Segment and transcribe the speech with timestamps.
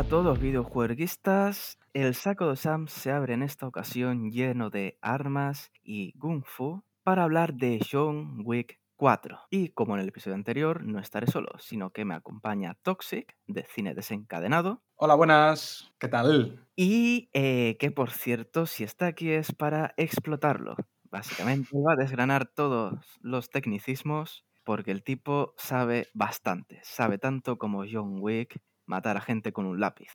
[0.00, 1.78] Hola a todos videojueguistas.
[1.92, 6.82] El saco de Sam se abre en esta ocasión lleno de armas y Kung Fu
[7.02, 9.40] para hablar de John Wick 4.
[9.50, 13.66] Y como en el episodio anterior, no estaré solo, sino que me acompaña Toxic de
[13.66, 14.82] Cine Desencadenado.
[14.94, 15.92] Hola, buenas.
[15.98, 16.66] ¿Qué tal?
[16.76, 20.76] Y eh, que por cierto, si está aquí es para explotarlo.
[21.10, 26.80] Básicamente va a desgranar todos los tecnicismos porque el tipo sabe bastante.
[26.84, 30.10] Sabe tanto como John Wick matar a gente con un lápiz.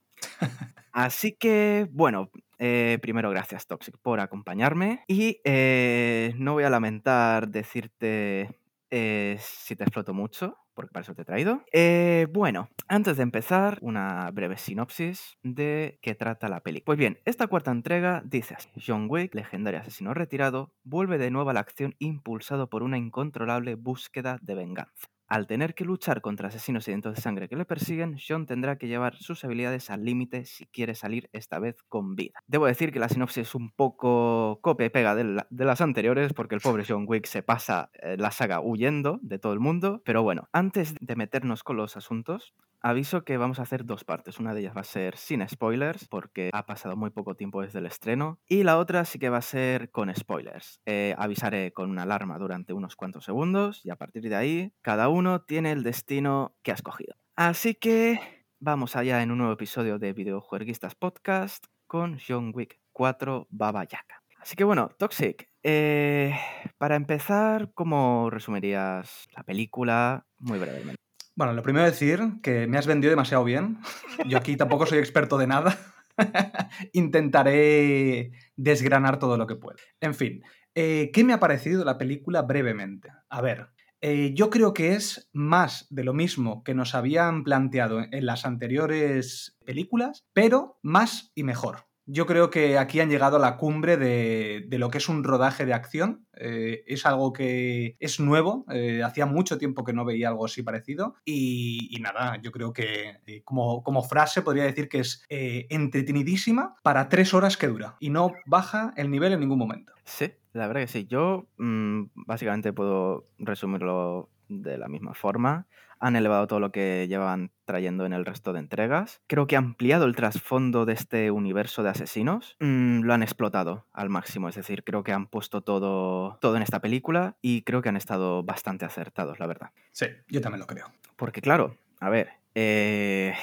[0.91, 2.29] Así que, bueno,
[2.59, 8.59] eh, primero gracias Toxic por acompañarme y eh, no voy a lamentar decirte
[8.91, 11.63] eh, si te exploto mucho, porque para eso te he traído.
[11.73, 16.81] Eh, bueno, antes de empezar, una breve sinopsis de qué trata la peli.
[16.81, 18.69] Pues bien, esta cuarta entrega dice así.
[18.85, 23.75] John Wick, legendario asesino retirado, vuelve de nuevo a la acción impulsado por una incontrolable
[23.75, 25.07] búsqueda de venganza.
[25.27, 28.87] Al tener que luchar contra asesinos sedientos de sangre que le persiguen, John tendrá que
[28.87, 32.39] llevar sus habilidades al límite si quiere salir esta vez con vida.
[32.47, 36.55] Debo decir que la sinopsis es un poco copia y pega de las anteriores, porque
[36.55, 40.01] el pobre John Wick se pasa eh, la saga huyendo de todo el mundo.
[40.05, 42.53] Pero bueno, antes de meternos con los asuntos,
[42.85, 44.39] aviso que vamos a hacer dos partes.
[44.39, 47.79] Una de ellas va a ser sin spoilers, porque ha pasado muy poco tiempo desde
[47.79, 48.39] el estreno.
[48.47, 50.81] Y la otra sí que va a ser con spoilers.
[50.85, 55.09] Eh, avisaré con una alarma durante unos cuantos segundos y a partir de ahí, cada
[55.09, 57.15] uno tiene el destino que ha escogido.
[57.35, 58.19] Así que
[58.59, 64.21] vamos allá en un nuevo episodio de Videojueguistas Podcast con John Wick 4 Baba Yaga.
[64.39, 66.35] Así que bueno, Toxic, eh,
[66.77, 71.04] para empezar, ¿cómo resumirías la película muy brevemente?
[71.35, 73.79] Bueno, lo primero decir que me has vendido demasiado bien.
[74.25, 75.77] Yo aquí tampoco soy experto de nada.
[76.93, 79.75] Intentaré desgranar todo lo que pueda.
[79.99, 80.43] En fin,
[80.75, 83.09] eh, ¿qué me ha parecido la película brevemente?
[83.27, 83.67] A ver,
[83.99, 88.45] eh, yo creo que es más de lo mismo que nos habían planteado en las
[88.45, 91.85] anteriores películas, pero más y mejor.
[92.07, 95.23] Yo creo que aquí han llegado a la cumbre de, de lo que es un
[95.23, 96.27] rodaje de acción.
[96.37, 98.65] Eh, es algo que es nuevo.
[98.69, 101.15] eh, hacía mucho tiempo que no veía algo así parecido.
[101.25, 107.09] Y, nada, yo creo que eh, como, como frase podría decir que es entretenidísima para
[107.09, 107.95] tres horas que dura.
[107.99, 109.93] Y no baja el nivel en ningún momento.
[110.03, 111.07] Sí, la verdad que sí.
[111.07, 115.67] Yo mm, básicamente puedo resumirlo de la misma forma.
[115.99, 119.21] Han elevado todo lo que llevaban trayendo en el resto de entregas.
[119.27, 122.55] Creo que ha ampliado el trasfondo de este universo de asesinos.
[122.59, 124.49] Mm, lo han explotado al máximo.
[124.49, 127.97] Es decir, creo que han puesto todo, todo en esta película y creo que han
[127.97, 129.71] estado bastante acertados, la verdad.
[129.91, 130.91] Sí, yo también lo creo.
[131.15, 133.33] Porque claro, a ver, eh,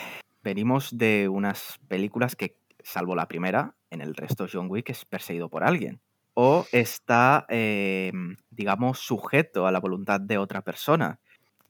[0.43, 5.49] venimos de unas películas que, salvo la primera, en el resto John Wick es perseguido
[5.49, 6.01] por alguien.
[6.35, 8.11] O está, eh,
[8.51, 11.21] digamos, sujeto a la voluntad de otra persona.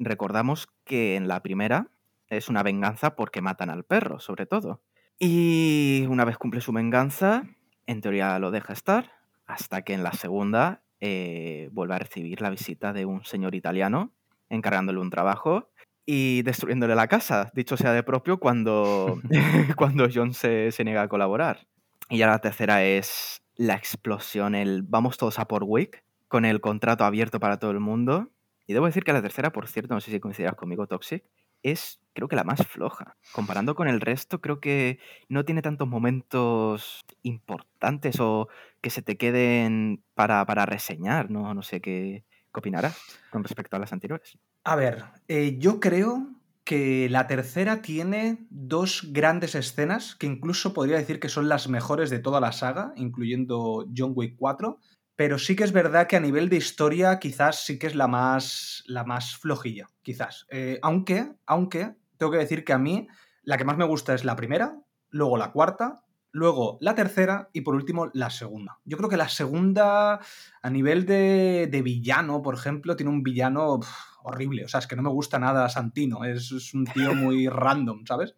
[0.04, 1.88] Recordamos que en la primera
[2.28, 4.82] es una venganza porque matan al perro, sobre todo.
[5.18, 7.44] Y una vez cumple su venganza,
[7.86, 9.12] en teoría lo deja estar,
[9.46, 14.12] hasta que en la segunda eh, vuelve a recibir la visita de un señor italiano
[14.48, 15.70] encargándole un trabajo
[16.04, 19.20] y destruyéndole la casa, dicho sea de propio, cuando,
[19.76, 21.66] cuando John se, se niega a colaborar.
[22.08, 26.60] Y ya la tercera es la explosión, el vamos todos a por Wick, con el
[26.60, 28.30] contrato abierto para todo el mundo.
[28.66, 31.24] Y debo decir que la tercera, por cierto, no sé si coincidirás conmigo, Toxic,
[31.62, 33.16] es creo que la más floja.
[33.32, 38.48] Comparando con el resto, creo que no tiene tantos momentos importantes o
[38.80, 41.54] que se te queden para, para reseñar, ¿no?
[41.54, 42.98] No sé qué, opinarás
[43.30, 44.38] con respecto a las anteriores.
[44.64, 46.28] A ver, eh, yo creo
[46.64, 52.08] que la tercera tiene dos grandes escenas que incluso podría decir que son las mejores
[52.10, 54.78] de toda la saga, incluyendo John Wick 4.
[55.22, 58.08] Pero sí que es verdad que a nivel de historia quizás sí que es la
[58.08, 60.48] más, la más flojilla, quizás.
[60.50, 63.06] Eh, aunque, aunque, tengo que decir que a mí
[63.44, 66.02] la que más me gusta es la primera, luego la cuarta,
[66.32, 68.80] luego la tercera y por último la segunda.
[68.84, 70.18] Yo creo que la segunda,
[70.60, 73.78] a nivel de, de villano, por ejemplo, tiene un villano
[74.24, 74.64] horrible.
[74.64, 76.24] O sea, es que no me gusta nada Santino.
[76.24, 78.34] Es, es un tío muy random, ¿sabes?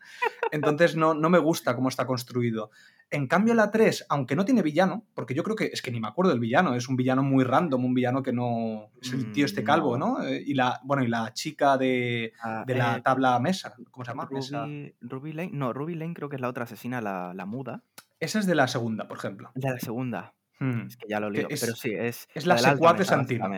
[0.50, 2.70] Entonces no, no me gusta cómo está construido.
[3.14, 6.00] En cambio, la 3, aunque no tiene villano, porque yo creo que es que ni
[6.00, 8.90] me acuerdo del villano, es un villano muy random, un villano que no.
[9.00, 10.20] Es el tío este Mm, calvo, no.
[10.24, 14.04] Eh, Y la, bueno, y la chica de, Ah, de la eh, tabla mesa, ¿cómo
[14.04, 14.26] se llama?
[14.28, 17.82] Ruby, Ruby Lane, no, Ruby Lane creo que es la otra asesina, la, la muda.
[18.18, 19.50] esa es de la segunda, por ejemplo.
[19.54, 20.86] De la segunda, Hmm.
[20.88, 21.46] es que ya lo lío.
[21.50, 23.48] es- pero sí, es, es la alta secuaz de Santino.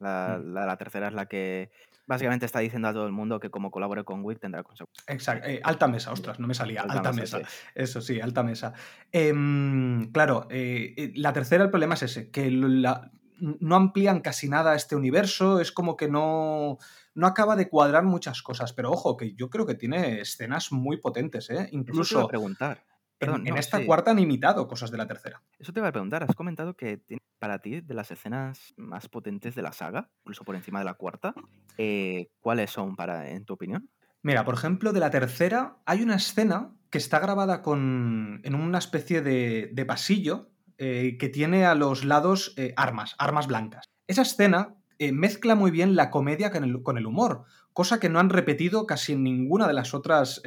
[0.00, 0.52] La, Mm.
[0.52, 1.70] la- la tercera es la que
[2.06, 5.04] básicamente está diciendo a todo el mundo que como colabore con Wick tendrá consecuencias.
[5.08, 5.48] Exacto.
[5.48, 6.82] eh, alta mesa, ostras, no me salía.
[6.82, 7.50] Alta Alta, mesa, mesa.
[7.74, 8.72] Eso sí, alta mesa.
[9.10, 14.48] Em, claro, eh, eh, la tercera, el problema es ese, que la- no amplían casi
[14.48, 16.78] nada este universo, es como que no,
[17.14, 20.98] no acaba de cuadrar muchas cosas, pero ojo, que yo creo que tiene escenas muy
[20.98, 21.68] potentes, ¿eh?
[21.72, 22.18] Incluso...
[22.20, 22.84] Eso preguntar.
[23.22, 25.40] Perdón, en, esta cuarta han imitado cosas de la tercera.
[25.56, 27.02] Eso te iba a preguntar, has comentado que
[27.38, 30.94] para ti de las escenas más potentes de la saga, incluso por encima de la
[30.94, 31.32] cuarta,
[31.78, 33.88] eh, ¿cuáles son para, en tu opinión?
[34.22, 38.78] Mira, por ejemplo, de la tercera hay una escena que está grabada con, en una
[38.78, 43.88] especie de, pasillo eh, que tiene a los lados eh, armas, armas blancas.
[44.08, 44.74] Esa escena
[45.12, 48.86] mezcla muy bien la comedia con el, con el, humor, cosa que no han repetido
[48.86, 50.40] casi en ninguna de las otras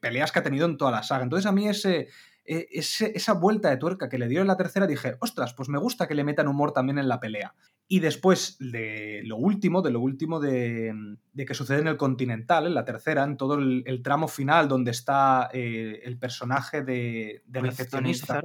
[0.00, 1.24] peleas que ha tenido en toda la saga.
[1.24, 2.08] Entonces a mí ese,
[2.46, 5.78] e, esa vuelta de tuerca que le dio en la tercera, dije, ostras, pues me
[5.78, 7.54] gusta que le metan humor también en la pelea.
[7.88, 12.74] Y después de lo último, de lo último de, que sucede en el Continental, en
[12.74, 18.42] la tercera, en todo el, tramo final donde está eh, el personaje de, del recepcionista.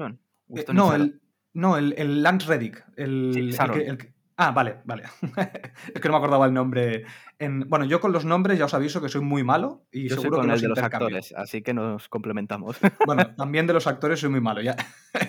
[0.56, 1.22] Eh, no, el,
[1.54, 2.86] no, el, Lance Reddick.
[2.96, 3.56] El,
[4.42, 5.04] Ah, vale, vale.
[5.94, 7.04] es que no me acordaba el nombre.
[7.40, 7.68] En...
[7.68, 10.38] Bueno, yo con los nombres ya os aviso que soy muy malo y yo seguro
[10.38, 12.78] soy con el de los actores, así que nos complementamos.
[13.06, 14.78] bueno, también de los actores soy muy malo, ya,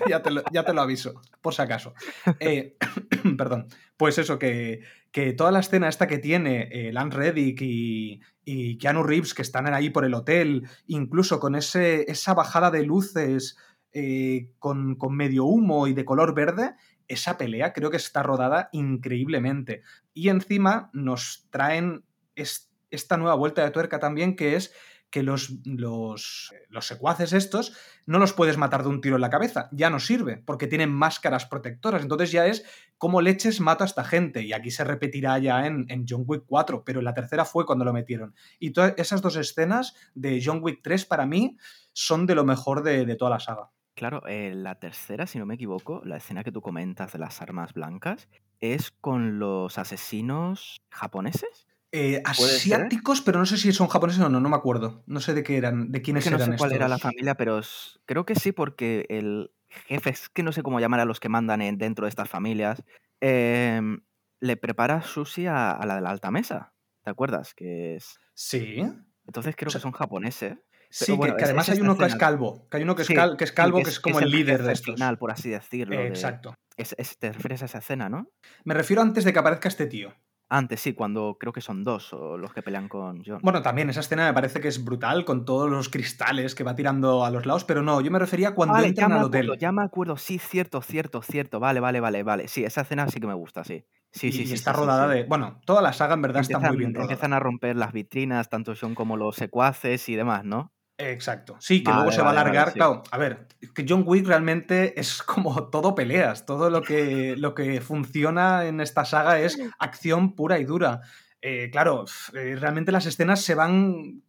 [0.09, 1.93] ya, te, lo, aviso, por si acaso.
[2.39, 2.77] Eh,
[3.37, 3.67] perdón.
[3.97, 8.79] Pues eso, que, que, toda la escena esta que tiene eh, Lance Reddick y, y
[8.79, 13.57] Keanu Reeves que están ahí por el hotel, incluso con ese, esa bajada de luces
[13.93, 16.75] eh, con, con medio humo y de color verde,
[17.11, 19.83] esa pelea creo que está rodada increíblemente.
[20.15, 22.05] Y encima nos traen
[22.35, 24.73] esta nueva vuelta de tuerca también, que es
[25.11, 27.77] que los, los, los, secuaces estos
[28.07, 30.93] no los puedes matar de un tiro en la cabeza, ya no sirve, porque tienen
[30.93, 32.65] máscaras protectoras, entonces ya es
[32.97, 36.45] como leches mato a esta gente, y aquí se repetirá ya en, en John Wick
[36.47, 38.37] 4, pero en la tercera fue cuando lo metieron.
[38.61, 41.57] Y todas esas dos escenas de John Wick 3 para mí
[41.93, 43.71] son de lo mejor de, de toda la saga.
[44.01, 47.43] Claro, eh, la tercera, si no me equivoco, la escena que tú comentas de las
[47.43, 51.69] armas blancas, es con los asesinos japoneses.
[51.93, 55.05] Eh, asiáticos, pero no sé si son japoneses o no, no me acuerdo.
[55.07, 57.35] No sé de qué eran, de quiénes es que no sé cuál era la familia,
[57.35, 57.61] pero
[58.07, 61.29] creo que sí, porque el jefe, es que no sé cómo llamar a los que
[61.29, 62.83] mandan dentro de estas familias,
[63.21, 64.01] em,
[64.41, 66.73] le prepara sushi a, la de la alta mesa.
[67.05, 67.53] ¿Te acuerdas?
[67.53, 68.19] Que es.
[68.33, 68.83] Sí.
[69.27, 70.57] Entonces creo que son japoneses.
[70.91, 73.45] Sí, que, además hay uno que es calvo, que hay uno que es, calvo, que
[73.91, 74.97] es, como el, líder de estos.
[74.97, 76.01] final, por así decirlo.
[76.01, 76.55] exacto.
[76.77, 78.27] te refieres a esa escena, ¿no?
[78.65, 80.13] Me refiero antes de que aparezca este tío.
[80.53, 83.39] Antes, sí, cuando creo que son dos o los que pelean con John.
[83.41, 86.75] Bueno, también esa escena me parece que es brutal, con todos los cristales que va
[86.75, 89.57] tirando a los lados, pero no, yo me refería cuando entran al hotel.
[89.61, 91.61] ya me acuerdo, sí, cierto, cierto, cierto.
[91.61, 92.49] Vale, vale, vale, vale.
[92.49, 93.87] Sí, esa escena sí que me gusta, sí.
[94.11, 94.55] Sí, sí, y sí.
[94.55, 95.23] está rodada de.
[95.23, 97.13] Bueno, toda la saga en verdad está muy bien rodada.
[97.13, 100.73] Empiezan a romper las vitrinas, tanto John como los secuaces y demás, ¿no?
[101.01, 101.57] Exacto.
[101.61, 102.73] Sí, que luego se va a alargar.
[102.73, 106.47] Claro, a ver, que John Wick realmente es como todo peleas.
[106.47, 111.01] Todo lo que, lo que funciona en esta saga es acción pura y dura.
[111.43, 112.05] Eh, claro,
[112.35, 114.23] eh, realmente las escenas se van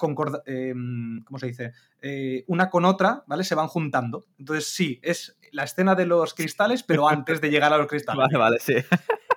[0.45, 0.73] eh,
[1.25, 1.73] ¿cómo se dice?
[2.47, 3.43] una con otra, ¿vale?
[3.43, 4.25] Se van juntando.
[4.39, 8.21] Entonces, sí, es la escena de los cristales, pero antes de llegar a los cristales.
[8.21, 8.75] Vale, vale, sí.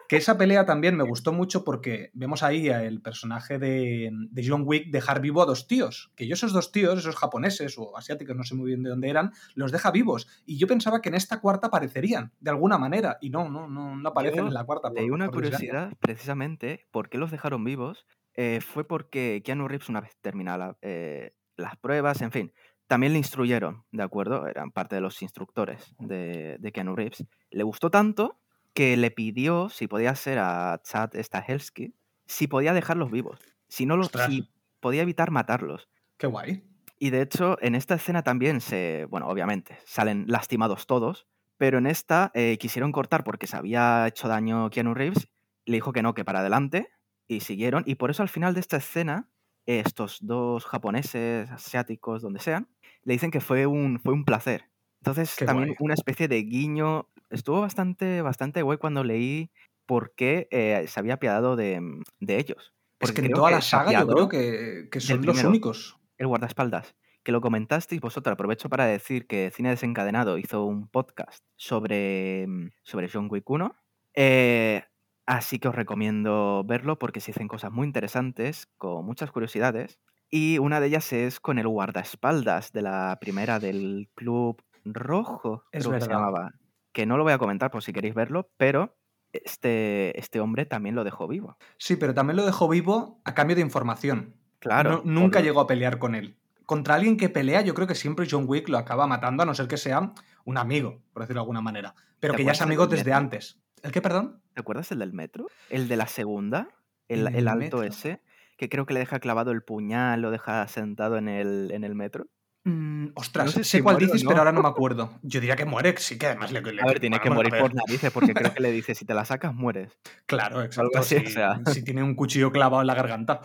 [0.08, 4.10] Que esa pelea también me gustó mucho porque vemos ahí el personaje de,
[4.46, 6.12] John Wick dejar vivo a dos tíos.
[6.16, 9.08] Que yo esos dos tíos, esos japoneses o asiáticos, no sé muy bien de dónde
[9.08, 10.28] eran, los deja vivos.
[10.44, 13.18] Y yo pensaba que en esta cuarta aparecerían, de alguna manera.
[13.20, 14.90] Y no, no, no, no aparecen en la cuarta.
[14.96, 18.06] Hay una curiosidad, precisamente, ¿por qué los dejaron vivos?
[18.34, 22.52] Eh, fue porque Keanu Reeves, una vez terminada eh, las pruebas, en fin,
[22.86, 24.46] también le instruyeron, ¿de acuerdo?
[24.46, 27.24] Eran parte de los instructores de, de Keanu Reeves.
[27.50, 28.40] Le gustó tanto
[28.74, 31.94] que le pidió si podía ser a Chad Stahelski
[32.26, 33.40] si podía dejarlos vivos.
[33.68, 34.50] Si no los si
[34.80, 35.88] podía evitar matarlos.
[36.16, 36.64] Qué guay.
[36.98, 39.06] Y de hecho, en esta escena también se.
[39.10, 41.26] Bueno, obviamente, salen lastimados todos.
[41.56, 45.28] Pero en esta eh, quisieron cortar porque se había hecho daño Keanu Reeves.
[45.66, 46.88] Le dijo que no, que para adelante.
[47.28, 47.84] Y siguieron.
[47.86, 49.30] Y por eso al final de esta escena,
[49.66, 52.68] estos dos japoneses, asiáticos, donde sean,
[53.02, 54.70] le dicen que fue un, fue un placer.
[55.00, 59.50] Entonces, también una especie de guiño estuvo bastante, bastante guay cuando leí
[59.86, 62.74] por qué eh, se había apiadado de, mm, ellos.
[62.98, 65.98] Porque es que en toda la saga yo creo que, son los únicos.
[66.16, 66.94] El guardaespaldas.
[67.22, 68.34] Que lo comentasteis vosotros.
[68.34, 73.74] Aprovecho para decir que Cine Desencadenado hizo un podcast sobre, mm, sobre John Wick 1.
[74.14, 74.84] Eh,
[75.26, 79.98] así que os recomiendo verlo porque se hacen cosas muy interesantes, con muchas curiosidades.
[80.30, 85.84] Y una de ellas es con el guardaespaldas de la primera del Club Rojo, es
[85.84, 86.52] creo que se llamaba
[86.94, 88.96] que no lo voy a comentar por si queréis verlo, pero
[89.32, 91.58] este, este hombre también lo dejó vivo.
[91.76, 94.36] Sí, pero también lo dejó vivo a cambio de información.
[94.60, 95.02] Claro.
[95.04, 96.38] nunca llegó a pelear con él.
[96.64, 99.54] Contra alguien que pelea, yo creo que siempre John Wick lo acaba matando, a no
[99.54, 100.14] ser que sea
[100.46, 101.94] un amigo, por decirlo de alguna manera.
[102.20, 103.60] Pero que ya es amigo desde antes.
[103.82, 104.40] ¿El qué, perdón?
[104.54, 105.48] ¿Te acuerdas el del metro?
[105.68, 106.68] El de la segunda,
[107.08, 107.82] el, ¿En el el alto metro?
[107.82, 108.22] ese,
[108.56, 111.94] que creo que le deja clavado el puñal, lo deja sentado en el, en el
[111.94, 112.28] metro.
[112.66, 114.28] Mm, ostras, No sé sé si cuál muere o dices, no.
[114.30, 115.18] pero ahora no me acuerdo.
[115.22, 116.62] Yo diría que muere, sí que además le.
[116.62, 119.04] le- A ver, tiene que bueno, morir por narices, porque creo que le dice, si
[119.04, 119.92] te la sacas, mueres.
[120.26, 120.98] Claro, exacto.
[120.98, 121.60] así, o si, sea.
[121.66, 123.40] si tiene un cuchillo clavado en la garganta.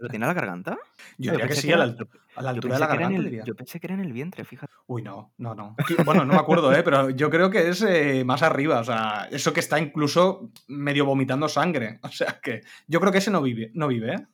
[0.00, 0.78] ¿Lo tiene a la garganta?
[1.16, 2.86] Yo Yo diría que sí, que a la, era- altu- a la altura de la
[2.86, 3.44] garganta, el, diría.
[3.44, 4.72] yo pensé que era en el vientre, fíjate.
[4.86, 5.76] Uy, no, no, no.
[6.04, 6.82] Bueno, no me acuerdo, ¿eh?
[6.82, 8.80] pero yo creo que es eh, más arriba.
[8.80, 12.00] O sea, eso que está incluso medio vomitando sangre.
[12.14, 14.26] O sea, que yo creo que ese no vive, no vive, ¿eh?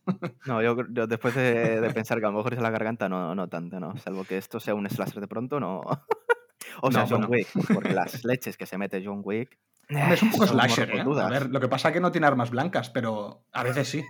[0.44, 3.34] No, yo, yo después de, de pensar que a lo mejor es la garganta, no,
[3.34, 3.96] no tanto, no.
[3.96, 5.80] Salvo que esto sea un slasher de pronto, no.
[6.82, 7.28] o sea, No, John bueno.
[7.28, 9.58] Wick, porque las leches que se mete John Wick.
[9.88, 11.00] Es un poco slasher, ¿eh?
[11.00, 14.04] A ver, lo que pasa es que no tiene armas blancas, pero a veces sí.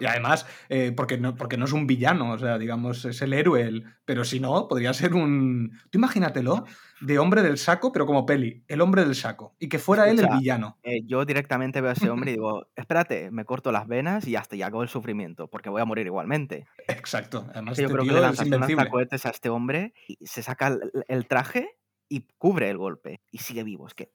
[0.00, 3.32] Y además, eh, porque, no, porque no es un villano, o sea, digamos, es el
[3.32, 5.72] héroe, el- pero si no, podría ser un...
[5.90, 6.64] Tú imagínatelo,
[7.00, 10.18] de hombre del saco, pero como peli, el hombre del saco, y que fuera él
[10.20, 10.78] el villano.
[10.82, 14.36] Eh, yo directamente veo a ese hombre y digo, espérate, me corto las venas y
[14.36, 16.66] hasta ya hago el sufrimiento, porque voy a morir igualmente.
[16.88, 18.76] Exacto, además yo este creo que le es lanzas un invencible.
[18.82, 21.76] lanzacohetes a este hombre y se saca el, el traje
[22.08, 23.86] y cubre el golpe y sigue vivo.
[23.86, 24.12] Es que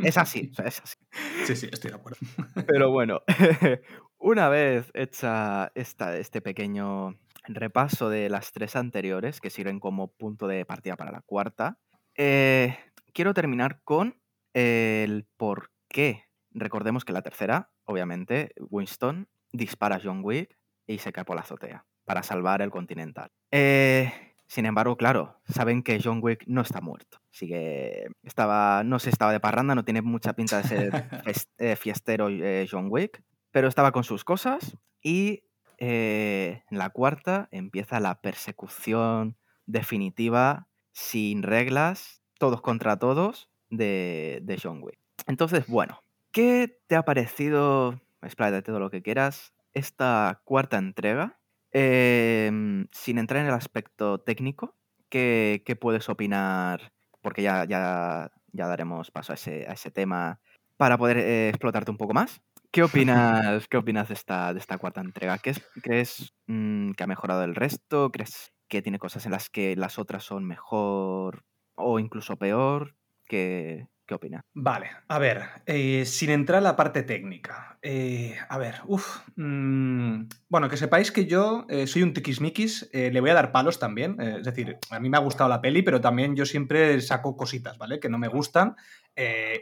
[0.00, 0.96] es así, o sea, es así.
[1.44, 2.18] Sí, sí, estoy de acuerdo.
[2.66, 3.20] Pero bueno,
[4.18, 7.18] una vez hecha esta, este pequeño
[7.48, 11.78] repaso de las tres anteriores, que sirven como punto de partida para la cuarta,
[12.16, 12.76] eh,
[13.12, 14.20] quiero terminar con
[14.54, 16.24] el por qué.
[16.50, 20.56] Recordemos que la tercera, obviamente, Winston dispara a John Wick
[20.86, 23.30] y se cae por la azotea para salvar el Continental.
[23.50, 24.12] Eh,
[24.46, 27.18] sin embargo, claro, saben que John Wick no está muerto.
[27.30, 30.90] Sigue, estaba, no se estaba de parranda, no tiene mucha pinta de ser
[31.58, 33.22] eh, fiestero eh, John Wick,
[33.56, 35.44] pero estaba con sus cosas y
[35.78, 44.60] eh, en la cuarta empieza la persecución definitiva, sin reglas, todos contra todos, de, de
[44.62, 44.98] John Wick.
[45.26, 51.40] Entonces, bueno, ¿qué te ha parecido, expláyate todo lo que quieras, esta cuarta entrega?
[51.72, 54.76] Em, sin entrar en el aspecto técnico,
[55.08, 56.92] ¿qué, qué puedes opinar?
[57.22, 60.40] Porque ya, ya, ya daremos paso a ese, a ese tema
[60.76, 62.42] para poder eh, explotarte un poco más.
[62.72, 65.38] ¿Qué opinas, ¿qué opinas de, esta, de esta cuarta entrega?
[65.38, 68.10] ¿Qué es- ¿Crees mm, que ha mejorado el resto?
[68.12, 71.44] ¿Crees que tiene cosas en las que las otras son mejor
[71.76, 72.96] o incluso peor?
[73.26, 74.42] ¿Qué, qué opinas?
[74.54, 77.78] Vale, a ver, eh, sin entrar a la parte técnica.
[77.82, 79.20] eh, a ver, uff.
[79.36, 84.20] bueno, que sepáis que yo eh, soy un tiquismiquis, le voy a dar palos también.
[84.20, 87.78] es decir, a mí me ha gustado la peli, pero también yo siempre saco cositas,
[87.78, 88.00] ¿vale?
[88.00, 88.74] Que no me gustan,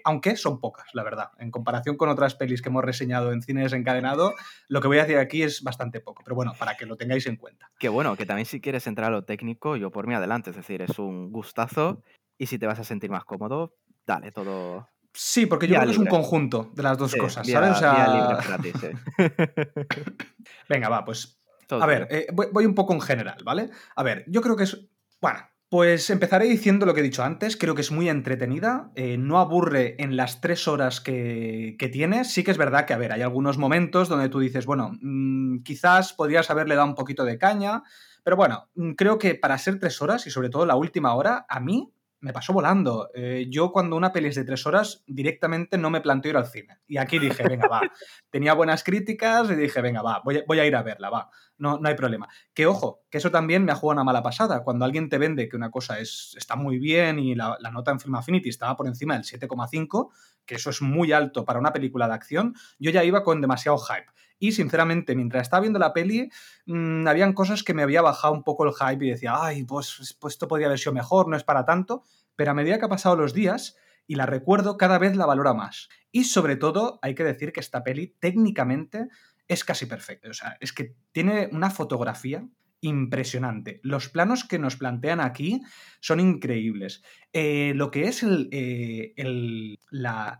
[0.05, 1.31] aunque son pocas, la verdad.
[1.39, 4.35] En comparación con otras pelis que hemos reseñado en cine desencadenado,
[4.69, 6.23] lo que voy a decir aquí es bastante poco.
[6.25, 7.71] Pero bueno, para que lo tengáis en cuenta.
[7.79, 10.51] Que bueno, que también si quieres entrar a lo técnico, yo por mí adelante.
[10.51, 12.03] Es decir, es un gustazo
[12.39, 13.75] y si te vas a sentir más cómodo,
[14.07, 14.89] dale todo.
[15.13, 17.71] Sí, porque yo creo que es un conjunto de las dos Sí, cosas, vía- ¿sabes?
[17.77, 18.89] O vía sea, libre para ti, sí.
[20.69, 23.71] venga, va, pues Todo A ver, eh, voy, voy un poco en general, ¿vale?
[23.97, 24.89] A ver, yo creo que es...
[25.21, 29.17] Bueno, pues empezaré diciendo lo que he dicho antes, creo que es muy entretenida, eh,
[29.17, 32.99] no aburre en las tres horas que, que tiene, sí que es verdad que, a
[32.99, 37.25] ver, hay algunos momentos donde tú dices, bueno, mm, quizás podrías haberle dado un poquito
[37.25, 37.83] de caña,
[38.23, 41.47] pero bueno, mm, creo que para ser tres horas y sobre todo la última hora,
[41.49, 41.94] a mí
[42.25, 43.11] me pasó volando.
[43.13, 46.47] Eh, yo cuando una peli es de tres horas, directamente no me planteo ir al
[46.47, 46.79] cine.
[46.89, 47.83] Y aquí dije, venga, va.
[48.31, 51.29] Tenía buenas críticas y dije, venga, va, voy a, voy a ir a verla, va.
[51.59, 52.27] No, no hay problema.
[52.55, 54.65] Que ojo, que eso también me ha jugado una mala pasada.
[54.65, 57.91] Cuando alguien te vende que una cosa es, está muy bien y la, la nota
[57.91, 60.09] en Film Affinity estaba por encima del 7,5,
[60.47, 63.77] que eso es muy alto para una película de acción, yo ya iba con demasiado
[63.77, 64.11] hype.
[64.39, 66.29] Y sinceramente, mientras estaba viendo la peli,
[66.67, 70.17] mmm, habían cosas que me había bajado un poco el hype y decía, ay, pues,
[70.21, 72.03] pues esto podría haber sido mejor, no es para tanto.
[72.37, 73.77] Pero a medida que ha pasado los días
[74.07, 75.89] y la recuerdo, cada vez la valora más.
[76.13, 79.09] Y sobre todo, hay que decir que esta peli técnicamente
[79.49, 80.29] es casi perfecta.
[80.29, 82.47] O sea, es que tiene una fotografía
[82.81, 83.81] impresionante.
[83.83, 85.63] Los planos que nos plantean aquí
[86.01, 87.03] son increíbles.
[87.33, 89.79] Eh, lo que es el, eh, el,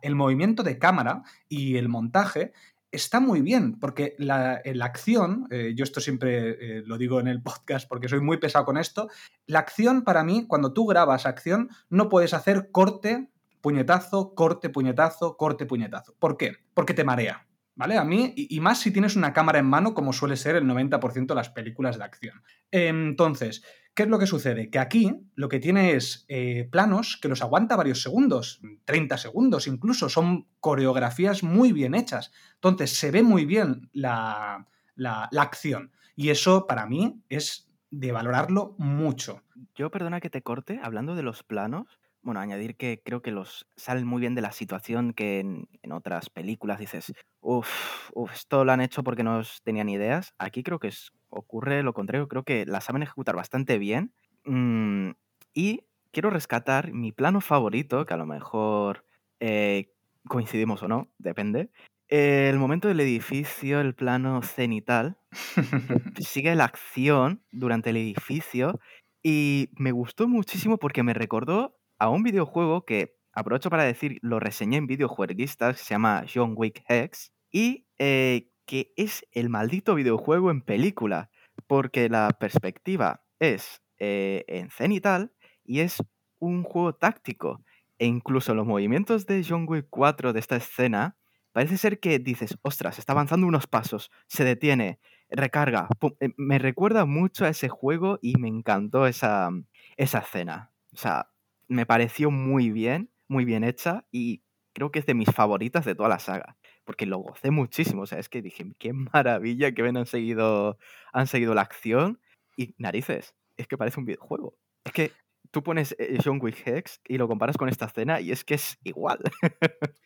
[0.03, 2.53] el, movimiento de cámara y el montaje
[2.95, 7.29] está muy bien, porque la, la acción, eh, yo esto siempre eh, lo digo en
[7.29, 9.09] el podcast porque soy muy pesado con esto,
[9.47, 15.37] la acción para mí, cuando tú grabas acción, no puedes hacer corte, puñetazo, corte, puñetazo,
[15.37, 16.15] corte, puñetazo.
[16.19, 16.53] ¿Por qué?
[16.75, 17.47] Porque te marea.
[17.77, 17.99] ¿Vale?
[17.99, 21.27] A mí, y, más si tienes una cámara en mano, como suele ser el 90%
[21.27, 22.43] de las películas de acción.
[22.71, 23.65] Entonces,
[23.95, 24.71] ¿qué es lo que sucede?
[24.71, 29.67] Que aquí lo que tiene es eh, planos que los aguanta varios segundos, 30 segundos
[29.67, 32.31] incluso, son coreografías muy bien hechas.
[32.55, 35.91] Entonces, se ve muy bien la, la, la acción.
[36.15, 39.43] Y eso para mí es de valorarlo mucho.
[39.75, 43.67] Yo, perdona que te corte, hablando de los planos, bueno, añadir que creo que los
[43.77, 48.73] salen muy bien de la situación que en, en otras películas dices, uff, esto lo
[48.73, 50.35] han hecho porque no tenían ideas.
[50.39, 54.15] Aquí creo que es, ocurre lo contrario, creo que la saben ejecutar bastante bien.
[54.45, 55.11] Mm,
[55.55, 59.05] y quiero rescatar mi plano favorito, que a lo mejor
[59.41, 59.93] eh,
[60.29, 61.71] coincidimos o no, depende.
[62.09, 65.19] El momento del edificio, el plano cenital,
[66.21, 68.79] sigue la acción durante el edificio
[69.23, 74.39] y me gustó muchísimo porque me recordó a un videojuego que aprovecho para decir, lo
[74.39, 80.51] reseñé en videojueguistas, se llama John Wick Hex, y eh, que es el maldito videojuego
[80.51, 81.31] en película,
[81.67, 85.33] porque la perspectiva es eh, en cenital
[85.65, 85.97] y es
[86.39, 87.65] un juego táctico.
[87.99, 91.17] E incluso los movimientos de John Wick 4 de esta escena,
[91.53, 94.99] parece ser que dices, ostras, está avanzando unos pasos, se detiene,
[95.31, 95.89] recarga.
[96.21, 99.49] Eh, me recuerda mucho a ese juego y me encantó esa,
[99.97, 100.71] esa escena.
[100.93, 101.29] O sea,
[101.69, 104.43] me pareció muy bien, muy bien hecha y
[104.75, 106.57] creo que es de mis favoritas de toda la saga.
[106.85, 108.03] Porque lo gocé muchísimo.
[108.03, 110.79] O sea, es que dije, qué maravilla que ven han seguido,
[111.13, 112.21] han seguido la acción.
[112.57, 114.57] Y narices, es que parece un videojuego.
[114.85, 115.13] Es que
[115.51, 118.55] tú pones eh, John Wick Hex y lo comparas con esta escena y es que
[118.55, 119.21] es igual.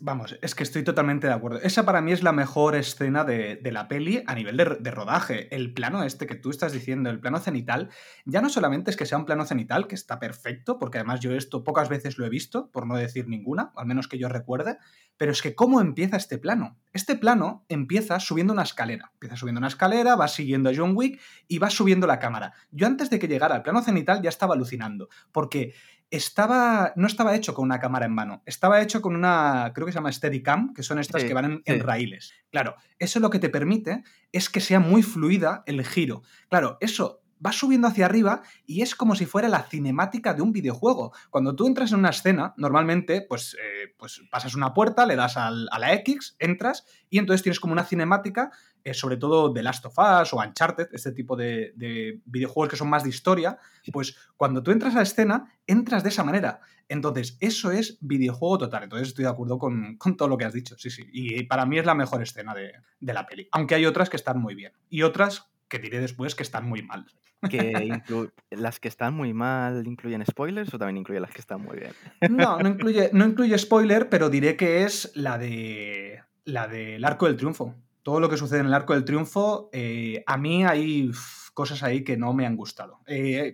[0.00, 1.60] vamos, es que estoy totalmente de acuerdo.
[1.60, 5.54] Esa para mí es la mejor escena de, la peli a nivel de, rodaje.
[5.54, 7.90] El plano este que tú estás diciendo, el plano cenital,
[8.24, 11.32] ya no solamente es que sea un plano cenital, que está perfecto, porque además yo
[11.32, 14.78] esto pocas veces lo he visto, por no decir ninguna, al menos que yo recuerde,
[15.16, 16.78] pero es que ¿cómo empieza este plano?
[16.92, 19.10] Este plano empieza subiendo una escalera.
[19.14, 22.54] Empieza subiendo una escalera, va siguiendo a John Wick y va subiendo la cámara.
[22.70, 25.74] Yo antes de que llegara al plano cenital ya estaba alucinando, porque
[26.10, 29.92] estaba, no estaba hecho con una cámara en mano, estaba hecho con una, creo que
[29.92, 32.32] se llama Steadicam, que son estas que van en, raíles.
[32.50, 36.22] Claro, eso lo que te permite es que sea muy fluida el giro.
[36.48, 40.52] Claro, eso va subiendo hacia arriba y es como si fuera la cinemática de un
[40.52, 41.12] videojuego.
[41.30, 45.36] Cuando tú entras en una escena, normalmente, pues, eh, pues pasas una puerta, le das
[45.36, 48.50] a la X, entras y entonces tienes como una cinemática
[48.86, 51.72] eh, sobre todo The Last of Us o Uncharted, este tipo de,
[52.24, 53.58] videojuegos que son más de historia,
[53.92, 56.60] pues cuando tú entras a la escena, entras de esa manera.
[56.88, 58.84] Entonces, eso es videojuego total.
[58.84, 61.04] Entonces, estoy de acuerdo con, todo lo que has dicho, sí, sí.
[61.12, 63.48] Y para mí es la mejor escena de, la peli.
[63.50, 64.70] Aunque hay otras que están muy bien.
[64.88, 67.06] Y otras que diré después que están muy mal.
[67.50, 68.02] Que
[68.50, 71.92] las que están muy mal incluyen spoilers o también incluyen las que están muy bien.
[72.30, 77.26] No, no incluye, no incluye spoiler, pero diré que es la de la del arco
[77.26, 77.74] del triunfo
[78.06, 81.10] todo lo que sucede en el Arco del Triunfo, eh, a mí hay
[81.54, 83.00] cosas ahí que no me han gustado.
[83.08, 83.52] Eh,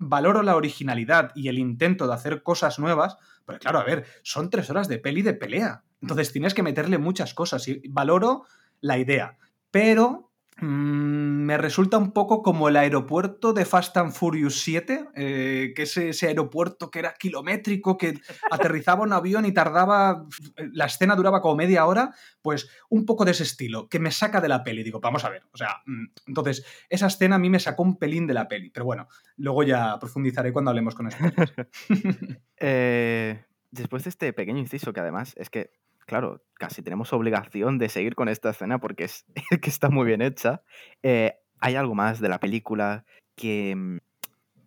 [0.00, 4.50] valoro la originalidad y el intento de hacer cosas nuevas, pero claro, a ver, son
[4.50, 5.84] tres horas de peli de pelea.
[6.00, 8.42] Entonces tienes que meterle muchas cosas y valoro
[8.80, 9.38] la idea.
[9.70, 10.31] Pero
[10.62, 15.96] me resulta un poco como el aeropuerto de Fast and Furious 7, eh, que es
[15.96, 18.14] ese aeropuerto que era kilométrico, que
[18.50, 20.24] aterrizaba un avión y tardaba,
[20.72, 24.40] la escena duraba como media hora, pues un poco de ese estilo, que me saca
[24.40, 24.84] de la peli.
[24.84, 27.98] Digo, vamos a ver, o sea, mm, entonces esa escena a mí me sacó un
[27.98, 31.24] pelín de la peli, pero bueno, luego ya profundizaré cuando hablemos con esto.
[32.58, 35.72] eh, después de este pequeño inciso, que además es que
[36.12, 39.24] claro, casi tenemos obligación de seguir con esta escena porque es
[39.62, 40.62] que está muy bien hecha.
[41.02, 43.96] Eh, ¿Hay algo más de la película que mm,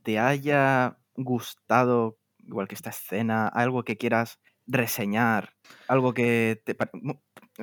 [0.02, 5.54] te haya gustado, igual que esta escena, algo que quieras reseñar,
[5.88, 6.76] algo que te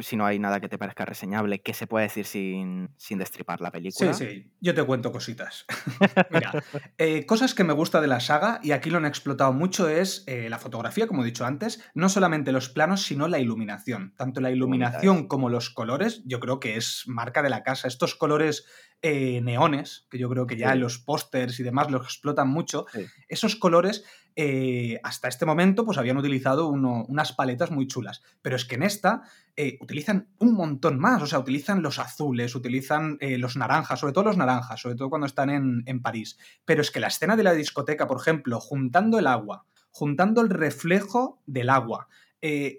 [0.01, 3.61] si no hay nada que te parezca reseñable, ¿qué se puede decir sin, sin destripar
[3.61, 4.15] la película?
[4.15, 5.67] Sí, sí, yo te cuento cositas.
[6.31, 6.53] Mira,
[6.99, 10.25] eh, cosas que me gusta de la saga, y aquí lo han explotado mucho, es
[10.27, 14.15] eh, la fotografía, como he dicho antes, no solamente los planos, sino la iluminación.
[14.17, 17.89] Tanto la iluminación como los colores, yo creo que es marca de la casa.
[17.89, 18.65] Estos colores
[19.03, 22.87] eh, neones, que yo creo que ya en los pósters y demás los explotan mucho,
[23.29, 28.23] esos colores eh, hasta este momento pues habían utilizado unas paletas muy chulas.
[28.41, 29.23] Pero es que en esta
[29.57, 34.13] eh, utilizan un montón más, o sea, utilizan los azules, utilizan eh, los naranjas, sobre
[34.13, 36.39] todo los naranjas, sobre todo cuando están en, en París.
[36.65, 40.49] Pero es que la escena de la discoteca, por ejemplo, juntando el agua, juntando el
[40.49, 42.09] reflejo del agua,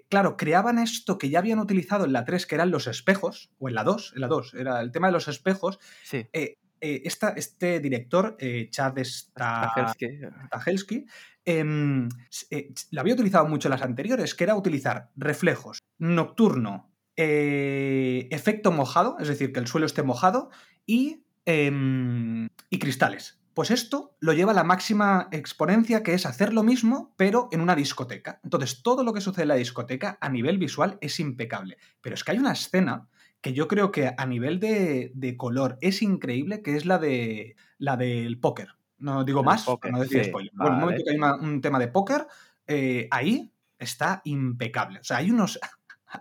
[0.08, 3.68] claro, creaban esto que ya habían utilizado en la 3, que eran los espejos, o
[3.68, 5.78] en la 2, en la 2, era el tema de los espejos.
[6.02, 6.26] Sí.
[6.80, 8.36] este director,
[8.70, 11.06] Chad Stahelski,
[11.44, 12.08] Em,
[12.50, 18.72] eh, la había utilizado mucho en las anteriores, que era utilizar reflejos, nocturno, eh, efecto
[18.72, 20.50] mojado, es decir, que el suelo esté mojado,
[20.86, 23.38] y, em, y cristales.
[23.54, 27.60] Pues esto lo lleva a la máxima exponencia, que es hacer lo mismo, pero en
[27.60, 28.40] una discoteca.
[28.42, 31.78] Entonces, todo lo que sucede en la discoteca a nivel visual es impecable.
[32.00, 33.08] Pero es que hay una escena
[33.40, 37.56] que yo creo que a nivel de, de color es increíble, que es la, de,
[37.78, 38.70] la del póker.
[38.98, 40.50] No digo más, no decir spoiler.
[40.54, 42.26] Bueno, un momento que hay un tema de póker,
[42.66, 45.00] eh, ahí está impecable.
[45.00, 45.58] O sea, hay unos.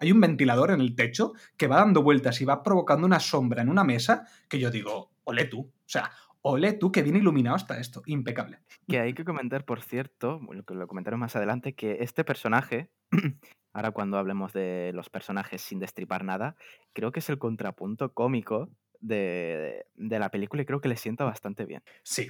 [0.01, 3.61] Hay un ventilador en el techo que va dando vueltas y va provocando una sombra
[3.61, 5.59] en una mesa que yo digo, ole tú.
[5.59, 6.11] O sea,
[6.43, 8.03] ole tú que viene iluminado hasta esto.
[8.05, 8.59] Impecable.
[8.87, 12.89] Que hay que comentar, por cierto, lo que lo comentaré más adelante, que este personaje,
[13.73, 16.55] ahora cuando hablemos de los personajes sin destripar nada,
[16.93, 21.23] creo que es el contrapunto cómico de, de la película y creo que le sienta
[21.25, 21.81] bastante bien.
[22.03, 22.29] Sí,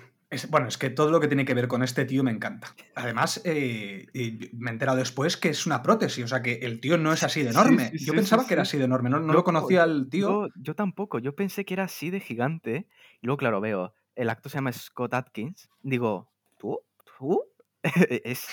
[0.49, 2.73] bueno, es que todo lo que tiene que ver con este tío me encanta.
[2.95, 4.07] Además, eh,
[4.53, 7.21] me he enterado después que es una prótesis, o sea que el tío no es
[7.23, 7.89] así de enorme.
[7.89, 8.69] Sí, sí, yo sí, pensaba que era sí.
[8.69, 10.47] así de enorme, no, no Yo- lo conocía al tío.
[10.47, 12.87] Yo, yo tampoco, yo pensé que era así de gigante.
[13.21, 15.69] Y luego, claro, veo, el actor se llama Scott Atkins.
[15.81, 16.79] Digo, ¿tú?
[17.17, 17.43] ¿Tú?
[17.83, 18.47] es,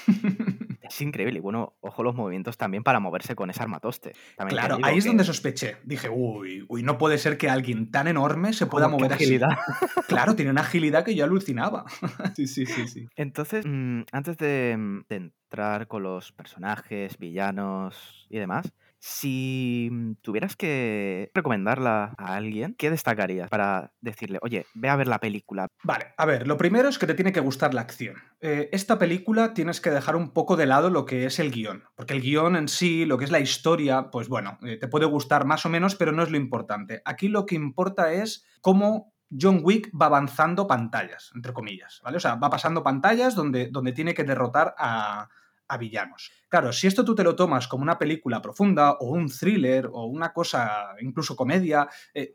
[0.83, 1.39] es increíble.
[1.39, 4.13] Y bueno, ojo los movimientos también para moverse con ese armatoste.
[4.37, 5.77] También Claro, ahí es que- donde sospeché.
[5.85, 9.25] Dije, uy, uy, no puede ser que alguien tan enorme se pueda mover así.
[9.25, 9.51] agilidad.
[10.09, 11.85] Claro, tiene una agilidad que yo alucinaba.
[12.37, 13.07] sí, sí, sí, sí.
[13.15, 20.17] Entonces, mm, antes de, mm, de entrar con los personajes, villanos y demás, si mm,
[20.21, 25.69] tuvieras que recomendarla a alguien, ¿qué destacarías para decirle, oye, ve a ver la película?
[25.83, 28.17] Vale, a ver, lo primero es que te tiene que gustar la acción.
[28.41, 31.85] Eh, esta película tienes que dejar un poco de lado lo que es el guion,
[31.97, 35.07] porque el guion en sí, lo que es la historia, pues bueno, eh, te puede
[35.07, 37.01] gustar más o menos, pero no es lo importante.
[37.07, 42.19] Aquí lo que importa es cómo John Wick va avanzando pantallas, entre comillas, ¿vale?
[42.19, 45.29] O sea, va pasando pantallas donde, donde tiene que derrotar a,
[45.71, 46.33] a villanos.
[46.49, 50.07] Claro, si esto tú te lo tomas como una película profunda o un thriller o
[50.07, 52.35] una cosa, incluso comedia, eh,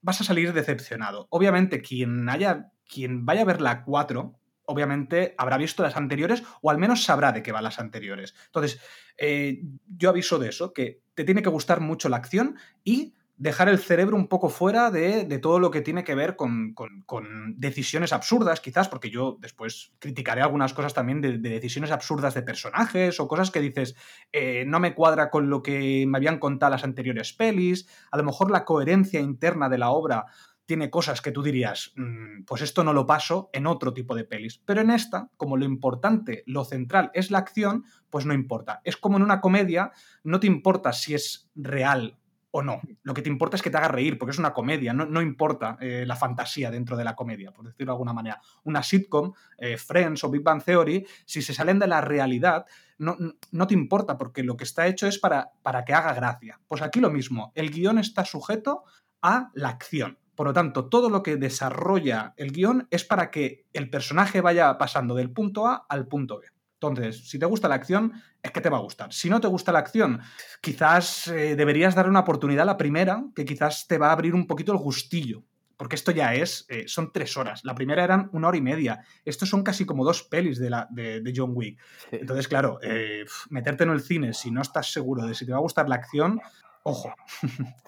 [0.00, 1.26] vas a salir decepcionado.
[1.30, 6.70] Obviamente, quien haya, quien vaya a ver la 4, obviamente habrá visto las anteriores o
[6.70, 8.34] al menos sabrá de qué van las anteriores.
[8.46, 8.80] Entonces,
[9.18, 13.68] eh, yo aviso de eso, que te tiene que gustar mucho la acción y dejar
[13.68, 17.02] el cerebro un poco fuera de, de todo lo que tiene que ver con, con-
[17.06, 22.34] con decisiones absurdas, quizás, porque yo después criticaré algunas cosas también de, de decisiones absurdas
[22.34, 23.96] de personajes o cosas que dices,
[24.32, 28.22] eh, no me cuadra con lo que me habían contado las anteriores pelis, a lo
[28.22, 30.26] mejor la coherencia interna de la obra
[30.64, 34.24] tiene cosas que tú dirías, "Mm, pues esto no lo paso en otro tipo de
[34.24, 34.62] pelis.
[34.64, 38.80] Pero en esta, como lo importante, lo central es la acción, pues no importa.
[38.84, 39.90] Es como en una comedia,
[40.22, 42.16] no te importa si es real
[42.52, 42.80] o no.
[43.02, 45.20] Lo que te importa es que te haga reír, porque es una comedia, no, no
[45.20, 48.40] importa eh, la fantasía dentro de la comedia, por decirlo de alguna manera.
[48.64, 52.66] Una sitcom, eh, Friends o Big Bang Theory, si se salen de la realidad,
[52.98, 53.16] no,
[53.50, 56.60] no te importa, porque lo que está hecho es para, para que haga gracia.
[56.68, 58.84] Pues aquí lo mismo, el guion está sujeto
[59.22, 60.18] a la acción.
[60.34, 64.76] Por lo tanto, todo lo que desarrolla el guion es para que el personaje vaya
[64.78, 66.46] pasando del punto A al punto B.
[66.88, 69.12] Entonces, si te gusta la acción, es que te va a gustar.
[69.12, 70.20] Si no te gusta la acción,
[70.60, 74.34] quizás eh, deberías darle una oportunidad a la primera, que quizás te va a abrir
[74.34, 75.44] un poquito el gustillo.
[75.76, 77.64] Porque esto ya es, eh, son tres horas.
[77.64, 79.00] La primera eran una hora y media.
[79.24, 81.80] Estos son casi como dos pelis de, la, de, de John Wick.
[82.10, 85.58] Entonces, claro, eh, meterte en el cine si no estás seguro de si te va
[85.58, 86.40] a gustar la acción,
[86.84, 87.14] ojo.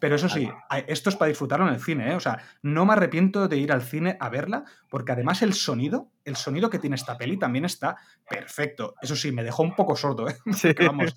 [0.00, 0.48] Pero eso sí,
[0.87, 2.14] esto es para disfrutarlo en el cine, ¿eh?
[2.14, 6.11] O sea, no me arrepiento de ir al cine a verla, porque además el sonido,
[6.24, 7.96] el sonido que tiene esta peli también está
[8.28, 8.94] perfecto.
[9.02, 10.37] Eso sí, me dejó un poco sordo, ¿eh?
[10.52, 10.68] Sí.
[10.68, 11.14] Porque, vamos,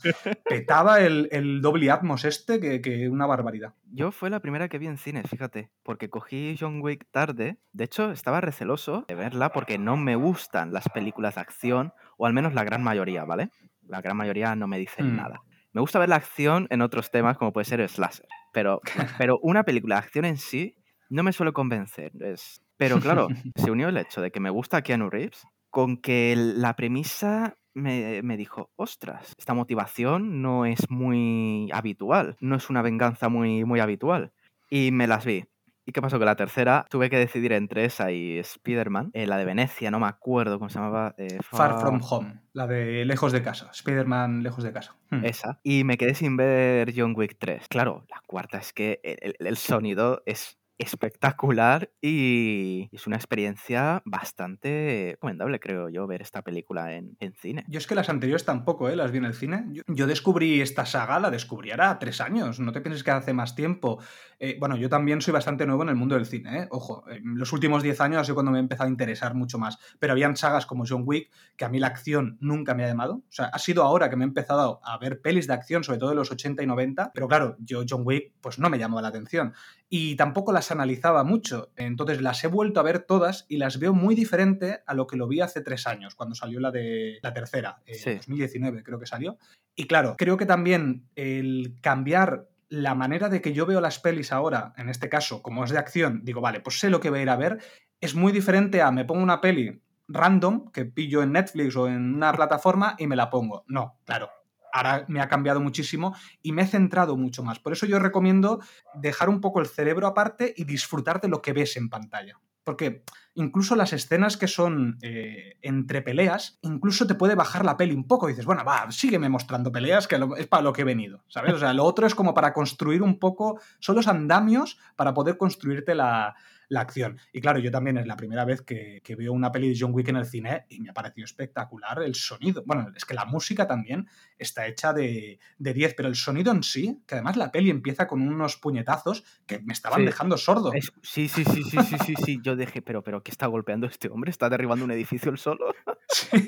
[0.48, 3.74] petaba el, el doble Atmos este que, que una barbaridad.
[3.92, 7.58] Yo fue la primera que vi en cines, fíjate, porque cogí John Wick tarde.
[7.74, 12.26] De hecho, estaba receloso de verla porque no me gustan las películas de acción, o
[12.26, 13.50] al menos la gran mayoría, ¿vale?
[13.88, 15.16] La gran mayoría no me dicen Mm.
[15.16, 15.42] nada.
[15.74, 18.82] Me gusta ver la acción en otros temas, como puede ser el slasher, pero,
[19.18, 20.76] pero una película de acción en sí
[21.10, 22.12] no me suele convencer.
[22.20, 22.62] Es...
[22.78, 26.76] Pero claro, se unió el hecho de que me gusta Keanu Reeves con que la
[26.76, 33.30] premisa me, me dijo, ostras, esta motivación no es muy habitual, no es una venganza
[33.30, 34.32] muy, muy habitual.
[34.70, 35.46] Y me las vi.
[35.88, 36.20] ¿Y qué pasó?
[36.20, 40.00] Que la tercera tuve que decidir entre esa y Spider-Man, eh, la de Venecia, no
[40.02, 41.16] me acuerdo cómo se llamaba.
[41.18, 44.96] eh, Far From Home, la de Lejos de Casa, Spider-Man Lejos de Casa.
[45.10, 45.24] Hmm.
[45.24, 45.60] Esa.
[45.64, 47.70] Y me quedé sin ver John Wick 3.
[47.70, 54.02] Claro, la cuarta es que el, el- el sonido es espectacular y es una experiencia
[54.06, 57.66] bastante recomendable, creo yo, ver esta película en, en cine.
[57.68, 58.96] Yo es que las anteriores tampoco, ¿eh?
[58.96, 59.66] Las vi en el cine.
[59.88, 62.60] Yo, descubrí esta saga, la descubrí ahora tres años.
[62.60, 64.00] No te pienses que hace más tiempo.
[64.40, 66.68] Eh, bueno, yo también soy bastante nuevo en el mundo del cine, ¿eh?
[66.72, 69.58] Ojo, en los últimos diez años ha sido cuando me he empezado a interesar mucho
[69.58, 69.78] más.
[70.00, 73.16] Pero habían sagas como John Wick, que a mí la acción nunca me ha llamado.
[73.16, 76.00] O sea, ha sido ahora que me he empezado a ver pelis de acción, sobre
[76.00, 77.12] todo de los 80 y 90.
[77.14, 79.54] Pero claro, yo John Wick, pues no me llamó la atención.
[79.90, 81.72] Y tampoco las analizaba mucho.
[81.78, 85.16] Entonces las he vuelto a ver todas y las veo muy diferente a lo que
[85.16, 88.16] lo vi hace tres años, cuando salió la de la tercera, en Sí.
[88.16, 89.38] 2019 creo que salió.
[89.76, 94.34] Y claro, creo que también el cambiar la manera de que yo veo las pelis
[94.34, 97.20] ahora, en este caso, como es de acción, digo, vale, pues sé lo que voy
[97.20, 97.60] a ir a ver,
[98.02, 102.16] es muy diferente a me pongo una peli random que pillo en Netflix o en
[102.16, 103.64] una plataforma y me la pongo.
[103.68, 104.30] No, claro.
[104.74, 107.60] Ahora me ha cambiado muchísimo y me he centrado mucho más.
[107.60, 108.60] Por eso yo recomiendo
[108.96, 112.40] dejar un poco el cerebro aparte y disfrutar de lo que ves en pantalla.
[112.64, 117.94] Porque incluso las escenas que son eh, entre peleas, incluso te puede bajar la peli
[117.94, 118.28] un poco.
[118.28, 121.54] Y dices, bueno, va, sígueme mostrando peleas, que es para lo que he venido, ¿sabes?
[121.54, 125.38] O sea, lo otro es como para construir un poco, son los andamios para poder
[125.38, 126.36] construirte la,
[126.70, 127.20] la acción.
[127.32, 130.10] Y claro, yo también es la primera vez que, veo una peli de John Wick
[130.10, 132.64] en el cine y me ha parecido espectacular el sonido.
[132.66, 137.02] Bueno, es que la música también está hecha de, 10, pero el sonido en sí,
[137.08, 140.72] que además la peli empieza con unos puñetazos que me estaban dejando sordo.
[141.02, 142.40] sí, sí, sí, sí, sí, sí, sí.
[142.44, 144.32] Yo dije, pero, pero, ¿qué está golpeando este hombre?
[144.32, 145.74] ¿Está derribando un edificio el solo?
[146.10, 146.48] sí.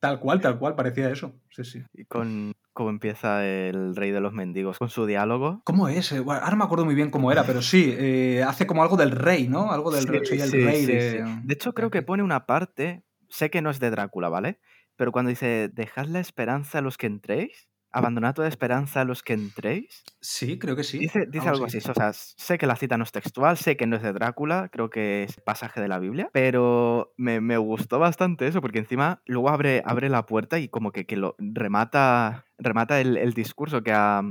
[0.00, 1.34] Tal cual, tal cual, parecía eso.
[1.50, 1.82] Sí, sí.
[1.92, 5.62] Y con cómo empieza el rey de los mendigos con su diálogo.
[5.64, 6.12] ¿Cómo es?
[6.12, 8.96] Eh, ahora no me acuerdo muy bien cómo era, pero sí, eh, hace como algo
[8.96, 9.72] del rey, ¿no?
[9.72, 11.24] Algo del rey, soy el rey de...
[11.42, 14.58] De hecho, creo que pone una parte, sé que no es de Drácula, ¿vale?
[14.96, 19.22] Pero cuando dice, dejad la esperanza a los que entréis, abandonad toda esperanza a los
[19.22, 20.02] que entréis.
[20.20, 20.98] Sí, creo que sí.
[20.98, 21.78] Dice, dice algo así.
[21.78, 24.68] O sea, sé que la cita no es textual, sé que no es de Drácula,
[24.70, 29.22] creo que es pasaje de la Biblia, pero me, me gustó bastante eso, porque encima
[29.26, 33.82] luego abre, abre la puerta y como que, que lo remata, remata el, el discurso
[33.82, 34.22] que ha,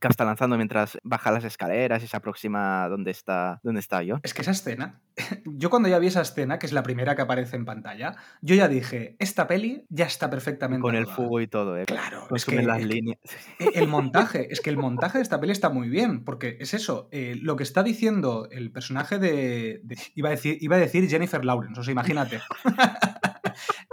[0.00, 4.20] que está lanzando mientras baja las escaleras y se aproxima donde está, donde está yo.
[4.22, 5.00] Es que esa escena,
[5.44, 8.54] yo cuando ya vi esa escena, que es la primera que aparece en pantalla, yo
[8.54, 10.82] ya dije, esta peli ya está perfectamente.
[10.82, 11.84] Con el fuego y todo, ¿eh?
[11.86, 13.18] Claro, es que, las líneas.
[13.58, 16.74] E, el montaje, es que el montaje de esta peli está muy bien, porque es
[16.74, 19.82] eso, eh, lo que está diciendo el personaje de,
[20.14, 22.40] iba, a decir, iba a decir Jennifer Lawrence, o sea, imagínate.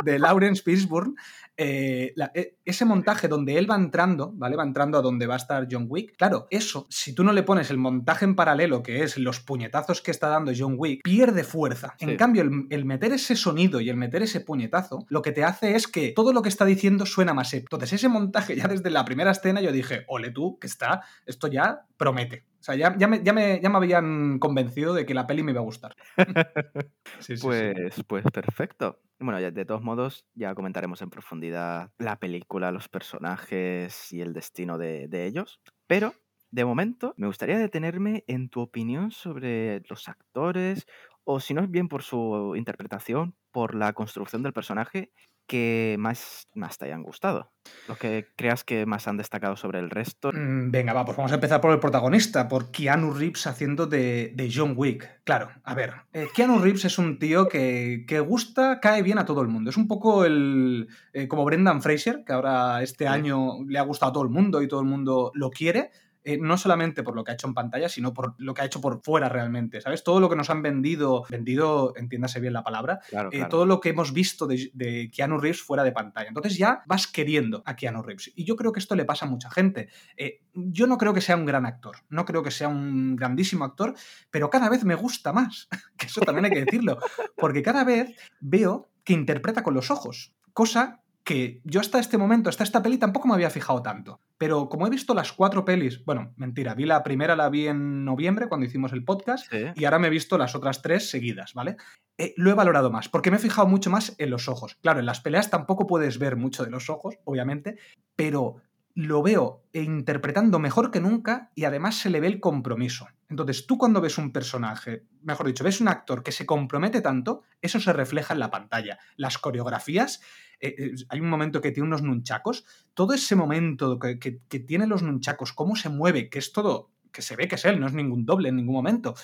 [0.04, 1.16] de Lawrence Fishburne,
[1.56, 4.56] eh, e, ese montaje donde él va entrando, ¿vale?
[4.56, 6.16] Va entrando a donde va a estar John Wick.
[6.18, 10.02] Claro, eso, si tú no le pones el montaje en paralelo, que es los puñetazos
[10.02, 11.96] que está dando John Wick, pierde fuerza.
[12.00, 15.76] En cambio, el, meter ese sonido y el meter ese puñetazo, lo que te hace
[15.76, 19.06] es que todo lo que está diciendo suena más Entonces, ese montaje ya desde la
[19.06, 22.46] primera escena yo dije, ole tú, que está, esto ya promete.
[22.64, 25.60] O sea, ya, ya, me, ya, me, habían convencido de que la peli me iba
[25.60, 25.98] a gustar.
[27.42, 29.02] pues, pues perfecto.
[29.20, 34.32] Bueno, ya, de todos modos, ya comentaremos en profundidad la película, los personajes y el
[34.32, 35.60] destino de, de ellos.
[35.88, 36.14] Pero,
[36.52, 40.88] de momento, me gustaría detenerme en tu opinión sobre los actores,
[41.26, 45.12] o si no es bien por su interpretación, por la construcción del personaje
[45.48, 47.52] que más, más te hayan gustado?
[47.88, 50.32] Los que creas que más han destacado sobre el resto.
[50.34, 54.52] Mm, venga, va, pues vamos a empezar por el protagonista, por Keanu Reeves haciendo de,
[54.54, 55.22] John Wick.
[55.24, 59.42] Claro, a ver, eh, Keanu Reeves es un tío que, gusta, cae bien a todo
[59.42, 59.70] el mundo.
[59.70, 64.10] Es un poco el eh, como Brendan Fraser, que ahora este año le ha gustado
[64.10, 65.92] a todo el mundo y todo el mundo lo quiere.
[66.26, 68.66] Eh, no solamente por lo que ha hecho en pantalla, sino por lo que ha
[68.66, 70.04] hecho por fuera realmente, ¿sabes?
[70.04, 73.90] Todo lo que nos han vendido, vendido, entiéndase bien la palabra, eh, todo lo que
[73.90, 76.30] hemos visto de, Keanu Reeves fuera de pantalla.
[76.30, 78.32] Entonces ya vas queriendo a Keanu Reeves.
[78.36, 79.90] Y yo creo que esto le pasa a mucha gente.
[80.16, 83.66] Eh, yo no creo que sea un gran actor, no creo que sea un grandísimo
[83.66, 83.94] actor,
[84.32, 87.00] pero cada vez me gusta más, que eso también hay que decirlo,
[87.36, 92.50] porque cada vez veo que interpreta con los ojos, cosa que yo hasta este momento,
[92.50, 94.20] hasta esta peli, tampoco me había fijado tanto.
[94.38, 98.04] Pero como he visto las cuatro pelis, bueno, mentira, vi la primera, la vi en
[98.04, 101.78] noviembre cuando hicimos el podcast, y ahora me he visto las otras tres seguidas, ¿vale?
[102.18, 104.76] Eh, lo he valorado más, porque me he fijado mucho más en los ojos.
[104.82, 107.78] Claro, en las peleas tampoco puedes ver mucho de los ojos, obviamente,
[108.16, 108.58] pero
[108.96, 113.08] lo veo interpretando mejor que nunca y además se le ve el compromiso.
[113.30, 117.42] Entonces, tú cuando ves un personaje, mejor dicho, ves un actor que se compromete tanto,
[117.62, 119.00] eso se refleja en la pantalla.
[119.16, 120.22] Las coreografías
[120.60, 125.02] eh, eh, hay un momento que tiene unos nunchacos, todo ese momento que, tiene los
[125.02, 127.94] nunchacos, cómo se mueve, que es todo, que se ve que es él, no es
[127.94, 129.16] ningún doble en ningún momento.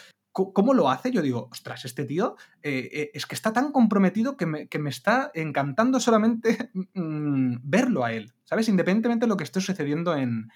[0.53, 1.11] ¿Cómo lo hace?
[1.11, 5.99] Yo digo, ostras, este tío eh, es que está tan comprometido que me, está encantando
[5.99, 8.69] solamente mm, verlo a él, ¿sabes?
[8.69, 10.49] Independientemente de lo que esté sucediendo en,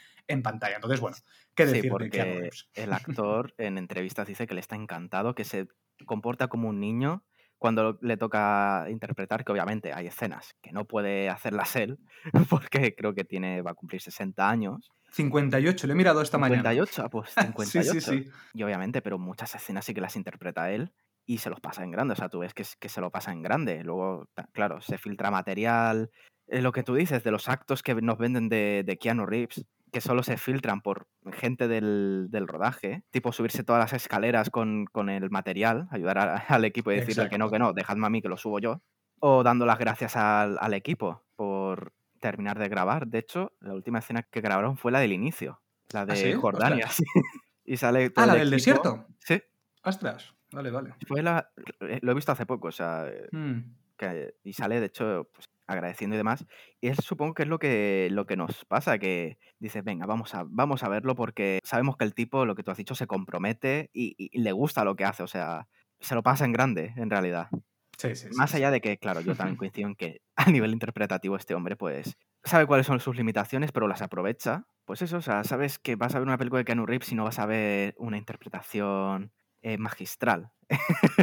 [0.44, 0.76] pantalla.
[0.76, 1.18] Entonces, bueno,
[1.54, 1.84] ¿qué decir?
[1.84, 5.68] Sí, porque el actor en entrevistas dice que le está encantado, que se
[6.06, 7.24] comporta como un niño
[7.64, 11.98] cuando le toca interpretar, que obviamente hay escenas que no puede hacerlas él,
[12.50, 14.92] porque creo que tiene, va a cumplir 60 años.
[15.14, 16.72] 58, le he mirado esta mañana.
[16.72, 17.84] 58, pues 58.
[17.94, 18.30] sí, sí, sí.
[18.54, 20.92] Y obviamente, pero muchas escenas sí que las interpreta él
[21.26, 22.14] y se los pasa en grande.
[22.14, 23.84] O sea, tú ves que, que se lo pasa en grande.
[23.84, 26.12] Luego, claro, se filtra material.
[26.48, 29.66] Eh, lo que tú dices de los actos que nos venden de, de Keanu Reeves,
[29.94, 35.30] que solo se filtran por gente del, rodaje, tipo subirse todas las escaleras con, el
[35.30, 36.18] material, ayudar
[36.50, 38.82] al equipo y decirle que no, que no, dejadme a mí que lo subo yo,
[39.20, 41.94] o dando las gracias al, equipo por
[42.24, 43.08] terminar de grabar.
[43.08, 46.88] De hecho, la última escena que grabaron fue la del inicio, la ¿Ah, de Jordania.
[47.66, 49.06] y sale ah, la del desierto.
[49.20, 49.42] Sí.
[49.84, 50.96] Ostras, vale, vale.
[51.06, 51.52] Fue la...
[51.82, 53.08] Eh, lo he visto hace poco, o sea...
[53.10, 53.60] Eh, mm.
[53.98, 56.46] que, y sale, de hecho, pues, agradeciendo y demás.
[56.80, 60.34] Y es, supongo que es lo que, lo que nos pasa, que dices, venga, vamos
[60.34, 63.06] a, vamos a verlo porque sabemos que el tipo, lo que tú has dicho, se
[63.06, 65.68] compromete y, y le gusta lo que hace, o sea,
[66.00, 67.50] se lo pasa en grande, en realidad.
[67.98, 68.56] Sí, sí, sí, Más sí.
[68.56, 72.18] allá de que, claro, yo también coincido en que a nivel interpretativo este hombre, pues,
[72.44, 74.66] sabe cuáles son sus limitaciones, pero las aprovecha.
[74.86, 77.16] Pues eso, o sea, sabes que vas a ver una película de Keanu Reeves y
[77.16, 80.52] no vas a ver una interpretación eh, magistral.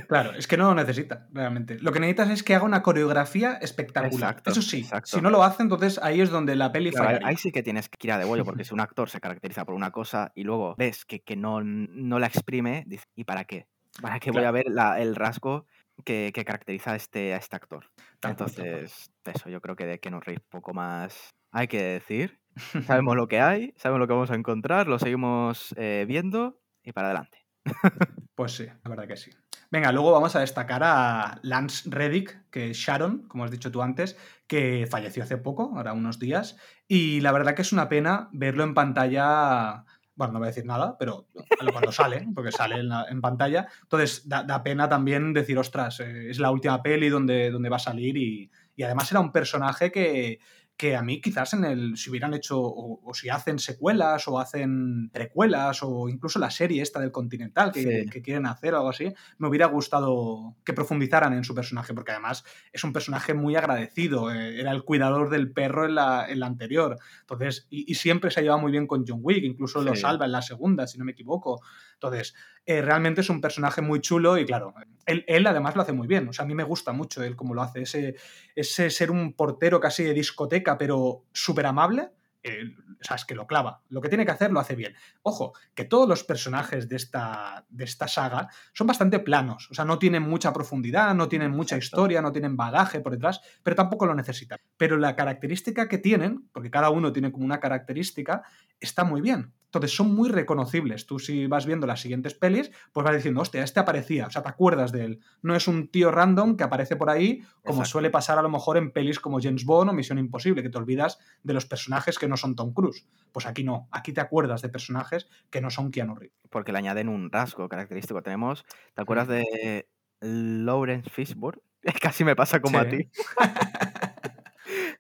[0.09, 1.79] Claro, es que no lo necesita, realmente.
[1.81, 4.43] Lo que necesitas es que haga una coreografía espectacular.
[4.43, 5.01] Exacto, Eso sí, exacto.
[5.05, 7.89] si no lo hace, entonces ahí es donde la peli Claro, ahí- sí que tienes
[7.89, 10.43] que ir a de bollo, porque si un actor se caracteriza por una cosa y
[10.45, 13.69] luego ves que, que no, no la exprime, dices, ¿y para qué?
[14.01, 15.67] ¿Para qué voy a ver la- el rasgo
[16.03, 17.91] que, que caracteriza a este, a este actor?
[18.21, 18.33] Cual.
[18.33, 22.41] Entonces, eso, yo creo que de Keanu Reeves poco más hay que decir.
[22.87, 26.93] Sabemos lo que hay, sabemos lo que vamos a encontrar, lo seguimos eh, viendo y
[26.93, 27.47] para adelante.
[28.35, 29.31] Pues sí, la verdad que sí.
[29.71, 33.83] Venga, luego vamos a destacar a Lance Reddick, que es Sharon, como has dicho tú
[33.83, 36.57] antes, que falleció hace poco, ahora unos días,
[36.89, 39.85] y la verdad que es una pena verlo en pantalla.
[40.21, 41.29] Bueno, no voy a decir nada, pero
[41.73, 43.67] cuando sale, porque sale en, la- en pantalla.
[43.85, 47.77] Entonces, da, da pena también decir, ostras, eh, es la última peli donde, donde va
[47.77, 50.39] a salir y, y además era un personaje que,
[50.81, 54.41] que a mí quizás en el, si hubieran hecho, o, o si hacen secuelas o
[54.41, 58.09] hacen precuelas o incluso la serie esta del Continental que, Sí.
[58.11, 62.13] que quieren hacer o algo así, me hubiera gustado que profundizaran en su personaje, porque
[62.13, 66.41] además es un personaje muy agradecido, eh, era el cuidador del perro en la, en
[66.41, 69.83] la anterior, entonces, y, y siempre se ha llevado muy bien con John Wick, incluso
[69.83, 71.61] lo salva en la segunda, si no me equivoco.
[71.95, 74.73] Entonces, eh, realmente es un personaje muy chulo y claro,
[75.05, 77.37] él, él además lo hace muy bien, o sea, a mí me gusta mucho él
[77.37, 78.15] como lo hace, ese,
[78.55, 82.13] ese ser un portero casi de discoteca, pero súper amable.
[82.43, 82.63] eh,
[83.01, 83.83] o sea, es que lo clava.
[83.89, 84.95] Lo que tiene que hacer lo hace bien.
[85.23, 89.69] Ojo, que todos los personajes de esta, de esta saga son bastante planos.
[89.71, 91.97] O sea, no tienen mucha profundidad, no tienen mucha Exacto.
[91.97, 94.59] historia, no tienen bagaje por detrás, pero tampoco lo necesitan.
[94.77, 98.43] Pero la característica que tienen, porque cada uno tiene como una característica,
[98.81, 99.53] está muy bien.
[99.71, 101.07] Entonces son muy reconocibles.
[101.07, 104.43] Tú si vas viendo las siguientes pelis, pues vas diciendo, hostia, este aparecía, o sea,
[104.43, 105.21] te acuerdas de él.
[105.43, 107.91] No es un tío random que aparece por ahí, como Exacto.
[107.91, 110.79] suele pasar a lo mejor en pelis como James Bond o Misión Imposible, que te
[110.79, 113.07] olvidas de los personajes que no son Tom Cruise.
[113.31, 116.37] Pues aquí no, aquí te acuerdas de personajes que no son Keanu Reeves.
[116.51, 118.23] Porque le añaden un rasgo característico.
[118.23, 119.89] Tenemos, ¿te acuerdas de
[120.21, 121.63] Lawrence Fishburne?
[122.03, 123.09] Casi me pasa como a ti.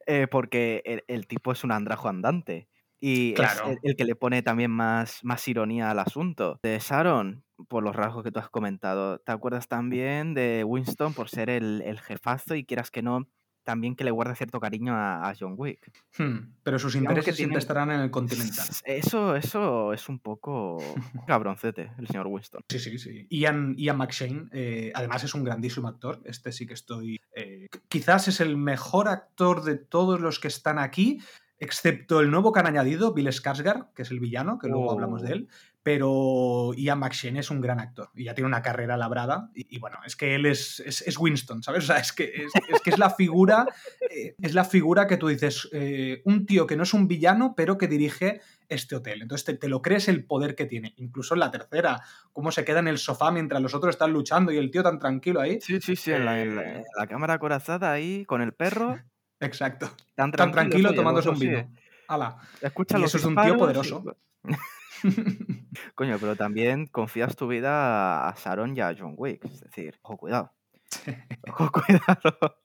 [0.07, 2.69] Eh, porque el, el tipo es un andrajo andante.
[3.01, 3.71] Y Claro.
[3.71, 6.61] es el, el que le pone también más, más ironía al asunto.
[6.63, 9.19] De Sharon, por los rasgos que tú has comentado.
[9.21, 13.27] ¿Te acuerdas también de Winston por ser el, el jefazo y quieras que no,
[13.63, 15.91] también que le guarda cierto cariño a, a John Wick?
[16.19, 18.67] Hmm, Pero sus Digamos intereses siempre tienen- estarán en el Continental.
[18.85, 20.79] Eso, eso es un poco
[21.27, 22.63] cabroncete, el señor Winston.
[22.69, 23.27] Sí, sí, sí.
[23.31, 26.21] Ian, Ian McShane, eh, además es un grandísimo actor.
[26.25, 27.19] Este sí que estoy.
[27.35, 31.21] eh, quizás es el mejor actor de todos los que están aquí,
[31.61, 34.93] excepto el nuevo que han añadido, Bill Skarsgård, que es el villano, que luego Oh.
[34.93, 35.49] hablamos de él.
[35.83, 39.51] Pero Ian McShane es un gran actor y ya tiene una carrera labrada.
[39.55, 41.85] Y, y bueno, es que él es, es, es Winston, ¿sabes?
[41.85, 43.67] O sea, es que es, es que es la figura.
[44.11, 47.55] eh, es la figura que tú dices, eh, un tío que no es un villano,
[47.57, 49.23] pero que dirige este hotel.
[49.23, 50.93] Entonces te, te lo crees el poder que tiene.
[50.99, 54.53] Incluso en la tercera, cómo se queda en el sofá mientras los otros están luchando
[54.53, 55.61] y el tío tan tranquilo ahí.
[55.63, 58.99] Sí, sí, sí, en la, en la- en la cámara acorazada ahí con el perro,
[59.41, 59.91] Exacto.
[60.15, 61.71] tan Tan tranquilo, oye, tomándose un vino.
[62.09, 62.37] Ala.
[62.61, 64.05] Escucha Y eso es un tío poderoso.
[65.95, 69.45] Coño, pero también confías tu vida a Sharon y a John Wick.
[69.45, 70.53] Es decir, ojo, cuidado.
[71.49, 72.57] Ojo, cuidado.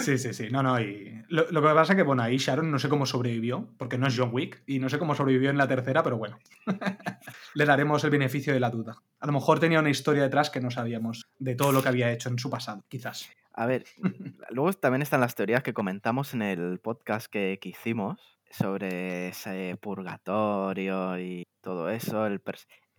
[0.00, 0.48] Sí, sí, sí.
[0.50, 0.80] No, no.
[0.80, 3.98] Y lo, lo que pasa es que, bueno, ahí Sharon no sé cómo sobrevivió, porque
[3.98, 6.38] no es John Wick, y no sé cómo sobrevivió en la tercera, pero bueno.
[7.54, 8.96] Le daremos el beneficio de la duda.
[9.18, 12.12] A lo mejor tenía una historia detrás que no sabíamos de todo lo que había
[12.12, 13.28] hecho en su pasado, quizás.
[13.52, 13.84] A ver,
[14.50, 19.76] luego también están las teorías que comentamos en el podcast que, que hicimos sobre ese
[19.80, 22.40] purgatorio y todo eso, el,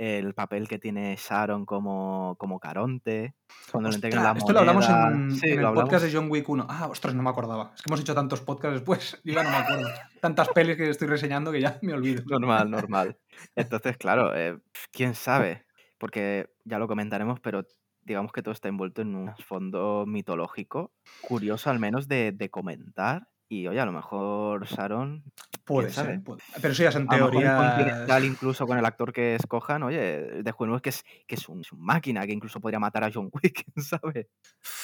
[0.02, 3.36] el papel que tiene Sharon como, como Caronte,
[3.72, 5.12] cuando le entregan la Ostras, esto lo hablamos moneda.
[5.12, 6.66] en, Sí, en el podcast de John Wick 1.
[6.68, 7.72] Ah, ostras, no me acordaba.
[7.76, 9.22] Es que hemos hecho tantos podcasts después.
[9.24, 9.90] Yo ya no me acuerdo.
[10.20, 12.24] Tantas pelis que estoy reseñando que ya me olvido.
[12.26, 13.20] Normal, normal.
[13.56, 14.58] Entonces, claro, eh,
[14.92, 15.68] quién sabe,
[16.00, 17.64] porque ya lo comentaremos, pero
[18.02, 23.28] digamos que todo está envuelto en un fondo mitológico, curioso al menos de, de comentar.
[23.54, 25.26] Y oye, a lo mejor Sharon,
[25.66, 26.14] Puede sabe.
[26.14, 26.24] ser.
[26.24, 27.58] puede- Pero eso ya son a teorías.
[27.76, 31.60] Continental, incluso con el actor que escojan, oye, de juego que es, que es, un,
[31.60, 34.30] es un máquina, que incluso podría matar a John Wick, quién sabe.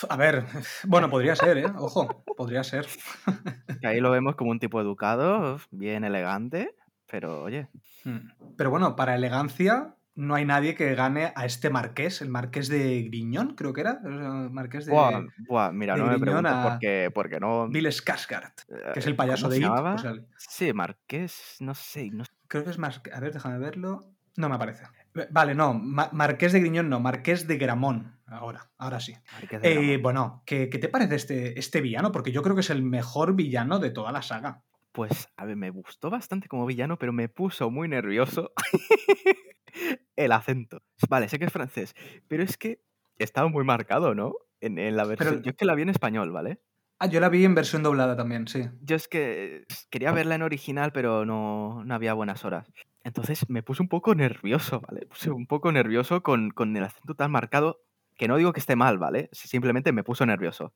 [0.09, 0.43] A ver,
[0.85, 1.65] bueno, podría ser, ¿eh?
[1.77, 2.85] Ojo, podría ser.
[3.79, 6.75] Que ahí lo vemos como un tipo educado, bien elegante,
[7.09, 7.69] pero oye,
[8.03, 8.29] Hmm.
[8.57, 13.03] Pero bueno, para elegancia no hay nadie que gane a este marqués, el marqués de
[13.03, 14.01] Griñón, creo que era.
[14.03, 14.91] El marqués de.
[14.91, 17.69] Buah, buah, mira, de no me preguntes a- por qué, porque no.
[17.69, 18.51] Bill Skarsgård,
[18.93, 20.25] que es eh, el payaso ¿cómo de It.
[20.37, 23.01] Sí, Marqués, no sé, no creo que es más.
[23.13, 24.11] A ver, déjame verlo.
[24.35, 24.83] No me aparece.
[25.31, 28.19] Vale, no, Ma- Marqués de Griñón no, Marqués de Gramón.
[28.27, 29.15] Ahora, ahora sí.
[29.33, 32.11] Marqués Eh, bueno, ¿qué, qué te parece este, este villano?
[32.11, 34.63] Porque yo creo que es el mejor villano de toda la saga.
[34.91, 38.51] Pues, a ver, me gustó bastante como villano, pero me puso muy nervioso
[40.15, 40.81] el acento.
[41.09, 41.95] Vale, sé que es francés,
[42.27, 42.81] pero es que
[43.17, 44.33] estaba muy marcado, ¿no?
[44.61, 45.29] En, en la versión.
[45.35, 46.59] Pero- Yo es que la vi en español, ¿vale?
[46.99, 48.63] Ah, yo la vi en versión doblada también, sí.
[48.81, 52.71] Yo es que quería verla en original, pero no, no había buenas horas.
[53.03, 55.05] Entonces me puse un poco nervioso, ¿vale?
[55.05, 57.81] Puse un poco nervioso con, con el acento tan marcado,
[58.15, 59.29] que no digo que esté mal, ¿vale?
[59.31, 60.73] Simplemente me puso nervioso.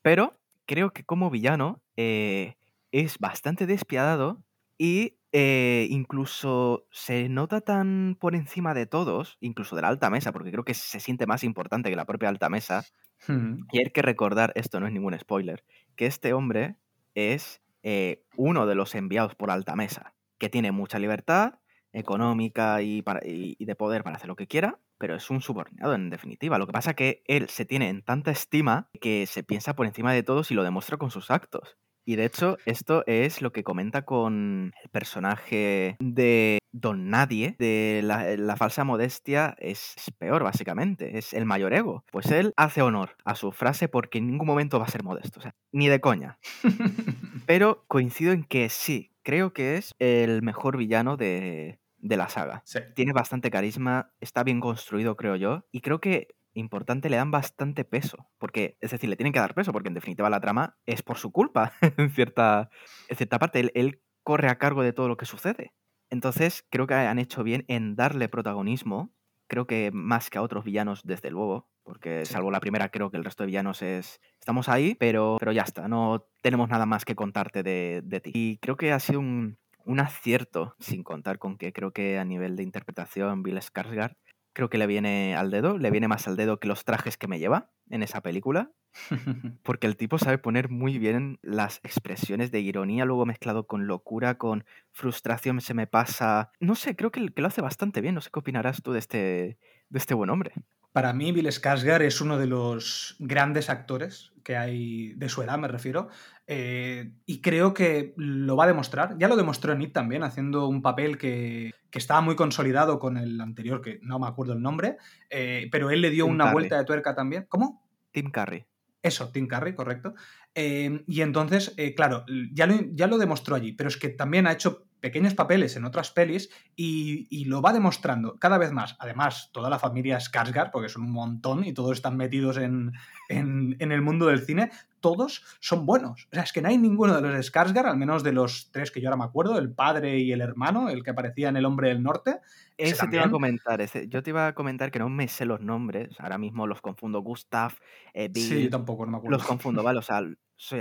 [0.00, 2.54] Pero creo que como villano eh,
[2.92, 4.44] es bastante despiadado
[4.78, 10.32] y eh, incluso se nota tan por encima de todos, incluso de la alta mesa,
[10.32, 12.88] porque creo que se siente más importante que la propia alta mesa,
[13.26, 13.68] Hmm.
[13.72, 15.64] y hay que recordar, esto no es ningún spoiler,
[15.96, 16.76] que este hombre
[17.14, 21.60] es eh, uno de los enviados por alta mesa, que tiene mucha libertad
[21.92, 25.40] económica y, para- y- y de poder para hacer lo que quiera, pero es un
[25.40, 26.58] subordinado en definitiva.
[26.58, 30.12] Lo que pasa que él se tiene en tanta estima que se piensa por encima
[30.12, 31.78] de todos y lo demuestra con sus actos.
[32.08, 38.00] Y de hecho, esto es lo que comenta con el personaje de Don Nadie, de
[38.02, 41.18] la, la falsa modestia, es, es peor, básicamente.
[41.18, 42.06] Es el mayor ego.
[42.10, 45.40] Pues él hace honor a su frase porque en ningún momento va a ser modesto.
[45.40, 46.38] O sea, ni de coña.
[47.46, 52.62] Pero coincido en que sí, creo que es el mejor villano de, de la saga.
[52.64, 52.78] Sí.
[52.94, 55.66] Tiene bastante carisma, está bien construido, creo yo.
[55.72, 56.28] Y creo que,
[56.58, 58.28] importante, le dan bastante peso.
[58.38, 61.16] Porque, es decir, le tienen que dar peso, porque en definitiva la trama es por
[61.18, 62.70] su culpa, en cierta,
[63.08, 63.60] en cierta parte.
[63.60, 65.72] Él, él corre a cargo de todo lo que sucede.
[66.10, 69.12] Entonces, creo que han hecho bien en darle protagonismo.
[69.46, 71.70] Creo que más que a otros villanos, desde luego.
[71.82, 72.34] Porque, Sí.
[72.34, 74.20] salvo la primera, creo que el resto de villanos es.
[74.38, 75.88] Estamos ahí, pero, pero ya está.
[75.88, 78.30] No tenemos nada más que contarte de, de ti.
[78.34, 82.24] Y creo que ha sido un, un acierto, sin contar con que creo que a
[82.26, 84.16] nivel de interpretación, Bill Skarsgård,
[84.58, 85.78] creo que le viene al dedo.
[85.78, 88.72] Le viene más al dedo que los trajes que me lleva en esa película.
[89.62, 94.36] Porque el tipo sabe poner muy bien las expresiones de ironía, luego mezclado con locura,
[94.36, 96.50] con frustración, se me pasa.
[96.58, 98.16] No sé, creo que, que lo hace bastante bien.
[98.16, 99.58] No sé qué opinarás tú de este,
[99.90, 100.52] de este buen hombre.
[100.92, 105.58] Para mí, Bill Skarsgård es uno de los grandes actores que hay de su edad,
[105.58, 106.08] me refiero,
[106.46, 109.16] eh, y creo que lo va a demostrar.
[109.18, 113.18] Ya lo demostró en It también, haciendo un papel que, que estaba muy consolidado con
[113.18, 114.96] el anterior, que no me acuerdo el nombre,
[115.28, 116.54] eh, pero él le dio Tim una Curry.
[116.54, 117.44] vuelta de tuerca también.
[117.50, 117.86] ¿Cómo?
[118.10, 118.64] Tim Curry.
[119.02, 120.14] Eso, Tim Curry, correcto.
[120.54, 124.52] Eh, y entonces, claro, ya lo, ya lo demostró allí, pero es que también ha
[124.52, 128.96] hecho pequeños papeles en otras pelis y, y lo va demostrando cada vez más.
[128.98, 132.92] Además, toda la familia Skarsgård, porque son un montón y todos están metidos en,
[133.28, 134.70] en, en el mundo del cine,
[135.00, 136.26] todos son buenos.
[136.32, 138.90] O sea, es que no hay ninguno de los Skarsgård, al menos de los tres
[138.90, 141.64] que yo ahora me acuerdo, el padre y el hermano, el que aparecía en El
[141.64, 142.40] Hombre del Norte.
[142.76, 143.80] Ese te iba a comentar.
[143.80, 146.10] ese- yo te iba a comentar que no me sé los nombres.
[146.18, 147.20] Ahora mismo los confundo.
[147.20, 147.72] Gustav,
[148.14, 148.42] eh, Bill.
[148.44, 149.36] Sí, yo tampoco, no me acuerdo.
[149.38, 149.98] Los confundo, ¿vale?
[149.98, 150.22] O sea,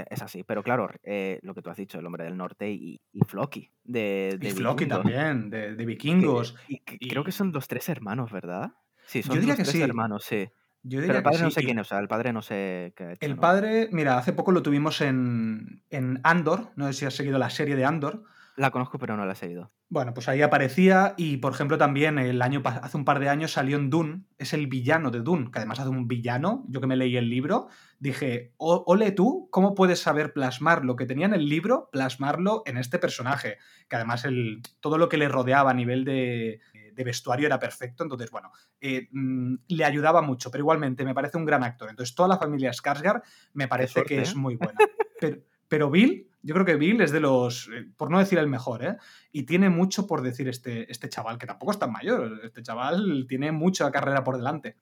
[0.09, 0.43] es así.
[0.43, 3.71] Pero claro, eh, lo que tú has dicho, el hombre del norte y, y Floki.
[3.83, 6.55] De, de Y Floki Vikingos, también, de, vikingos.
[6.67, 8.71] y creo que son los tres hermanos, ¿verdad?
[9.05, 9.81] Sí, son Yo diría los que tres sí.
[9.81, 10.49] hermanos, sí.
[10.83, 11.55] Yo Pero diría el padre que no sí.
[11.55, 13.41] sé quién es, o sea, el padre no sé qué ha hecho, El ¿no?
[13.41, 17.49] padre, mira, hace poco lo tuvimos en, en Andor, no sé si has seguido la
[17.49, 18.23] serie de Andor.
[18.57, 19.71] La conozco, pero no la he seguido.
[19.87, 23.51] Bueno, pues ahí aparecía y, por ejemplo, también el año hace un par de años
[23.51, 26.87] salió en Dune, es el villano de Dune, que además hace un villano, yo que
[26.87, 27.67] me leí el libro,
[27.99, 32.63] dije, "O- ole tú, ¿cómo puedes saber plasmar lo que tenía en el libro, plasmarlo
[32.65, 33.59] en este personaje?
[33.87, 36.59] Que además el, todo lo que le rodeaba a nivel de,
[36.93, 38.51] de vestuario era perfecto, entonces, bueno,
[38.81, 41.89] eh, mm, le ayudaba mucho, pero igualmente me parece un gran actor.
[41.91, 43.21] Entonces, toda la familia Skarsgård
[43.53, 44.35] me parece que es ¿eh?
[44.35, 44.79] muy buena.
[45.19, 45.37] Pero,
[45.67, 48.83] pero Bill, yo creo que Bill es de los, eh, por no decir el mejor,
[48.83, 48.97] ¿eh?
[49.31, 52.39] Y tiene mucho por decir este, este chaval, que tampoco es tan mayor.
[52.43, 54.77] Este chaval tiene mucha carrera por delante.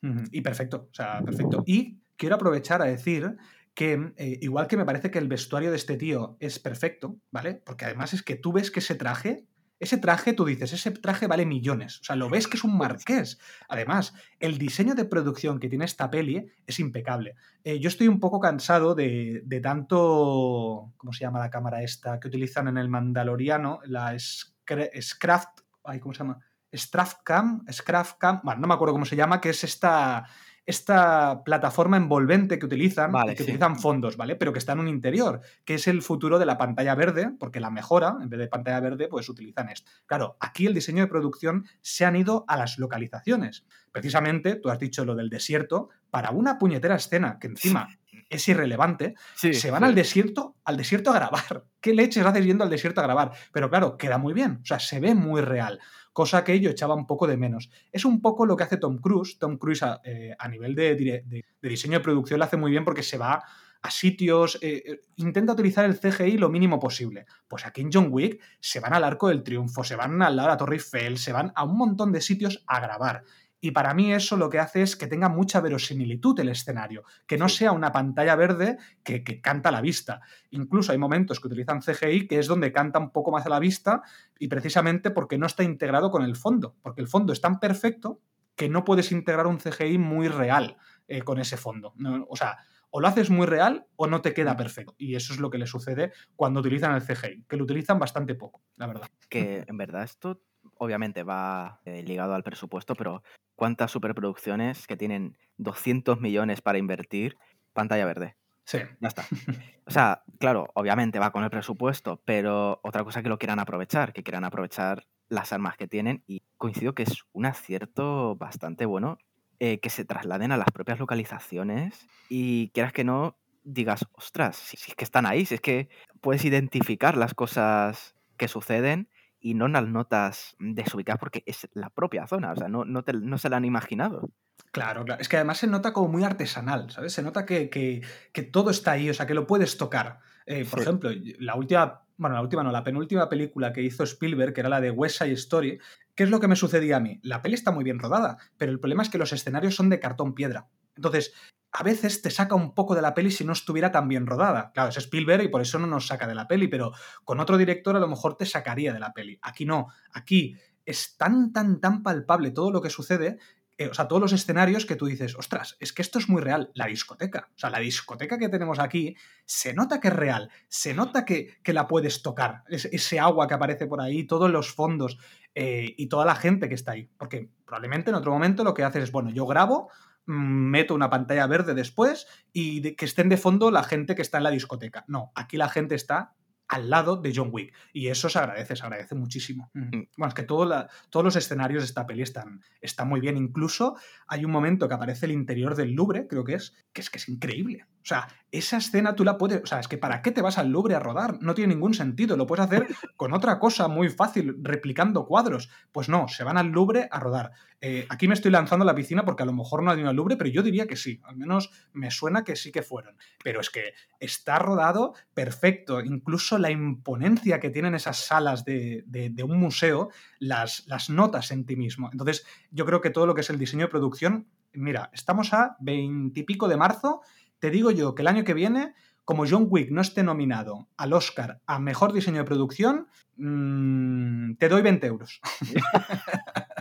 [0.00, 0.24] Hmm.
[0.30, 1.64] Y perfecto, o sea, perfecto.
[1.66, 3.36] Y quiero aprovechar a decir
[3.74, 7.54] que, eh, igual que me parece que el vestuario de este tío es perfecto, ¿vale?
[7.54, 9.46] Porque además es que tú ves que ese traje,
[9.80, 12.00] ese traje, tú dices, ese traje vale millones.
[12.00, 13.38] O sea, lo ves que es un marqués.
[13.68, 17.36] Además, el diseño de producción que tiene esta peli es impecable.
[17.62, 20.92] Eh, yo estoy un poco cansado de, de tanto.
[20.96, 22.18] ¿Cómo se llama la cámara esta?
[22.18, 25.60] Que utilizan en el Mandaloriano, la Scra- Scraft.
[25.84, 26.38] ay, ¿Cómo se llama?
[26.74, 30.26] Strathcam, Scraftcam, bueno, no me acuerdo cómo se llama, que es esta,
[30.68, 33.42] esta plataforma envolvente que utilizan, Vale, que sí.
[33.44, 34.36] utilizan fondos, ¿vale?
[34.36, 37.58] Pero que está en un interior, que es el futuro de la pantalla verde, porque
[37.58, 39.90] la mejora, en vez de pantalla verde, pues utilizan esto.
[40.04, 43.64] Claro, aquí el diseño de producción se han ido a las localizaciones.
[43.92, 47.88] Precisamente, tú has dicho lo del desierto, para una puñetera escena que encima
[48.28, 49.88] es irrelevante, Sí, se van sí.
[49.88, 51.64] al desierto, al desierto a grabar.
[51.80, 53.32] ¿Qué leches haces yendo al desierto a grabar?
[53.52, 55.80] Pero claro, queda muy bien, o sea, se ve muy real,
[56.18, 57.70] cosa que yo echaba un poco de menos.
[57.92, 59.38] Es un poco lo que hace Tom Cruise.
[59.38, 63.18] Tom Cruise a, eh, nivel de diseño de producción lo hace muy bien porque se
[63.18, 63.44] va
[63.82, 67.24] a sitios, eh, eh, intenta utilizar el CGI lo mínimo posible.
[67.46, 70.48] Pues aquí en John Wick se van al Arco del Triunfo, se van al lado
[70.48, 73.22] de la Torre Eiffel, se van a un montón de sitios a grabar.
[73.60, 77.38] Y para mí eso lo que hace es que tenga mucha verosimilitud el escenario, que
[77.38, 80.20] no sea una pantalla verde que, que canta a la vista.
[80.50, 83.58] Incluso hay momentos que utilizan CGI que es donde canta un poco más a la
[83.58, 84.02] vista
[84.38, 88.20] y precisamente porque no está integrado con el fondo, porque el fondo es tan perfecto
[88.54, 91.94] que no puedes integrar un CGI muy real eh, con ese fondo.
[91.96, 92.58] No, o sea,
[92.90, 94.94] o lo haces muy real o no te queda perfecto.
[94.98, 98.34] Y eso es lo que le sucede cuando utilizan el CGI, que lo utilizan bastante
[98.34, 99.08] poco, la verdad.
[99.28, 100.42] Que en verdad esto
[100.78, 103.22] obviamente va eh, ligado al presupuesto, pero
[103.54, 107.36] ¿cuántas superproducciones que tienen 200 millones para invertir?
[107.72, 108.36] Pantalla verde.
[108.64, 108.78] Sí.
[109.00, 109.24] Ya está.
[109.88, 114.12] O sea, claro, obviamente va con el presupuesto, pero otra cosa que lo quieran aprovechar,
[114.12, 119.16] que quieran aprovechar las armas que tienen y coincido que es un acierto bastante bueno
[119.60, 124.76] eh, que se trasladen a las propias localizaciones y quieras que no digas, ostras, si,
[124.76, 125.88] si es que están ahí, si es que
[126.20, 129.08] puedes identificar las cosas que suceden
[129.40, 133.12] y no las notas desubicadas porque es la propia zona, o sea, no, no, te-
[133.12, 134.30] no se la han imaginado.
[134.72, 135.20] Claro, claro.
[135.20, 137.12] Es que además se nota como muy artesanal, ¿sabes?
[137.12, 140.18] Se nota que, que- que todo está ahí, o sea, que lo puedes tocar.
[140.46, 140.82] Eh, por Sí.
[140.82, 144.68] ejemplo, la última, bueno, la última no, la penúltima película que hizo Spielberg, que era
[144.68, 145.78] la de West Side Story,
[146.14, 147.20] ¿qué es lo que me sucedía a mí?
[147.22, 150.00] La peli está muy bien rodada, pero el problema es que los escenarios son de
[150.00, 150.66] cartón piedra.
[150.96, 151.32] Entonces,
[151.72, 154.72] a veces te saca un poco de la peli si no estuviera tan bien rodada.
[154.72, 156.92] Claro, es Spielberg y por eso no nos saca de la peli, pero
[157.24, 159.38] con otro director a lo mejor te sacaría de la peli.
[159.42, 160.56] Aquí no, aquí
[160.86, 163.38] es tan, tan, tan palpable todo lo que sucede
[163.80, 166.42] eh, o sea, todos los escenarios que tú dices, ostras, es que esto es muy
[166.42, 166.72] real.
[166.74, 169.14] La discoteca, o sea, la discoteca que tenemos aquí,
[169.44, 173.46] se nota que es real, se nota que, que la puedes tocar, es- ese agua
[173.46, 175.18] que aparece por ahí, todos los fondos
[175.54, 177.08] eh, y toda la gente que está ahí.
[177.16, 179.92] Porque probablemente en otro momento lo que haces es, bueno, yo grabo,
[180.28, 184.38] meto una pantalla verde después y de- que estén de fondo la gente que está
[184.38, 185.04] en la discoteca.
[185.08, 186.34] No, aquí la gente está
[186.68, 187.74] al lado de John Wick.
[187.94, 189.70] Y eso se agradece, se agradece muchísimo.
[189.72, 189.88] Mm.
[190.18, 193.38] Bueno, es que todo la- todos los escenarios de esta peli están, están muy bien.
[193.38, 197.08] Incluso hay un momento que aparece el interior del Louvre, creo que es, que es
[197.08, 197.86] que es increíble.
[198.08, 199.62] O sea, esa escena tú la puedes.
[199.62, 201.36] O sea, es que ¿para qué te vas al Louvre a rodar?
[201.42, 202.38] No tiene ningún sentido.
[202.38, 202.86] Lo puedes hacer
[203.16, 205.68] con otra cosa muy fácil, replicando cuadros.
[205.92, 207.52] Pues no, se van al Louvre a rodar.
[207.82, 210.16] Eh, aquí me estoy lanzando a la piscina porque a lo mejor no hay al
[210.16, 211.20] Louvre, pero yo diría que sí.
[211.24, 213.14] Al menos me suena que sí que fueron.
[213.44, 216.00] Pero es que está rodado perfecto.
[216.00, 221.50] Incluso la imponencia que tienen esas salas de, de- de un museo las, las notas
[221.50, 222.08] en ti mismo.
[222.10, 225.76] Entonces, yo creo que todo lo que es el diseño de producción, mira, estamos a
[225.80, 227.20] veintipico de marzo.
[227.58, 228.94] Te digo yo que el año que viene,
[229.24, 234.68] como John Wick no esté nominado al Oscar a mejor diseño de producción, mm, te
[234.68, 235.40] doy 20 euros.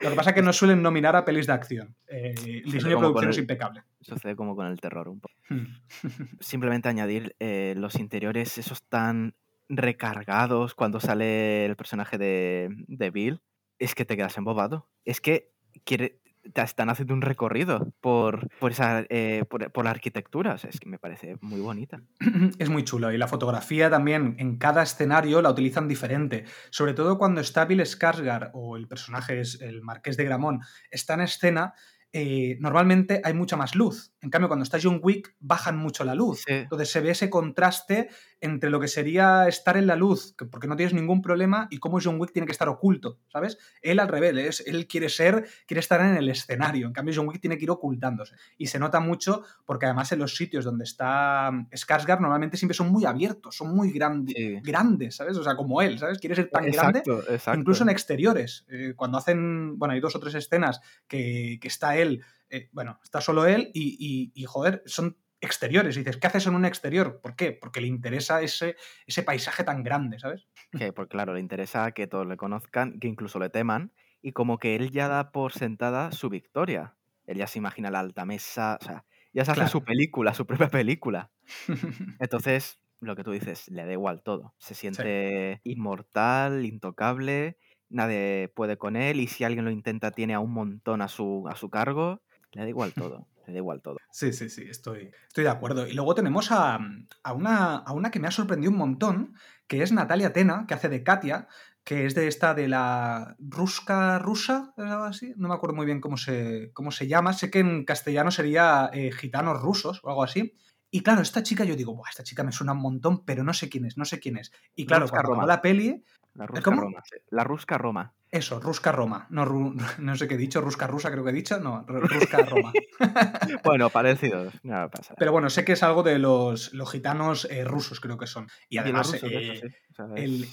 [0.00, 1.96] Lo que pasa es que no suelen nominar a pelis de acción.
[2.08, 3.84] Eh, el diseño de producción es impecable.
[4.00, 5.34] Sucede como con el terror un poco.
[5.48, 5.64] Hmm.
[6.40, 9.34] Simplemente añadir eh, los interiores, esos tan
[9.68, 13.40] recargados cuando sale el personaje de, de Bill,
[13.78, 14.90] es que te quedas embobado.
[15.06, 15.52] Es que
[15.84, 16.20] quiere,
[16.54, 20.54] están haciendo un recorrido por, por, esa, eh, por, por la arquitectura.
[20.54, 22.02] O sea, es que me parece muy bonita.
[22.58, 26.44] Es muy chulo y la fotografía también en cada escenario la utilizan diferente.
[26.70, 31.14] Sobre todo cuando está Bill Skarsgård o el personaje es el Marqués de Gramont está
[31.14, 31.74] en escena,
[32.16, 34.12] eh, normalmente hay mucha más luz.
[34.22, 36.44] En cambio, cuando está John Wick bajan mucho la luz.
[36.46, 36.52] Sí.
[36.54, 38.08] Entonces se ve ese contraste
[38.40, 41.78] entre lo que sería estar en la luz, que- porque no tienes ningún problema, y
[41.78, 43.58] cómo John Wick tiene que estar oculto, ¿sabes?
[43.82, 47.40] Él al revés, él quiere ser, quiere estar en el escenario, en cambio John Wick
[47.40, 48.36] tiene que ir ocultándose.
[48.58, 52.74] Y se nota mucho porque además en los sitios donde está mm, Skarsgård normalmente siempre
[52.76, 54.60] son muy abiertos, son muy grande- Sí.
[54.62, 55.36] grandes, ¿sabes?
[55.36, 56.18] O sea, como él, ¿sabes?
[56.18, 57.58] Quiere ser tan grande exacto.
[57.58, 58.64] incluso en exteriores.
[58.68, 62.03] eh, cuando hacen, bueno, hay dos o tres escenas que, que está él,
[62.50, 65.96] eh, bueno, está solo él y, y- y, joder, son exteriores.
[65.96, 67.20] Y dices, ¿qué haces en un exterior?
[67.20, 67.52] ¿Por qué?
[67.52, 68.76] Porque le interesa ese,
[69.06, 70.48] ese paisaje tan grande, ¿sabes?
[70.74, 73.92] Que, porque claro, le interesa que todos le conozcan, que incluso le teman,
[74.22, 76.96] y como que él ya da por sentada su victoria.
[77.26, 79.68] Él ya se imagina la alta mesa, o sea, ya se hace Claro.
[79.68, 81.30] su película, su propia película.
[82.18, 84.54] Entonces, lo que tú dices, le da igual todo.
[84.58, 87.58] Se siente inmortal, intocable,
[87.94, 91.46] nadie puede con él, y si alguien lo intenta, tiene a un montón a su,
[91.48, 92.22] a su cargo.
[92.52, 93.96] Le da igual todo, le da igual todo.
[94.10, 95.86] Sí, sí, sí, estoy, estoy de acuerdo.
[95.86, 96.78] Y luego tenemos a,
[97.22, 99.34] a, una, a una que me ha sorprendido un montón,
[99.66, 101.48] que es Natalia Tena, que hace de Katia,
[101.84, 106.00] que es de esta de la Ruska rusa, algo así, no me acuerdo muy bien
[106.00, 110.24] cómo se, cómo se llama, sé que en castellano sería eh, gitanos rusos o algo
[110.24, 110.54] así.
[110.90, 113.68] Y claro, esta chica yo digo, esta chica me suena un montón, pero no sé
[113.68, 114.52] quién es, no sé quién es.
[114.74, 115.46] Y claro, Rusca cuando Roma.
[115.46, 116.04] la peli,
[116.34, 116.80] La Rusca ¿Cómo?
[116.82, 117.02] Roma.
[117.04, 117.16] sí.
[117.30, 118.12] La Rusca Roma.
[118.34, 121.34] Eso, Ruska Roma, no, ru- no sé qué he dicho, Ruska rusa creo que he
[121.34, 122.72] dicho, no, Ru- Ruska Roma.
[123.64, 124.52] Bueno, parecidos.
[124.62, 125.14] No pasa.
[125.18, 128.46] Pero bueno, sé que es algo de los, los gitanos eh, rusos, creo que son.
[128.68, 129.66] Y además, eh, sí.
[129.90, 130.48] O sea, el,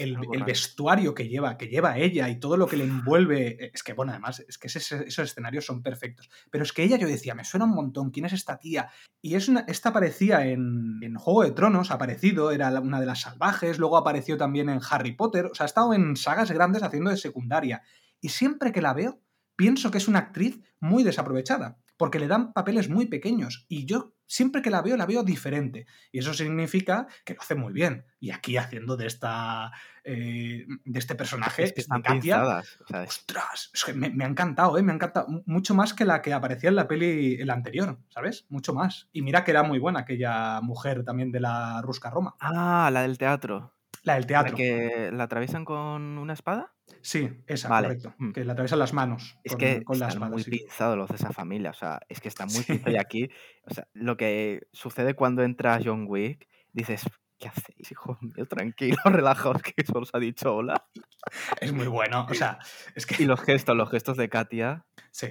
[0.45, 3.93] vestuario que lleva, que lleva ella y todo lo que le envuelve, eh, es que,
[3.93, 6.29] bueno, además, es que ese- esos escenarios son perfectos.
[6.49, 8.89] Pero es que ella, yo decía, me suena un montón, ¿quién es esta tía?
[9.21, 13.05] Y es una, esta aparecía en, en Juego de Tronos, ha aparecido, era una de
[13.05, 16.83] las salvajes, luego apareció también en Harry Potter, o sea, ha estado en sagas grandes
[16.83, 17.70] haciendo de secundaria.
[18.19, 19.21] Y siempre que la veo,
[19.55, 24.15] pienso que es una actriz muy desaprovechada, porque le dan papeles muy pequeños y yo
[24.25, 28.05] siempre que la veo la veo diferente y eso significa que lo hace muy bien
[28.19, 29.71] y aquí haciendo de esta
[30.03, 32.63] eh, de este personaje Es que están Katia,
[33.05, 34.83] ostras es que me, me ha encantado ¿eh?
[34.83, 37.53] me ha encantado M- mucho más que la que aparecía en la peli en la
[37.53, 41.81] anterior sabes mucho más y mira que era muy buena aquella mujer también de la
[41.81, 43.73] Rusca Roma Ah, la del teatro.
[44.03, 46.73] la del ¿La teatro que la atraviesan con una espada?
[47.01, 47.87] Sí esa Vale.
[47.87, 48.31] correcto Mm.
[48.31, 50.51] que le atraviesan las manos Es con, que con la están espada muy sí.
[50.51, 51.71] pinzados los de esa familia.
[51.71, 52.73] O sea, es que está muy Sí.
[52.73, 52.91] pinzado.
[52.91, 53.29] Y aquí,
[53.65, 57.03] o sea, lo que sucede cuando entra John Wick, dices,
[57.39, 58.45] ¿qué hacéis, hijo mío?
[58.45, 60.85] Tranquilo, relajaos, que solo os ha dicho hola.
[61.59, 62.59] es muy bueno o sea
[62.95, 65.27] es que Y los gestos, los gestos de Katia, sí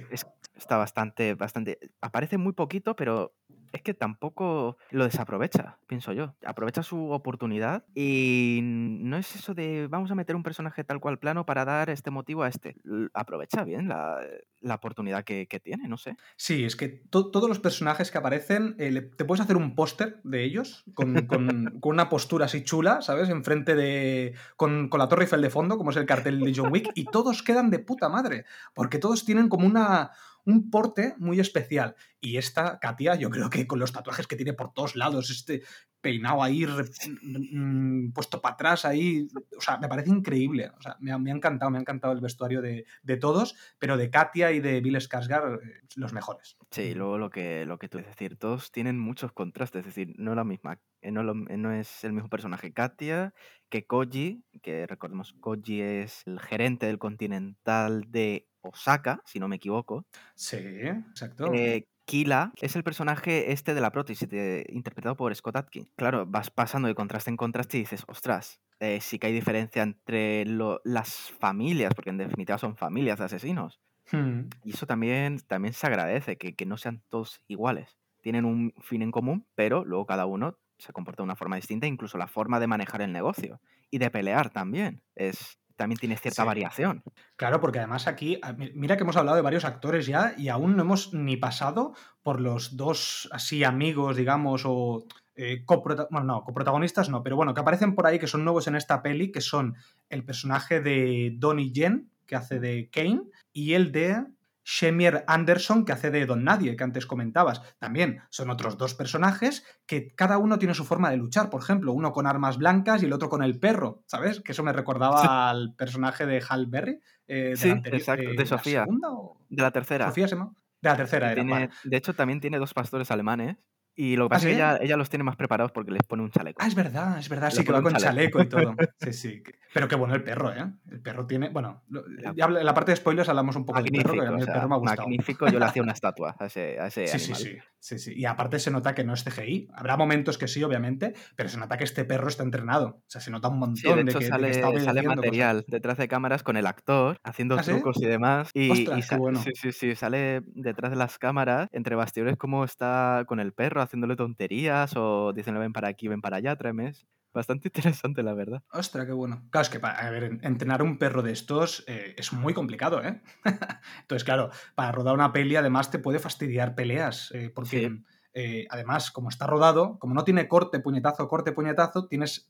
[0.55, 1.79] está bastante, bastante.
[2.01, 3.33] Aparece muy poquito, pero
[3.73, 6.35] es que tampoco lo desaprovecha, pienso yo.
[6.45, 11.19] Aprovecha su oportunidad y no es eso de vamos a meter un personaje tal cual
[11.19, 12.75] plano para dar este motivo a este.
[13.13, 14.17] Aprovecha bien la,
[14.61, 16.15] la oportunidad que, que tiene, no sé.
[16.35, 20.19] Sí, es que to- todos los personajes que aparecen, eh, te puedes hacer un póster
[20.23, 23.29] de ellos con, con- con una postura así chula, ¿sabes?
[23.29, 24.33] Enfrente de.
[24.55, 27.05] Con, con la Torre Eiffel de fondo, como es el cartel de John Wick, y
[27.05, 30.11] todos quedan de puta madre, porque todos tienen como una.
[30.45, 31.95] Un porte muy especial.
[32.19, 35.63] Y esta, Katia, yo creo que con los tatuajes que tiene por todos lados, este
[36.01, 36.85] peinado ahí, re-
[37.21, 39.27] mm, puesto para atrás ahí,
[39.57, 40.71] o sea, me parece increíble.
[40.77, 43.55] O sea, me ha, me ha encantado, me ha encantado el vestuario de, de todos,
[43.79, 46.57] pero de Katia y de Bill Skarsgård, eh, los mejores.
[46.71, 49.85] Sí, y luego lo que, lo que tú es decir, todos tienen muchos contrastes, es
[49.95, 53.33] decir, no la misma, eh, no, eh, no es el mismo personaje Katia
[53.69, 59.57] que Koji, que recordemos, Koji es el gerente del Continental de Osaka, si no me
[59.57, 60.05] equivoco.
[60.35, 61.51] Sí, exacto.
[61.53, 65.89] Eh, Kila es el personaje este de la prótesis, de- interpretado por Scott Atkins.
[65.95, 69.83] Claro, vas pasando de contraste en contraste y dices, ostras, eh, sí que hay diferencia
[69.83, 73.79] entre lo- las familias, porque en definitiva son familias de asesinos.
[74.11, 74.49] Hmm.
[74.63, 77.97] Y eso también, también se agradece, que, que no sean todos iguales.
[78.21, 81.87] Tienen un fin en común, pero luego cada uno se comporta de una forma distinta,
[81.87, 85.03] incluso la forma de manejar el negocio y de pelear también.
[85.15, 86.47] Es, también tiene cierta Sí.
[86.47, 87.03] variación.
[87.35, 90.49] Claro, porque además aquí, a- mi- mira que hemos hablado de varios actores ya y
[90.49, 95.05] aún no hemos ni pasado por los dos así amigos, digamos, o
[95.35, 98.75] eh, bueno, no, coprotagonistas no, pero bueno, que aparecen por ahí que son nuevos en
[98.75, 99.75] esta peli, que son
[100.09, 103.21] el personaje de Donnie Yen, que hace de Kane,
[103.51, 104.23] y el de
[104.63, 107.61] Shemier Anderson, que hace de Don Nadie, que antes comentabas.
[107.79, 111.49] También son otros dos personajes que cada uno tiene su forma de luchar.
[111.49, 114.41] Por ejemplo, uno con armas blancas y el otro con el perro, ¿sabes?
[114.41, 115.27] Que eso me recordaba Sí.
[115.29, 116.99] al personaje de Hal Berry.
[117.27, 118.83] eh, de Sí, la exacto, de la Sofía.
[118.83, 120.07] segunda o- De la tercera.
[120.07, 120.53] Sofía se llama.
[120.81, 121.35] De la tercera era.
[121.35, 121.69] tiene- vale.
[121.83, 123.55] de hecho, también tiene dos pastores alemanes.
[123.95, 126.03] Y lo que ¿Ah, pasa es que ella, ella los tiene más preparados porque les
[126.03, 126.61] pone un chaleco.
[126.63, 128.39] Ah, es verdad, es verdad, sí, que va con chaleco.
[128.39, 128.75] chaleco y todo.
[128.99, 129.43] Sí, sí.
[129.43, 130.65] que- Pero qué bueno el perro, ¿eh?
[130.89, 131.49] El perro tiene.
[131.49, 134.45] Bueno, en la parte de spoilers hablamos un poco del perro, que a mí el
[134.51, 135.07] perro me ha gustado.
[135.07, 135.47] magnífico.
[135.47, 137.41] Yo le hacía una estatua a ese, a ese Sí, sí, animal.
[137.41, 138.13] sí, sí, sí.
[138.19, 139.67] Y aparte se nota que no es CGI.
[139.73, 142.87] Habrá momentos que sí, obviamente, pero se nota que este perro está entrenado.
[142.87, 145.01] O sea, se nota un montón Sí, de hecho que, de que sale, está sale
[145.01, 145.25] obedeciendo cosas.
[145.25, 148.49] material detrás de cámaras con el actor haciendo ¿Ah, trucos y demás.
[148.53, 149.39] Y, Ostras, y qué sa- bueno.
[149.39, 153.80] sí, sí, sí, sale detrás de las cámaras, entre bastidores, como está con el perro
[153.83, 156.93] haciéndole tonterías o diciendo ven para aquí, ven para allá, tráeme.
[157.33, 158.61] Bastante interesante, la verdad.
[158.73, 159.43] Ostras, qué bueno.
[159.51, 162.53] Claro, es que para, a ver, en- entrenar un perro de estos eh, es muy
[162.53, 163.21] complicado, ¿eh?
[164.01, 168.03] Entonces, claro, para rodar una peli además te puede fastidiar peleas, eh, porque Sí.
[168.33, 172.47] eh, además, como está rodado, como no tiene corte, puñetazo, corte, puñetazo, tienes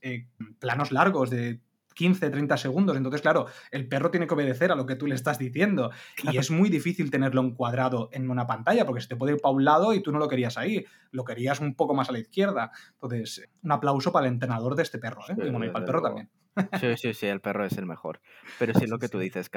[0.60, 1.60] planos largos de
[1.94, 2.96] 15, 30 segundos.
[2.96, 5.90] Entonces, claro, el perro tiene que obedecer a lo que tú le estás diciendo.
[6.30, 9.54] Y es muy difícil tenerlo encuadrado en una pantalla, porque se te puede ir para
[9.54, 12.18] un lado y tú no lo querías ahí, lo querías un poco más a la
[12.18, 12.70] izquierda.
[12.94, 15.34] Entonces, un aplauso para el entrenador de este perro, ¿eh?
[15.34, 16.28] Sí, y bueno, y para el perro también.
[16.80, 18.20] Sí, sí, sí, el perro es el mejor.
[18.58, 19.50] Pero sí, lo que tú dices,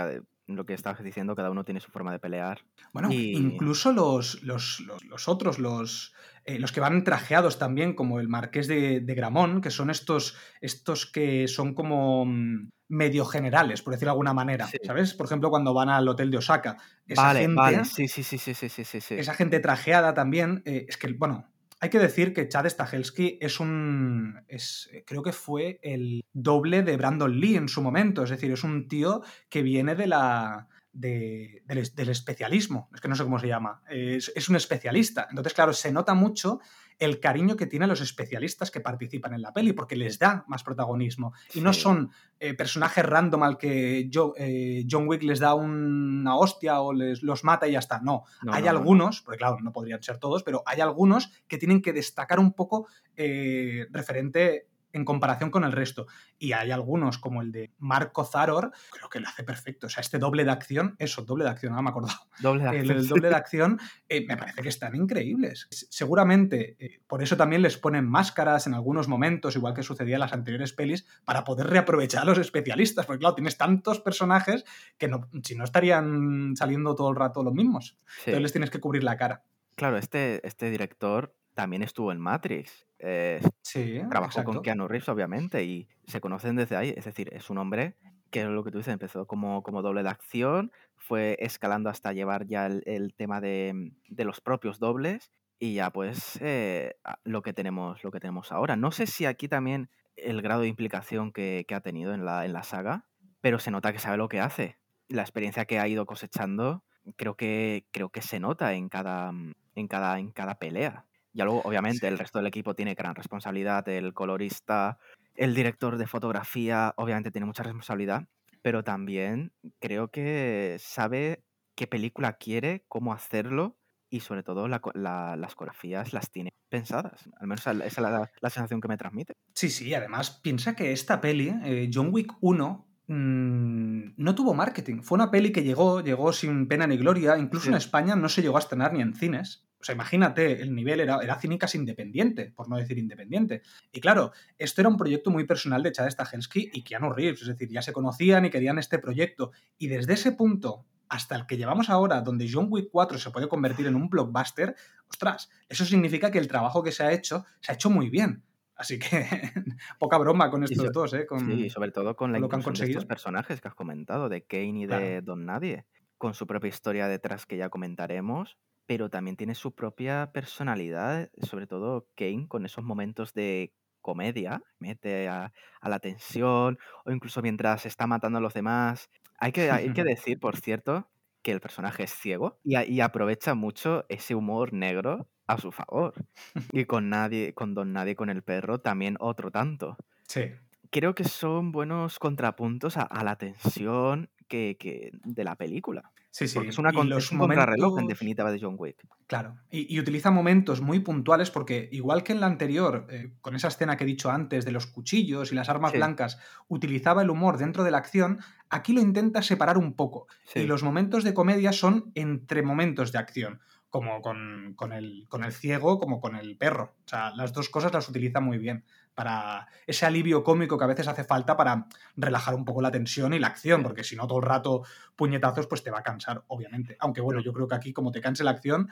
[0.48, 2.62] lo que estabas diciendo, cada uno tiene su forma de pelear.
[2.93, 6.14] Bueno, incluso los, los, otros, los,
[6.46, 11.06] eh, los que van trajeados también, como el marqués de, Gramón, que son estos, estos
[11.06, 14.68] que son como mm, medio generales, por decirlo de alguna manera.
[14.84, 15.14] ¿Sabes?
[15.14, 16.78] Por ejemplo, cuando van al hotel de Osaka.
[17.16, 19.16] vale, vale, sí, sí, sí, sí, sí, sí, sí.
[19.16, 23.59] Esa gente trajeada también, eh, es que, bueno, hay que decir que Chad Stahelski es
[23.59, 24.43] un.
[24.47, 28.23] Es, creo que fue el doble de Brandon Lee en su momento.
[28.23, 30.67] Es decir, es un tío que viene de la.
[30.93, 31.61] del,
[32.09, 32.89] especialismo.
[32.93, 33.84] Es que no sé cómo se llama.
[33.89, 35.28] Es, es, un especialista.
[35.30, 36.59] Entonces, claro, se nota mucho
[37.00, 40.64] el cariño que tienen los especialistas que participan en la peli, porque les da más
[40.64, 41.34] protagonismo.
[41.54, 46.82] Y no son eh, personajes random al que eh, John Wick les da una hostia
[46.82, 48.00] o les, los mata y ya está.
[48.00, 51.93] No, hay algunos, porque claro, no podrían ser todos, pero hay algunos que tienen que
[51.93, 56.08] destacar un poco eh, referente en comparación con el resto.
[56.39, 59.88] Y hay algunos, como el de Marco Zaror, creo que lo hace perfecto.
[59.88, 62.18] O sea, este doble de acción, eso, doble de acción, no me he acordado.
[62.39, 62.98] Doble de acción.
[62.98, 65.68] El, doble de acción eh, me parece que están increíbles.
[65.70, 70.22] Seguramente eh, por eso también les ponen máscaras en algunos momentos, igual que sucedía en
[70.22, 73.06] las anteriores pelis, para poder reaprovechar a los especialistas.
[73.06, 74.64] Porque claro, tienes tantos personajes
[74.98, 77.98] que no, si no estarían saliendo todo el rato los mismos.
[78.20, 79.43] Entonces les tienes que cubrir la cara.
[79.76, 82.86] Claro, este, este director también estuvo en Matrix.
[82.99, 86.93] Eh, sí, trabajó con Keanu Reeves, obviamente, y se conocen desde ahí.
[86.95, 87.95] Es decir, es un hombre
[88.30, 92.12] que es lo que tú dices, empezó como, como doble de acción, fue escalando hasta
[92.12, 98.03] llevar ya el, tema de, los propios dobles y ya pues eh, lo, que tenemos,
[98.03, 98.76] lo que tenemos ahora.
[98.76, 102.51] No sé si aquí también el grado de implicación que, ha tenido en la, en
[102.51, 103.06] la saga,
[103.39, 104.80] pero se nota que sabe lo que hace.
[105.08, 106.84] La experiencia que ha ido cosechando
[107.16, 109.32] creo que, creo que se nota en cada,
[109.76, 111.06] en cada, en cada pelea.
[111.36, 114.98] Ya luego, obviamente, el resto del equipo tiene gran responsabilidad, el colorista,
[115.36, 118.30] el director de fotografía, obviamente tiene mucha responsabilidad,
[118.62, 121.44] pero también creo que sabe
[121.76, 123.78] qué película quiere, cómo hacerlo
[124.10, 127.30] y sobre todo las coreografías las tiene pensadas.
[127.38, 129.34] Al menos esa es la, sensación que me transmite.
[129.54, 135.02] Sí, sí, además piensa que esta peli, eh, John Wick 1, mm, no tuvo marketing.
[135.02, 137.38] Fue una peli que llegó, llegó sin pena ni gloria.
[137.38, 139.64] Incluso en España no se llegó a estrenar ni en cines.
[139.86, 143.62] O sea, imagínate, el nivel era, era cínicas independiente, por no decir independiente.
[143.92, 147.50] Y claro, esto era un proyecto muy personal de Chad Stahelski y Keanu Reeves, es
[147.50, 149.52] decir, ya se conocían y querían este proyecto.
[149.78, 153.48] Y desde ese punto hasta el que llevamos ahora, donde John Wick 4 se puede
[153.48, 154.76] convertir en un blockbuster,
[155.08, 158.42] ostras, eso significa que el trabajo que se ha hecho se ha hecho muy bien.
[158.76, 159.28] Así que
[160.00, 161.28] poca broma con estos dos, ¿eh?
[161.28, 162.88] Con, sí, sobre todo con la lo que han conseguido.
[162.88, 165.86] de estos personajes que has comentado, de Kane y de Don Nadie,
[166.18, 171.68] con su propia historia detrás que ya comentaremos pero también tiene su propia personalidad, sobre
[171.68, 178.06] todo Kane, con esos momentos de comedia, mete a, la tensión, o incluso mientras está
[178.06, 179.10] matando a los demás.
[179.40, 181.10] Hay que, hay que decir, por cierto,
[181.42, 186.14] que el personaje es ciego y, aprovecha mucho ese humor negro a su favor.
[186.72, 189.96] Y con nadie, con Don Nadie, con el perro, también otro tanto.
[190.28, 190.52] Sí.
[190.90, 196.12] Creo que son buenos contrapuntos a, la tensión que, de la película.
[196.36, 196.60] Sí, sí.
[196.68, 199.08] es, una, un contrarreloj en definitiva de John Wick.
[199.26, 199.56] Claro.
[199.72, 203.96] Y, utiliza momentos muy puntuales porque, igual que en la anterior, eh, con esa escena
[203.96, 207.86] que he dicho antes de los cuchillos y las armas blancas, utilizaba el humor dentro
[207.86, 210.28] de la acción, aquí lo intenta separar un poco.
[210.54, 215.46] Y los momentos de comedia son entre momentos de acción como con, con, el, con
[215.46, 216.96] el ciego, como con el perro.
[217.06, 218.84] O sea, las dos cosas las utiliza muy bien
[219.16, 221.88] para ese alivio cómico que a veces hace falta para
[222.18, 224.84] relajar un poco la tensión y la acción, porque si no todo el rato
[225.16, 226.97] puñetazos, pues te va a cansar, obviamente.
[226.99, 228.89] Aunque bueno, yo creo que aquí como te canse la acción,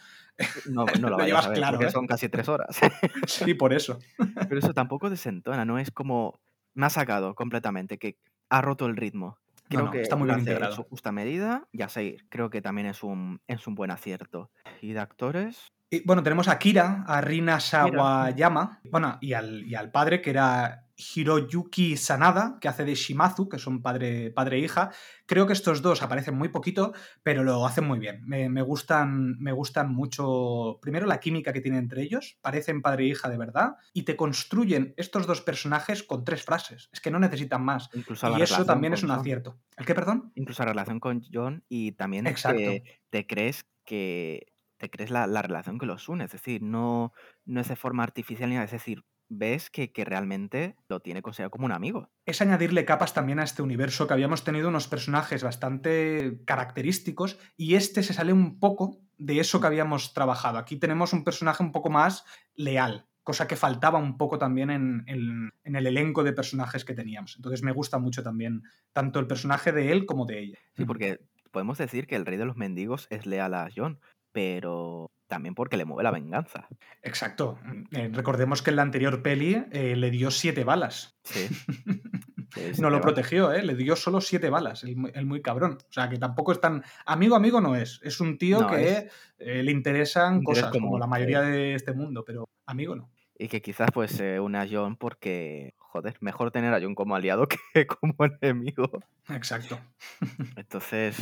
[0.69, 1.82] no, no lo, llevas claro.
[1.82, 1.91] ¿eh?
[1.91, 2.80] Son casi tres horas.
[3.28, 3.99] sí, por eso.
[4.17, 5.78] Pero eso tampoco desentona, ¿no?
[5.78, 6.39] Es como,
[6.74, 8.17] me ha sacado completamente, que
[8.49, 9.38] ha roto el ritmo.
[9.69, 10.76] Creo que está muy bien integrado.
[10.76, 12.28] su justa medida y a seguir.
[12.30, 14.51] Creo que también es un, es un buen acierto.
[14.82, 15.71] ¿Y de actores?
[16.06, 20.84] Bueno, tenemos a Kira, a Rina Sawayama, bueno, y al, y al padre que era
[20.96, 24.91] Hiroyuki Sanada, que hace de Shimazu, que son padre, padre e hija.
[25.26, 28.22] Creo que estos dos aparecen muy poquito, pero lo hacen muy bien.
[28.26, 33.08] Me, gustan, me gustan mucho, primero, la química que tienen entre ellos, parecen padre e
[33.08, 36.89] hija de verdad, y te construyen estos dos personajes con tres frases.
[36.91, 37.89] Es que no necesitan más.
[37.94, 39.58] y eso también es un acierto.
[39.78, 40.32] ¿El qué, perdón?
[40.36, 44.53] Incluso la relación con John y también que te crees que
[44.84, 47.13] te crees la, relación que los une, es decir, no,
[47.45, 51.65] no es de forma artificial ni es decir, ves que, realmente lo tiene considerado como
[51.65, 52.09] un amigo.
[52.25, 57.75] Es añadirle capas también a este universo que habíamos tenido unos personajes bastante característicos y
[57.75, 60.57] este se sale un poco de eso que habíamos trabajado.
[60.57, 65.05] Aquí tenemos un personaje un poco más leal, cosa que faltaba un poco también en,
[65.07, 67.38] en, el elenco de personajes que teníamos.
[67.38, 70.59] Entonces me gusta mucho también tanto el personaje de él como de ella.
[70.75, 71.21] Sí, porque
[71.51, 74.01] podemos decir que el rey de los mendigos es leal a John,
[74.34, 76.67] pero también porque le mueve la venganza.
[77.01, 77.57] Exacto.
[77.91, 81.17] Eh, recordemos que en la anterior peli eh, le dio siete balas.
[81.23, 81.47] Sí.
[82.79, 83.63] no lo protegió, ¿eh?
[83.63, 85.77] le dio solo siete balas, el, muy cabrón.
[85.81, 86.84] O sea, que tampoco es tan.
[87.05, 87.99] Amigo, amigo no es.
[88.03, 89.09] Es un tío que
[89.39, 93.09] eh, le interesan cosas como, la mayoría de este mundo, pero amigo no.
[93.38, 97.15] Y que quizás pues se une a John porque, joder, mejor tener a John como
[97.15, 98.89] aliado que como enemigo.
[99.29, 99.79] Exacto.
[100.55, 101.17] Entonces,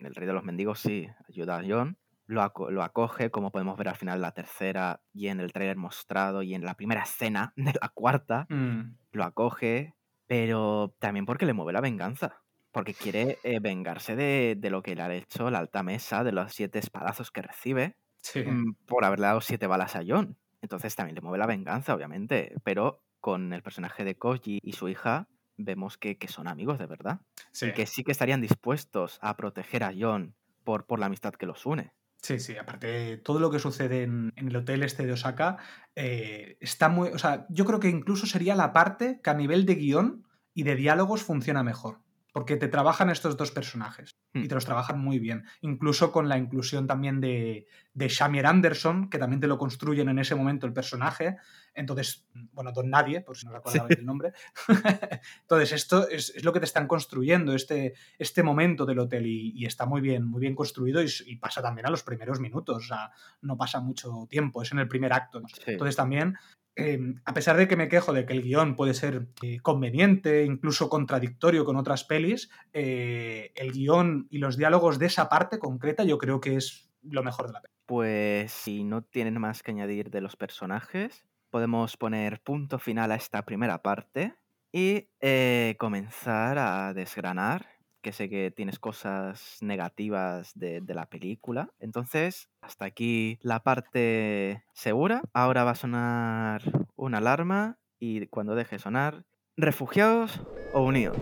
[0.00, 3.96] el rey de los mendigos sí ayuda a John lo, acoge, como podemos ver al
[3.96, 7.72] final de la tercera y en el trailer mostrado y en la primera escena de
[7.80, 8.96] la cuarta, mm.
[9.12, 9.94] lo acoge,
[10.26, 15.02] pero también porque le mueve la venganza, porque quiere eh, vengarse de, lo que le
[15.02, 17.96] ha hecho la alta mesa, de los siete espadazos que recibe,
[18.34, 20.36] mm, por haberle dado siete balas a John.
[20.62, 24.88] Entonces también le mueve la venganza, obviamente, pero con el personaje de Koji y su
[24.88, 27.20] hija vemos que, son amigos de verdad.
[27.60, 31.46] Y que sí que estarían dispuestos a proteger a John por, por la amistad que
[31.46, 31.92] los une.
[32.22, 35.58] Sí, sí, aparte todo lo que sucede en, el hotel este de Osaka
[35.94, 37.08] eh, está muy.
[37.10, 40.64] O sea, yo creo que incluso sería la parte que a nivel de guion y
[40.64, 42.05] de diálogos funciona mejor
[42.36, 44.48] porque te trabajan estos dos personajes y mm.
[44.48, 45.46] te los trabajan muy bien.
[45.62, 50.18] Incluso con la inclusión también de, de Shamir Anderson, que también te lo construyen en
[50.18, 51.38] ese momento el personaje.
[51.72, 54.34] Entonces, bueno, Don Nadie, por si no recordaba el nombre.
[55.40, 59.86] Entonces, esto es, lo que te están construyendo, este, este momento del hotel, y, está
[59.86, 63.56] muy bien, muy bien construido y, pasa también a los primeros minutos, o sea, no
[63.56, 65.40] pasa mucho tiempo, es en el primer acto.
[65.66, 66.36] Entonces, también
[66.78, 70.44] Em, a pesar de que me quejo de que el guion puede ser eh, conveniente,
[70.44, 76.04] incluso contradictorio con otras pelis, eh, el guion y los diálogos de esa parte concreta
[76.04, 77.72] yo creo que es lo mejor de la peli.
[77.86, 83.14] Pues si no tienen más que añadir de los personajes, podemos poner punto final a
[83.14, 84.34] esta primera parte
[84.70, 87.75] y eh, comenzar a desgranar
[88.06, 91.72] que sé que tienes cosas negativas de, la película.
[91.80, 95.22] Entonces, hasta aquí la parte segura.
[95.32, 96.62] Ahora va a sonar
[96.94, 99.24] una alarma y cuando deje sonar,
[99.56, 100.40] refugiados
[100.72, 101.16] o unidos.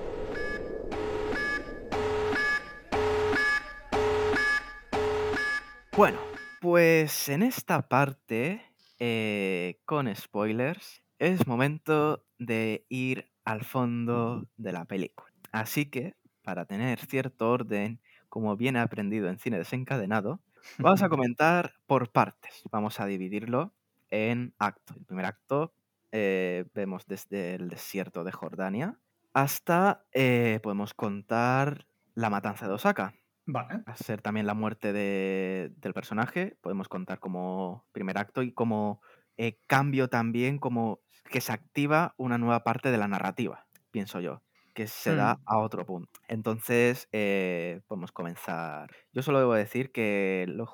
[5.96, 6.18] Bueno,
[6.60, 8.60] pues en esta parte,
[8.98, 15.32] eh, con spoilers, es momento de ir al fondo de la película.
[15.50, 16.14] Así que
[16.44, 20.40] para tener cierto orden, como bien he aprendido en cine desencadenado,
[20.78, 22.62] vamos a comentar por partes.
[22.70, 23.74] Vamos a dividirlo
[24.10, 24.96] en actos.
[24.96, 25.74] El primer acto
[26.12, 28.98] eh, vemos desde el desierto de Jordania
[29.32, 33.14] hasta eh, podemos contar la matanza de Osaka.
[33.46, 33.82] Vale.
[33.84, 39.02] A ser también la muerte del personaje, podemos contar como primer acto y como
[39.36, 44.43] eh, cambio también, como que se activa una nueva parte de la narrativa, pienso yo
[44.74, 45.42] que se da mm.
[45.46, 46.20] a otro punto.
[46.28, 48.90] Entonces, eh, podemos comenzar.
[49.12, 50.66] Yo solo debo decir que lo,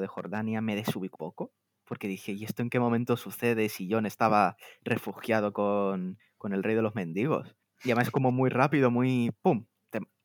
[0.00, 1.52] de Jordania me desubicó poco,
[1.84, 6.62] porque dije, ¿y esto en qué momento sucede si John estaba refugiado con, con el
[6.62, 7.56] rey de los mendigos?
[7.84, 9.32] Y además como muy rápido, muy...
[9.42, 9.66] ¡Pum!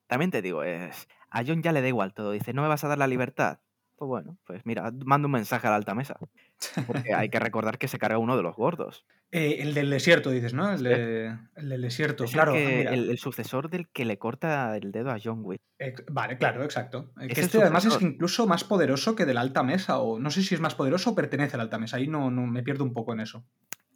[0.07, 2.31] también te digo, es, a John ya le da igual todo.
[2.31, 3.59] Dice, ¿no me vas a dar la libertad?
[3.97, 6.17] Pues bueno, pues mira, mando un mensaje a la alta mesa.
[6.85, 9.05] Porque hay que recordar que se carga uno de los gordos.
[9.31, 10.71] Eh, el del desierto, dices, ¿no?
[10.73, 12.53] El, del desierto, claro.
[12.53, 15.61] Ah, el, sucesor del que le corta el dedo a John Wick.
[16.09, 17.11] vale, claro, exacto.
[17.21, 20.55] este además es incluso más poderoso que de la alta mesa, o no sé si
[20.55, 21.97] es más poderoso o pertenece a la alta mesa.
[21.97, 23.45] Ahí no, no me pierdo un poco en eso.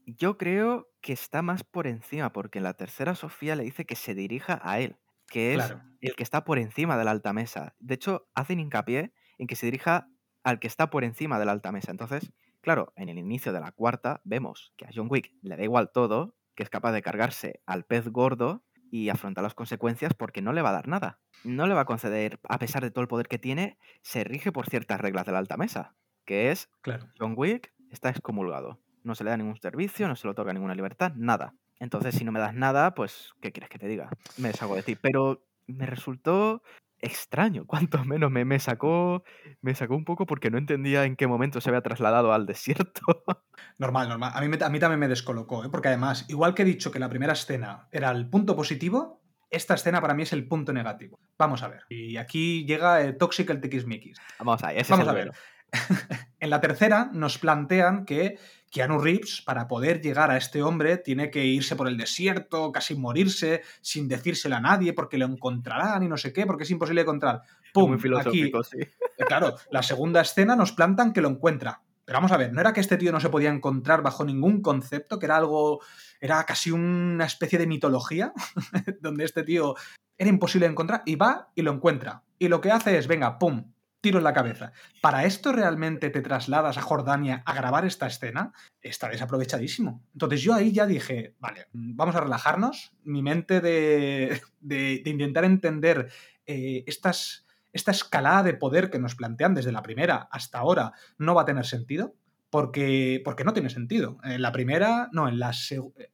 [0.06, 3.96] Yo creo que está más por encima, porque en la tercera Sofía le dice que
[3.96, 4.96] se dirija a él,
[5.28, 7.76] que es el que está por encima de la alta mesa.
[7.80, 10.08] De hecho, hacen hincapié en que se dirija
[10.44, 11.92] al que está por encima de la alta mesa.
[11.92, 12.32] Entonces,
[12.62, 15.92] claro, en el inicio de la cuarta vemos que a John Wick le da igual
[15.92, 20.54] todo, que es capaz de cargarse al pez gordo y afrontar las consecuencias porque no
[20.54, 21.20] le va a dar nada.
[21.44, 24.52] No le va a conceder, a pesar de todo el poder que tiene, se rige
[24.52, 27.08] por ciertas reglas de la alta mesa, que es claro.
[27.18, 28.80] John Wick está excomulgado.
[29.04, 31.56] No se le da ningún servicio, no se le otorga ninguna libertad, nada.
[31.80, 34.10] Entonces, si no me das nada, pues, ¿qué quieres que te diga?
[34.38, 34.96] Me deshago de ti.
[34.96, 36.62] Pero me resultó
[37.02, 39.24] extraño, cuanto menos me, me, sacó,
[39.62, 43.02] me sacó un poco porque no entendía en qué momento se había trasladado al desierto.
[43.78, 44.32] Normal, normal.
[44.34, 45.70] A mí, a mí también me descolocó, ¿eh?
[45.70, 49.74] porque además, igual que he dicho que la primera escena era el punto positivo, esta
[49.74, 51.20] escena para mí es el punto negativo.
[51.38, 51.84] Vamos a ver.
[51.90, 54.20] Y aquí llega el Toxic el Tiquismiquis.
[54.38, 55.32] Vamos a, Vamos a ver.
[56.40, 58.38] en la tercera nos plantean que
[58.70, 62.96] Keanu Reeves, para poder llegar a este hombre, tiene que irse por el desierto, casi
[62.96, 67.02] morirse, sin decírselo a nadie, porque lo encontrarán y no sé qué, porque es imposible
[67.02, 67.42] encontrar.
[67.74, 67.92] ¡Pum!
[67.92, 68.78] Muy filosófico, sí.
[68.80, 71.82] Eh, claro, la segunda escena nos plantan que lo encuentra.
[72.06, 74.62] Pero vamos a ver, no era que este tío no se podía encontrar bajo ningún
[74.62, 75.80] concepto, que era algo,
[76.20, 78.34] era casi una especie de mitología,
[79.02, 79.76] donde este tío
[80.18, 82.24] era imposible de encontrar y va y lo encuentra.
[82.40, 83.72] Y lo que hace es, venga, ¡pum!
[84.02, 84.72] Tiro en la cabeza.
[85.02, 88.54] ¿Para esto realmente te trasladas a Jordania a grabar esta escena?
[88.82, 90.06] Está desaprovechadísimo.
[90.14, 92.94] Entonces yo ahí ya dije, vale, vamos a relajarnos.
[93.04, 96.10] Mi mente de, de, intentar entender
[96.46, 101.36] eh, estas esta escalada de poder que nos plantean desde la primera hasta ahora no
[101.36, 102.16] va a tener sentido.
[102.50, 104.18] Porque, porque no tiene sentido.
[104.24, 105.52] En la primera, no, en la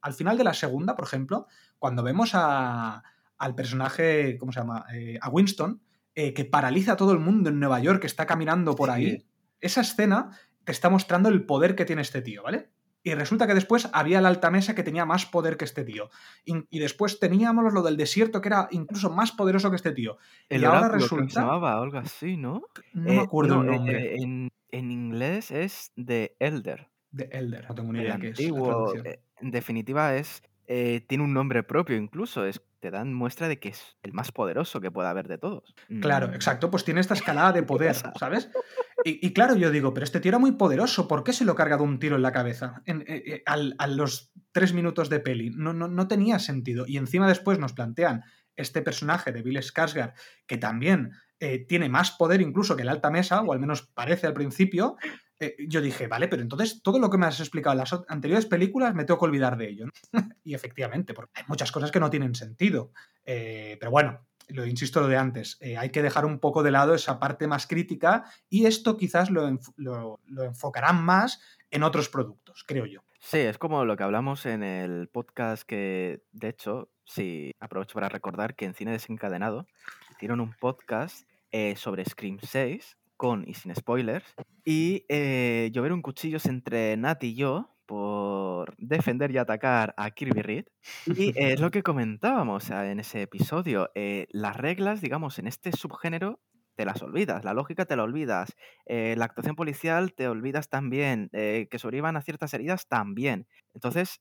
[0.02, 1.46] al final de la segunda, por ejemplo,
[1.78, 3.02] cuando vemos a,
[3.38, 4.84] al personaje, ¿cómo se llama?
[4.92, 5.80] Eh, a Winston,
[6.18, 9.26] eh, que paraliza a todo el mundo en Nueva York, que está caminando por ahí,
[9.60, 10.30] esa escena
[10.64, 12.70] te está mostrando el poder que tiene este tío, ¿vale?
[13.02, 16.10] Y resulta que después había la alta mesa que tenía más poder que este tío.
[16.44, 20.16] Y, después teníamos lo del desierto que era incluso más poderoso que este tío.
[20.48, 21.34] El y ahora resulta.
[21.34, 22.62] se llamaba algo así, ¿no?
[22.94, 24.14] No me eh, acuerdo el nombre.
[24.14, 26.88] Eh, en, en, inglés es The Elder.
[27.14, 28.40] The Elder, no tengo ni idea qué es.
[28.40, 30.42] Eh, en definitiva, es.
[30.66, 32.44] tiene un nombre propio incluso.
[32.44, 32.60] Es
[32.90, 35.74] te dan muestra de que es el más poderoso que pueda haber de todos.
[36.00, 36.34] Claro, mm.
[36.34, 38.48] exacto, pues tiene esta escalada de poder, ¿sabes?
[39.04, 41.76] Y, claro, yo digo, pero este tío era muy poderoso, ¿por qué se lo carga
[41.76, 45.50] de un tiro en la cabeza en, eh, eh, a los tres minutos de peli?
[45.50, 46.86] No, no, no tenía sentido.
[46.88, 48.24] Y encima después nos plantean
[48.56, 50.14] este personaje de Bill Skarsgård,
[50.46, 54.26] que también eh, tiene más poder incluso que el alta mesa, o al menos parece
[54.26, 54.96] al principio,
[55.68, 58.94] yo dije, vale, pero entonces todo lo que me has explicado en las anteriores películas
[58.94, 59.86] me tengo que olvidar de ello.
[60.44, 62.92] y efectivamente, porque hay muchas cosas que no tienen sentido.
[63.24, 66.94] pero bueno, lo insisto lo de antes, eh, hay que dejar un poco de lado
[66.94, 73.02] esa parte más crítica y esto quizás lo, enfocarán más en otros productos, creo yo.
[73.20, 78.08] Sí, es como lo que hablamos en el podcast que, de hecho, sí, aprovecho para
[78.08, 79.66] recordar que en Cine Desencadenado
[80.12, 84.24] hicieron un podcast eh, sobre Scream 6 con y sin spoilers
[84.64, 90.66] y eh, llovieron cuchillos entre Nat y yo por defender y atacar a Kirby Reed.
[91.06, 93.90] Y es lo que comentábamos en ese episodio.
[93.94, 96.40] Eh, las reglas, digamos, en este subgénero
[96.74, 98.54] te las olvidas, la lógica te la olvidas,
[98.84, 103.46] eh, la actuación policial te olvidas también, eh, que sobrevivan a ciertas heridas también.
[103.72, 104.20] Entonces,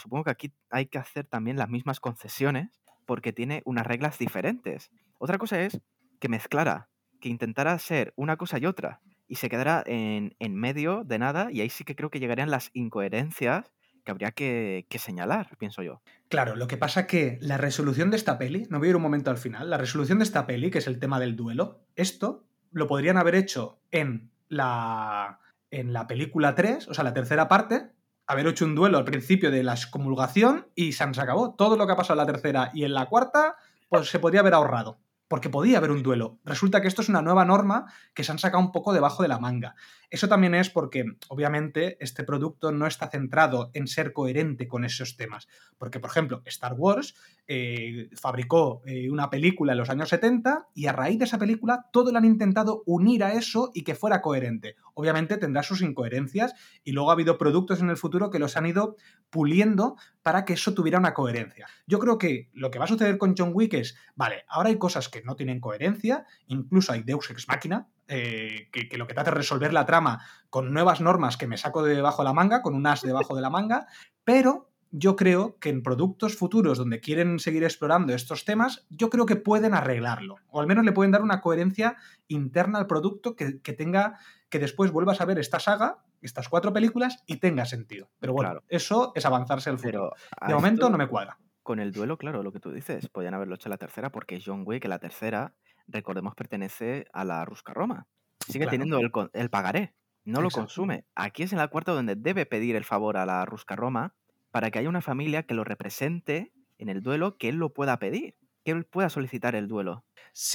[0.00, 4.90] supongo que aquí hay que hacer también las mismas concesiones porque tiene unas reglas diferentes.
[5.18, 5.80] Otra cosa es
[6.20, 6.90] que mezclara,
[7.26, 11.60] que intentara ser una cosa y otra y se quedará en, medio de nada y
[11.60, 13.72] ahí sí que creo que llegarían las incoherencias
[14.04, 16.00] que habría que, señalar, pienso yo.
[16.28, 19.02] Claro, lo que pasa que la resolución de esta peli, no voy a ir un
[19.02, 22.44] momento al final, la resolución de esta peli, que es el tema del duelo, esto
[22.70, 25.40] lo podrían haber hecho en la,
[25.72, 27.90] en la película 3, o sea, la tercera parte,
[28.28, 31.56] haber hecho un duelo al principio de la excomulgación y se acabó.
[31.56, 33.56] Todo lo que ha pasado en la tercera y en la cuarta,
[33.88, 36.38] pues se podría haber ahorrado porque podía haber un duelo.
[36.44, 39.28] Resulta que esto es una nueva norma que se han sacado un poco debajo de
[39.28, 39.74] la manga.
[40.10, 45.16] Eso también es porque, obviamente, este producto no está centrado en ser coherente con esos
[45.16, 45.48] temas.
[45.78, 47.14] Porque, por ejemplo, Star Wars
[47.48, 51.86] eh, fabricó eh, una película en los años 70 y a raíz de esa película
[51.92, 54.76] todo lo han intentado unir a eso y que fuera coherente.
[54.94, 58.66] Obviamente tendrá sus incoherencias y luego ha habido productos en el futuro que los han
[58.66, 58.96] ido
[59.30, 61.68] puliendo para que eso tuviera una coherencia.
[61.86, 64.78] Yo creo que lo que va a suceder con John Wick es, vale, ahora hay
[64.78, 69.20] cosas que no tienen coherencia, incluso hay Deus Ex Machina, eh, que, lo que te
[69.20, 72.62] hace resolver la trama con nuevas normas que me saco de debajo de la manga,
[72.62, 73.86] con un as debajo de la manga,
[74.24, 79.26] pero yo creo que en productos futuros donde quieren seguir explorando estos temas, yo creo
[79.26, 81.96] que pueden arreglarlo, o al menos le pueden dar una coherencia
[82.28, 84.18] interna al producto que, tenga,
[84.48, 88.10] que después vuelvas a ver esta saga, estas cuatro películas, y tenga sentido.
[88.18, 90.12] Pero bueno, eso es avanzarse al futuro.
[90.46, 91.38] de momento no me cuadra.
[91.62, 94.62] Con el duelo, claro, lo que tú dices, podían haberlo hecho la tercera, porque John
[94.64, 95.54] Wick, la tercera,
[95.88, 98.06] recordemos, pertenece a la Rusca Roma.
[98.48, 101.04] Sigue teniendo el, el, pagaré, no lo consume.
[101.16, 104.14] Aquí es en la cuarta donde debe pedir el favor a la Rusca Roma
[104.56, 107.98] para que haya una familia que lo represente en el duelo, que él lo pueda
[107.98, 110.06] pedir, que él pueda solicitar el duelo.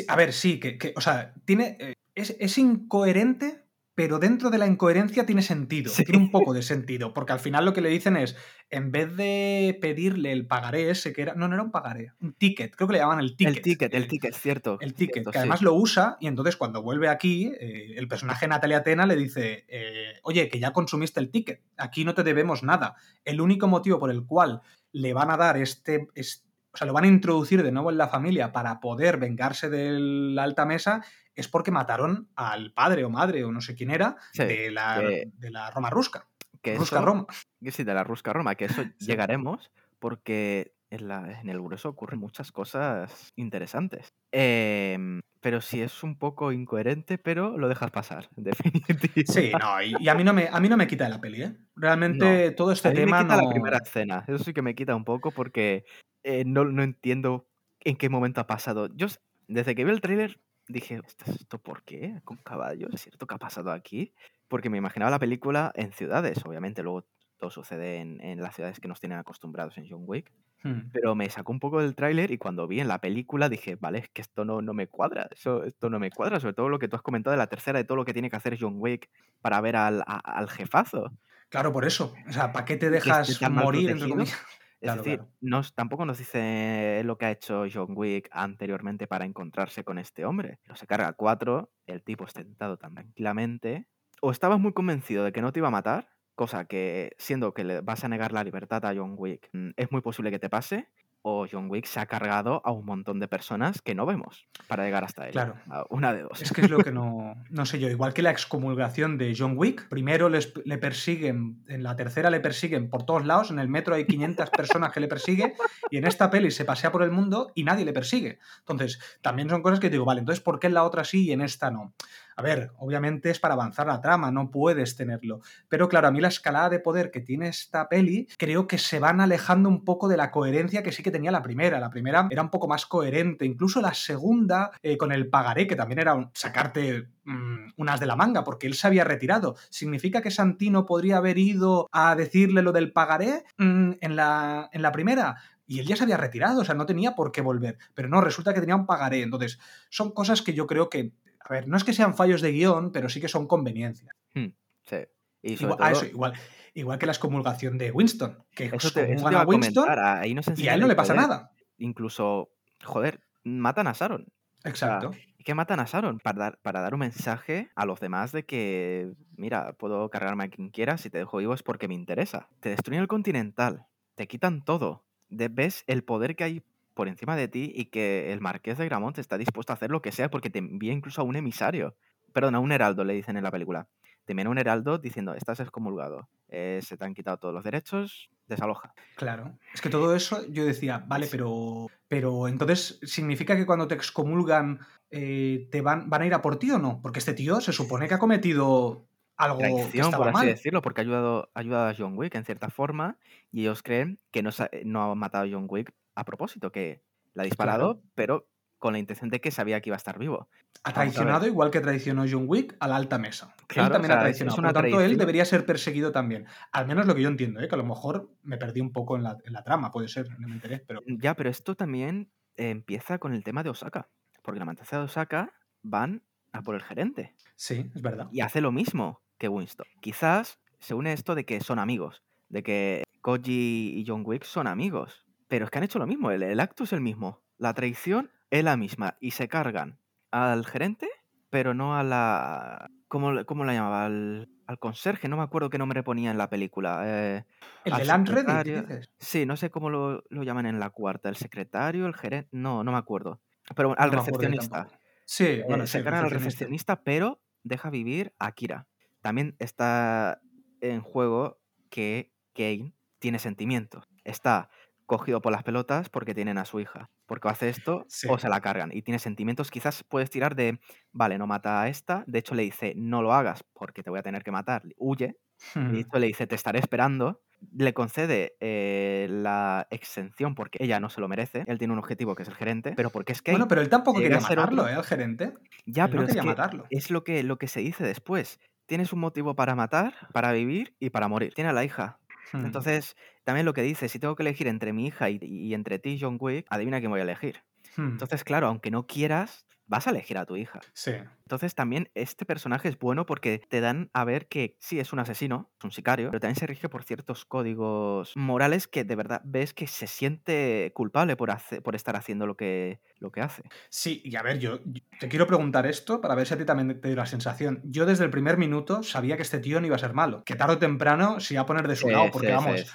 [0.08, 3.61] A ver, sí, que, o sea, tiene, eh, es, es incoherente
[4.02, 7.66] pero dentro de la incoherencia tiene sentido, tiene un poco de sentido, porque al final
[7.66, 8.36] lo que le dicen es,
[8.72, 12.34] en vez de pedirle el pagaré ese que era, no, no era un pagaré, un
[12.34, 13.58] ticket, creo que le llaman el ticket.
[13.58, 14.80] El ticket, el, ticket, cierto.
[14.82, 18.78] El ticket, que además lo usa y entonces cuando vuelve aquí, eh, el personaje Natalia
[18.78, 22.96] Atena le dice, eh, oye, que ya consumiste el ticket, aquí no te debemos nada.
[23.24, 24.62] El único motivo por el cual
[24.94, 27.98] le van a dar este, este o sea, lo van a introducir de nuevo en
[27.98, 31.04] la familia para poder vengarse de la alta mesa
[31.36, 35.52] es porque mataron al padre o madre o no sé quién era de, la, de,
[35.52, 36.28] la, Roma Rusca.
[36.62, 37.26] Que Rusca Roma.
[37.72, 42.20] Sí, de la Rusca Roma, que eso llegaremos porque en, la- en el grueso ocurren
[42.20, 44.14] muchas cosas interesantes.
[44.32, 49.34] Em, pero sí es un poco incoherente, pero lo dejas pasar, en definitiva.
[49.34, 51.22] Sí, no, y, y a, mí no me, a mí no me quita de la
[51.22, 51.56] peli, ¿eh?
[51.76, 53.44] Realmente todo este A mí tema me quita no...
[53.44, 55.86] la primera escena, eso sí que me quita un poco porque
[56.24, 57.48] eh, no, no entiendo
[57.80, 58.90] en qué momento ha pasado.
[58.96, 59.08] Yo,
[59.48, 60.40] desde que vi el tráiler,
[60.72, 62.22] dije, ¿esto, por qué?
[62.24, 62.90] ¿Con caballos?
[62.94, 64.14] ¿Es cierto que ha pasado aquí?
[64.48, 67.06] Porque me imaginaba la película en ciudades, obviamente luego
[67.38, 70.32] todo sucede en, en las ciudades que nos tienen acostumbrados en John Wick,
[70.64, 70.92] Hmm.
[70.94, 73.98] pero me sacó un poco del tráiler y cuando vi en la película dije, vale,
[73.98, 76.78] es que esto no, no me cuadra, eso, esto no me cuadra, sobre todo lo
[76.78, 78.76] que tú has comentado de la tercera, de todo lo que tiene que hacer John
[78.78, 79.10] Wick
[79.42, 81.12] para ver al, a- al jefazo.
[81.50, 82.14] Claro, por eso.
[82.28, 84.38] O sea, ¿para qué te dejas morir, entre protegido.
[84.82, 85.32] Es decir, claro.
[85.42, 90.26] nos, tampoco nos dice lo que ha hecho John Wick anteriormente para encontrarse con este
[90.26, 90.60] hombre.
[90.64, 93.88] Pero se carga a cuatro, el tipo está sentado tan tranquilamente.
[94.22, 97.64] O estabas muy convencido de que no te iba a matar, cosa que, siendo que
[97.64, 100.50] le vas a negar la libertad a John Wick, mm, es muy posible que te
[100.50, 100.90] pase.
[101.24, 104.84] O John Wick se ha cargado a un montón de personas que no vemos para
[104.86, 105.32] llegar hasta él.
[105.32, 105.56] Claro.
[105.90, 106.42] Una de dos.
[106.42, 107.90] Es que es lo que no, no sé yo.
[107.90, 112.40] Igual que la excomulgación de John Wick, primero les- le persiguen, en la tercera le
[112.40, 115.54] persiguen por todos lados, en el metro hay 500 personas que le persiguen
[115.90, 118.40] y en esta peli se pasea por el mundo y nadie le persigue.
[118.60, 121.32] Entonces, también son cosas que digo, vale, entonces ¿por qué en la otra sí y
[121.34, 121.94] en esta no?
[122.36, 125.42] A ver, obviamente es para avanzar la trama, no puedes tenerlo.
[125.70, 129.00] Pero claro, a mí la escalada de poder que tiene esta peli, creo que se
[129.00, 131.80] van alejando un poco de la coherencia que sí que tenía la primera.
[131.80, 135.76] La primera era un poco más coherente, incluso la segunda, eh, con el pagaré, que
[135.76, 139.56] también era un- sacarte mm, unas de la manga, porque él se había retirado.
[139.70, 144.82] ¿Significa que Santino podría haber ido a decirle lo del pagaré mm, en, la, en
[144.82, 145.38] la primera?
[145.68, 147.78] Y él ya se había retirado, o sea, no tenía por qué volver.
[147.94, 149.22] Pero no, resulta que tenía un pagaré.
[149.22, 149.60] Entonces,
[149.90, 151.14] son cosas que yo creo que,
[151.44, 154.14] a ver, no es que sean fallos de guion, pero sí que son conveniencias.
[154.34, 154.48] Hmm,
[154.84, 154.98] sí.
[155.44, 156.34] Y ah, eso, igual,
[156.74, 159.84] igual que la excomulgación de Winston, que eso te, eso te excomulgan iba a Winston
[159.84, 160.00] comentar.
[160.22, 161.28] Ahí nos y a él no le pasa poder.
[161.28, 161.52] nada.
[161.78, 162.52] Incluso,
[162.84, 164.28] joder, matan a Sharon.
[164.64, 165.12] Exacto.
[165.38, 166.20] ¿Y qué matan a Sharon?
[166.20, 170.50] Para dar, para dar un mensaje a los demás de que, mira, puedo cargarme a
[170.50, 172.50] quien quiera, si te dejo vivo es porque me interesa.
[172.60, 175.04] Te destruyen el continental, te quitan todo.
[175.30, 176.64] De- ves el poder que hay
[176.94, 180.02] por encima de ti y que el marqués de Gramont está dispuesto a hacer lo
[180.02, 181.96] que sea porque te envía incluso a un emisario.
[182.34, 183.88] Perdón, a un heraldo, le dicen en la película.
[184.26, 187.64] Te envían a un heraldo diciendo, estás excomulgado, eh, se te han quitado todos los
[187.64, 188.94] derechos, desaloja.
[189.16, 189.58] Claro.
[189.74, 191.88] Es que todo eso yo decía, vale, pero.
[192.08, 194.80] Pero entonces, ¿significa que cuando te excomulgan
[195.10, 197.02] eh, te van, van a ir a por ti o no?
[197.02, 200.48] Porque este tío se supone que ha cometido algo que traición, estaba por así mal.
[200.48, 203.18] decirlo, porque ha ayudado, ha ayudado a John Wick en cierta forma
[203.52, 204.52] y ellos creen que no,
[204.86, 207.02] no ha matado a John Wick a propósito, que
[207.34, 208.48] la ha disparado, pero
[208.78, 210.50] con la intención de que sabía que iba a estar vivo.
[210.84, 213.54] Ha traicionado igual que traicionó John Wick a la alta mesa.
[213.68, 214.56] Claro, él también o ha sea, es- traicionado.
[214.58, 216.46] Por lo tanto, él debería ser perseguido también.
[216.72, 217.68] Al menos lo que yo entiendo, ¿eh?
[217.68, 220.28] que a lo mejor me perdí un poco en la, en la trama, puede ser,
[220.40, 220.80] no me enteré.
[220.88, 224.10] Pero Ya, pero esto también empieza con el tema de Osaka,
[224.42, 225.54] porque la matanza de Osaka
[225.84, 228.28] van a por el gerente sí, es verdad.
[228.32, 229.88] y hace lo mismo que Winston.
[230.02, 234.66] Quizás se une esto de que son amigos, de que Koji y John Wick son
[234.68, 237.74] amigos, pero es que han hecho lo mismo, el, el acto es el mismo, la
[237.74, 240.00] traición es la misma y se cargan
[240.32, 241.10] al gerente,
[241.50, 242.90] pero no a la...
[243.10, 244.06] ¿Cómo, la llamaba?
[244.06, 247.02] Al, al conserje, no me acuerdo qué nombre ponía en la película.
[247.06, 247.46] eh,
[247.84, 248.82] El al de Land Ready, ¿qué secretario.
[248.84, 249.12] dices?
[249.20, 252.86] Sí, no sé cómo lo, lo llaman en la cuarta, el secretario, el gerente, no,
[252.86, 253.42] no me acuerdo.
[253.76, 254.88] Pero bueno, al No recepcionista.
[255.26, 256.96] Sí, Eh, bueno, se cargan al recepcionista.
[256.96, 258.88] recepcionista, pero deja vivir a Kira.
[259.22, 260.40] También está
[260.80, 264.08] en juego que Kane tiene sentimientos.
[264.24, 264.70] Está
[265.18, 267.10] cogido por las pelotas porque tienen a su hija.
[267.28, 268.28] Porque hace esto Sí.
[268.30, 268.92] o se la cargan.
[268.94, 269.70] Y tiene sentimientos.
[269.72, 270.80] Quizás puedes tirar de,
[271.12, 272.24] vale, no mata a esta.
[272.28, 274.84] De hecho, le dice, no lo hagas porque te voy a tener que matar.
[274.98, 275.38] Huye.
[275.76, 275.92] Y Hmm.
[275.94, 277.42] de hecho, le dice, te estaré esperando.
[277.78, 281.64] Le concede eh, la exención porque ella no se lo merece.
[281.68, 282.94] Él tiene un objetivo que es el gerente.
[282.96, 283.58] Pero porque es Kane.
[283.58, 284.88] Bueno, pero él tampoco quería matarlo.
[284.88, 284.94] ¿eh?
[284.94, 285.54] Al gerente.
[285.86, 286.86] Ya, Él pero no es que matarlo.
[286.90, 288.60] es lo que, lo que se dice después.
[288.88, 291.54] Tienes un motivo para matar, para vivir y para morir.
[291.54, 292.20] Tiene a la hija.
[292.54, 292.66] Hmm.
[292.66, 296.00] Entonces, también lo que dice, si tengo que elegir entre mi hija y, y entre
[296.00, 297.64] ti, John Wick, adivina quién voy a elegir.
[297.98, 298.22] Hmm.
[298.22, 300.88] Entonces, claro, aunque no quieras, vas a elegir a tu hija.
[300.94, 301.12] Sí.
[301.46, 305.20] Entonces, también este personaje es bueno porque te dan a ver que sí es un
[305.20, 309.42] asesino, es un sicario, pero también se rige por ciertos códigos morales que de verdad
[309.44, 313.74] ves que se siente culpable por, hace- por estar haciendo lo que, lo que hace.
[313.90, 316.66] Sí, y a ver, yo, yo te quiero preguntar esto para ver si a ti
[316.66, 317.82] también te dio la sensación.
[317.84, 320.56] Yo desde el primer minuto sabía que este tío no iba a ser malo, que
[320.56, 322.88] tarde o temprano se iba a poner de su lado, porque vamos,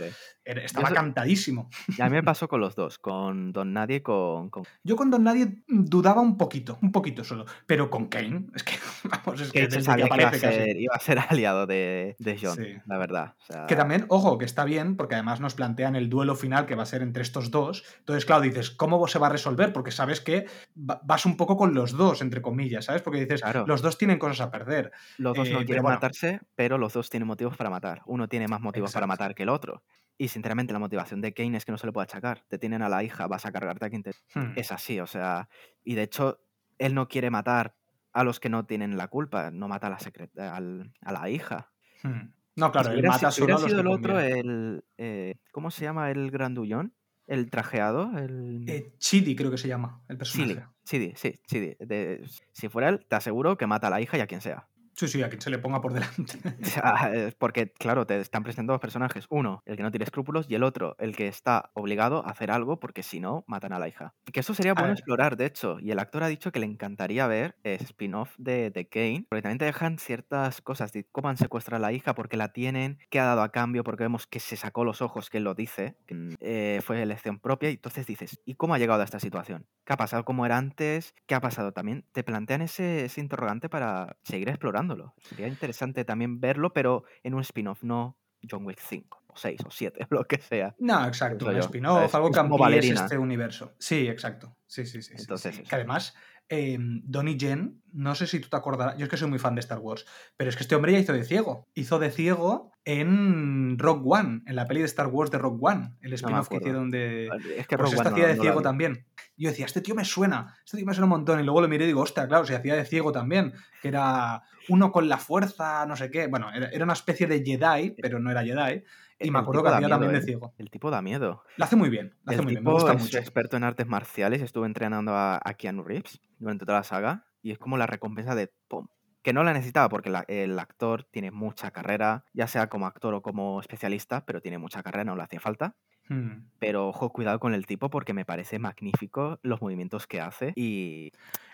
[0.46, 1.68] Estaba Eso- cantadísimo.
[1.88, 4.94] Y a mí me pasó con los dos, con Don Nadie y con, con Yo
[4.94, 7.46] con Don Nadie dudaba un poquito, un poquito solo.
[7.66, 8.74] Pero con Kane, es que,
[9.24, 10.40] vamos, es que se desde que sabía que iba a, casi.
[10.40, 12.76] ser, iba a ser aliado de, de John, Sí.
[12.86, 13.34] la verdad.
[13.48, 16.66] O sea, Que también, ojo, que está bien, porque además nos plantean el duelo final
[16.66, 17.84] que va a ser entre estos dos.
[17.98, 19.72] Entonces, claro, dices, ¿cómo se va a resolver?
[19.72, 20.46] Porque sabes que
[20.78, 23.02] va- vas un poco con los dos, entre comillas, ¿sabes?
[23.02, 23.64] Porque dices, Claro.
[23.66, 24.92] los dos tienen cosas a perder.
[25.18, 25.96] los dos eh, no pero quieren bueno.
[25.96, 28.02] matarse, pero los dos tienen motivos para matar.
[28.06, 29.82] Uno tiene más motivos para matar que el otro.
[30.18, 32.44] Y sinceramente, la motivación de Kane es que no se le puede achacar.
[32.48, 34.12] Te tienen a la hija, vas a cargarte a quien te.
[34.34, 34.52] Hmm.
[34.56, 35.48] Es así, o sea.
[35.84, 36.40] Y de hecho,
[36.78, 37.76] él no quiere matar
[38.12, 41.28] a los que no tienen la culpa, no mata a la, secre- al- a la
[41.28, 41.70] hija.
[42.02, 42.32] Hmm.
[42.56, 44.84] No, claro, si él mata si hubiera solo a los sido que el otro, el.
[44.96, 46.94] eh, ¿Cómo se llama el grandullón?
[47.26, 48.64] El trajeado, el.
[48.68, 50.62] Eh, Chidi creo que se llama el personaje.
[50.84, 51.76] Chidi, Chidi, sí, Chidi.
[51.80, 54.68] De- si fuera él, te aseguro que mata a la hija y a quien sea.
[54.96, 56.38] Sí, sí, a quien se le ponga por delante.
[57.12, 59.26] Eh, porque, claro, te están presentando dos personajes.
[59.28, 62.50] Uno, el que no tiene escrúpulos, y el otro, el que está obligado a hacer
[62.50, 64.14] algo porque si no, matan a la hija.
[64.32, 65.78] Que eso sería bueno explorar, de hecho.
[65.80, 69.58] Y el actor ha dicho que le encantaría ver spin-off de, de Kane, porque también
[69.58, 73.20] te dejan ciertas cosas de cómo han secuestrado a la hija, porque la tienen, qué
[73.20, 75.96] ha dado a cambio, porque vemos que se sacó los ojos, que él lo dice,
[76.06, 79.20] que mm, eh, fue elección propia, y entonces dices, ¿y cómo ha llegado a esta
[79.20, 79.66] situación?
[79.84, 80.24] ¿Qué ha pasado?
[80.24, 81.14] ¿Cómo era antes?
[81.26, 81.72] ¿Qué ha pasado?
[81.72, 84.48] También te plantean ese, ese interrogante para seguir
[84.86, 85.14] explorándolo.
[85.22, 88.18] Sería interesante también verlo, pero en un spin-off, no
[88.48, 90.74] John Wick 5, o 6, o 7, lo que sea.
[90.78, 93.02] No, exacto, un spin-off, algo que Valerina.
[93.02, 93.74] este universo.
[93.78, 94.56] Sí, exacto.
[94.66, 95.14] Sí, sí, sí.
[95.18, 95.62] Entonces, sí.
[95.62, 96.14] Que además,
[96.48, 99.54] eh, Donnie Yen, no sé si tú te acordarás, yo es que soy muy fan
[99.54, 100.04] de Star Wars,
[100.36, 101.66] pero es que este hombre ya hizo de ciego.
[101.74, 105.94] Hizo de ciego en Rogue One, en la peli de Star Wars de Rogue One,
[106.02, 107.28] el spin-off que hicieron de,
[107.58, 109.06] Es que pues Rogue este hacía no- de no ciego también.
[109.36, 111.40] Yo decía, este tío me suena, este tío me suena un montón.
[111.40, 113.52] Y luego lo miré y digo, hostia, claro, se hacía de ciego también,
[113.82, 116.26] que era uno con la fuerza, no sé qué.
[116.26, 118.82] Bueno, era, era una especie de Jedi, pero no era Jedi.
[119.18, 120.22] Y me El acuerdo tipo que miedo, también de ¿eh?
[120.22, 120.54] ciego.
[120.58, 121.42] El tipo da miedo.
[121.56, 123.18] Lo hace muy bien, lo hace El muy bien, me tipo gusta es mucho.
[123.18, 127.52] experto en artes marciales, estuvo entrenando a, a Keanu Reeves durante toda la saga y
[127.52, 128.88] es como la recompensa de ¡pum!
[129.26, 133.12] Que no la necesitaba porque la- el actor tiene mucha carrera, ya sea como actor
[133.12, 135.74] o como especialista, pero tiene mucha carrera, no le hacía falta.
[136.08, 136.44] Hmm.
[136.60, 141.10] Pero ojo, cuidado con el tipo porque me parece magnífico los movimientos que hace y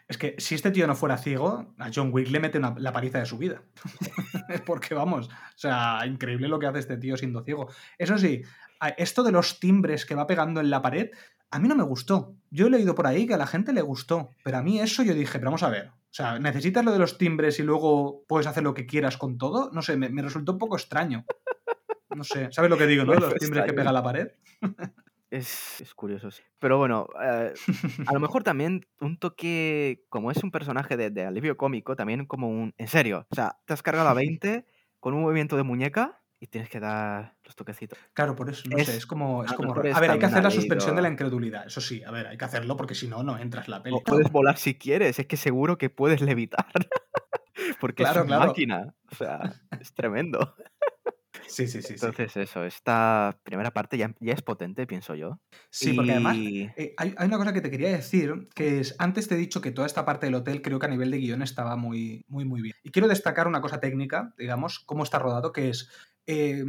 [0.07, 2.93] Es que si este tío no fuera ciego, a John Wick le mete una- la
[2.93, 3.63] paliza de su vida.
[4.67, 7.71] Porque vamos, o sea, increíble lo que hace este tío siendo ciego.
[7.97, 8.43] Eso sí,
[8.99, 11.11] esto de los timbres que va pegando en la pared,
[11.53, 12.35] a mí no me gustó.
[12.51, 15.03] Yo he leído por ahí que a la gente le gustó, pero a mí eso
[15.03, 15.89] yo dije, pero vamos a ver.
[15.89, 19.39] O sea, ¿necesitas lo de los timbres y luego puedes hacer lo que quieras con
[19.39, 19.71] todo?
[19.73, 21.25] No sé, me, me resultó un poco extraño.
[22.15, 23.15] No sé, ¿sabes lo que digo, no?
[23.15, 24.29] Los timbres que pega la pared.
[25.31, 26.31] es, es curioso.
[26.31, 26.43] sí.
[26.59, 27.53] Pero bueno, eh,
[28.07, 32.27] a lo mejor también un toque, como es un personaje de, de alivio cómico, también
[32.27, 32.75] como un...
[32.77, 34.67] En serio, o sea, te has cargado a 20
[35.01, 37.97] con un movimiento de muñeca y tienes que dar los toquecitos.
[38.13, 39.45] Claro, por eso, no Es- sé, es como...
[39.45, 41.69] Es como a ver, hay que hacer la suspensión de la incredulidad.
[41.69, 43.95] Eso sí, a ver, hay que hacerlo porque si no, no entras en la peli.
[43.95, 46.67] O puedes volar si quieres, es que seguro que puedes levitar.
[47.81, 48.51] Porque Claro, es una claro.
[48.51, 48.95] máquina.
[49.13, 50.57] O sea, es tremendo.
[51.47, 51.89] Sí, sí, sí.
[51.89, 51.95] sí.
[51.95, 55.41] Entonces, eso, esta primera parte ya, ya es potente, pienso yo.
[55.71, 59.29] Sí, porque además eh, hay, hay una cosa que te quería decir, que es, antes
[59.29, 61.43] te he dicho que toda esta parte del hotel creo que a nivel de guion
[61.43, 62.75] estaba muy, muy, muy bien.
[62.83, 65.91] Y quiero destacar una cosa técnica, digamos, cómo está rodado, que es,
[66.27, 66.65] eh,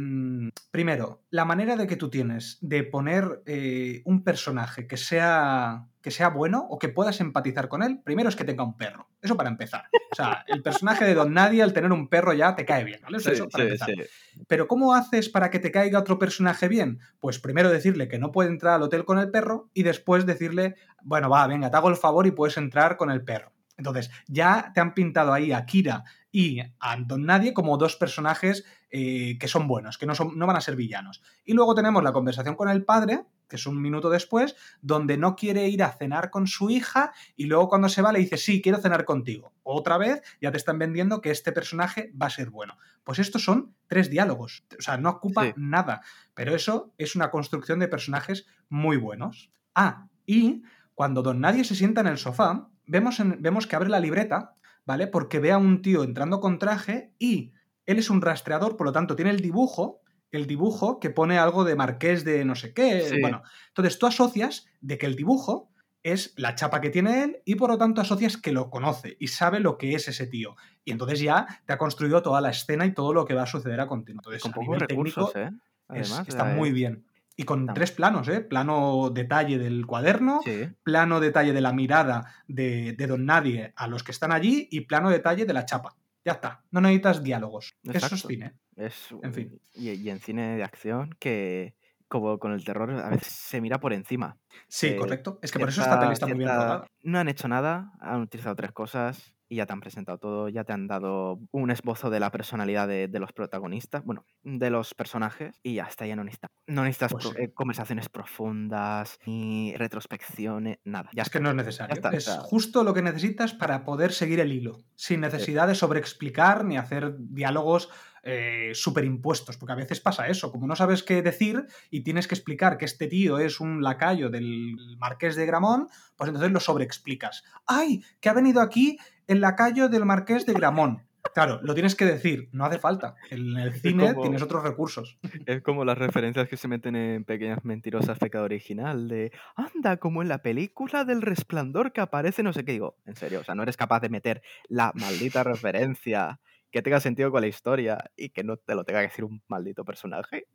[0.70, 6.10] primero, la manera de que tú tienes de poner eh, un personaje que sea, que
[6.10, 9.08] sea bueno o que puedas empatizar con él, primero es que tenga un perro.
[9.22, 9.84] Eso para empezar.
[10.12, 13.00] O sea, el personaje de Don Nadie al tener un perro ya te cae bien,
[13.02, 13.16] ¿vale?
[13.18, 13.88] O sea, Sí, eso para sí, empezar.
[13.90, 14.40] sí.
[14.48, 16.98] Pero ¿cómo haces para que te caiga otro personaje bien?
[17.20, 20.74] Pues primero decirle que no puede entrar al hotel con el perro y después decirle,
[21.02, 23.52] bueno, va, venga, te hago el favor y puedes entrar con el perro.
[23.76, 26.04] Entonces, ya te han pintado ahí a Kira
[26.36, 30.48] y a Don Nadie como dos personajes eh, que son buenos, que no, son, no
[30.48, 31.22] van a ser villanos.
[31.44, 35.36] Y luego tenemos la conversación con el padre, que es un minuto después, donde no
[35.36, 38.60] quiere ir a cenar con su hija y luego cuando se va le dice, sí,
[38.60, 39.52] quiero cenar contigo.
[39.62, 42.78] Otra vez ya te están vendiendo que este personaje va a ser bueno.
[43.04, 45.52] Pues estos son tres diálogos, o sea, no ocupa Sí.
[45.56, 46.00] nada,
[46.34, 49.52] pero eso es una construcción de personajes muy buenos.
[49.76, 50.62] Ah, y
[50.96, 54.54] cuando Don Nadie se sienta en el sofá, vemos, en- vemos que abre la libreta,
[54.86, 55.06] ¿vale?
[55.06, 57.52] Porque ve a un tío entrando con traje y
[57.86, 60.00] él es un rastreador, por lo tanto tiene el dibujo,
[60.30, 63.02] el dibujo que pone algo de marqués de no sé qué.
[63.02, 63.20] Sí.
[63.20, 65.70] Bueno, entonces tú asocias de que el dibujo
[66.02, 69.28] es la chapa que tiene él y por lo tanto asocias que lo conoce y
[69.28, 70.54] sabe lo que es ese tío.
[70.84, 73.46] Y entonces ya te ha construido toda la escena y todo lo que va a
[73.46, 74.34] suceder a continuación.
[74.34, 75.50] Entonces, Con a nivel técnico, ¿eh?
[75.94, 77.06] es- está eh, muy bien.
[77.36, 78.40] Y con tres planos, ¿eh?
[78.40, 80.68] Plano detalle del cuaderno, Sí.
[80.84, 84.82] plano detalle de la mirada de, de Don Nadie a los que están allí y
[84.82, 85.96] plano detalle de la chapa.
[86.24, 86.62] Ya está.
[86.70, 87.74] No necesitas diálogos.
[87.82, 88.54] Eso es cine.
[88.76, 89.60] Es, En fin.
[89.74, 91.74] Y, y en cine de acción que
[92.06, 94.38] como con el terror, a veces se mira por encima.
[94.68, 95.40] Sí, Eh, correcto.
[95.42, 96.86] Es que por eso esta peli está muy bien rodada.
[97.02, 100.64] No han hecho nada, han utilizado tres cosas y ya te han presentado todo, ya
[100.64, 104.94] te han dado un esbozo de la personalidad de, de los protagonistas, bueno, de los
[104.94, 107.42] personajes y ya está, ya no necesitas, no necesitas Pues pro- sí.
[107.42, 111.10] eh, conversaciones profundas ni retrospecciones, nada.
[111.12, 111.94] Ya es que no es necesario.
[111.94, 116.64] está, es justo lo que necesitas para poder seguir el hilo, sin necesidad de sobreexplicar
[116.64, 117.90] ni hacer diálogos
[118.26, 122.34] eh, superimpuestos, porque a veces pasa eso, como no sabes qué decir y tienes que
[122.34, 127.44] explicar que este tío es un lacayo del marqués de Gramón, pues entonces lo sobreexplicas.
[127.66, 128.02] ¡Ay!
[128.20, 128.98] Que ha venido aquí
[129.28, 131.06] el lacayo del marqués de Gramón.
[131.32, 133.16] Claro, lo tienes que decir, no hace falta.
[133.30, 135.18] En el cine como- tienes otros recursos.
[135.46, 140.22] Es como las referencias que se meten en Pequeñas Mentirosas Pecado Original de anda, como
[140.22, 142.72] en la película del resplandor que aparece no sé qué.
[142.72, 146.40] Digo, en serio, o sea, no eres capaz de meter la maldita referencia
[146.70, 149.42] que tenga sentido con la historia y que no te lo tenga que decir un
[149.48, 150.46] maldito personaje.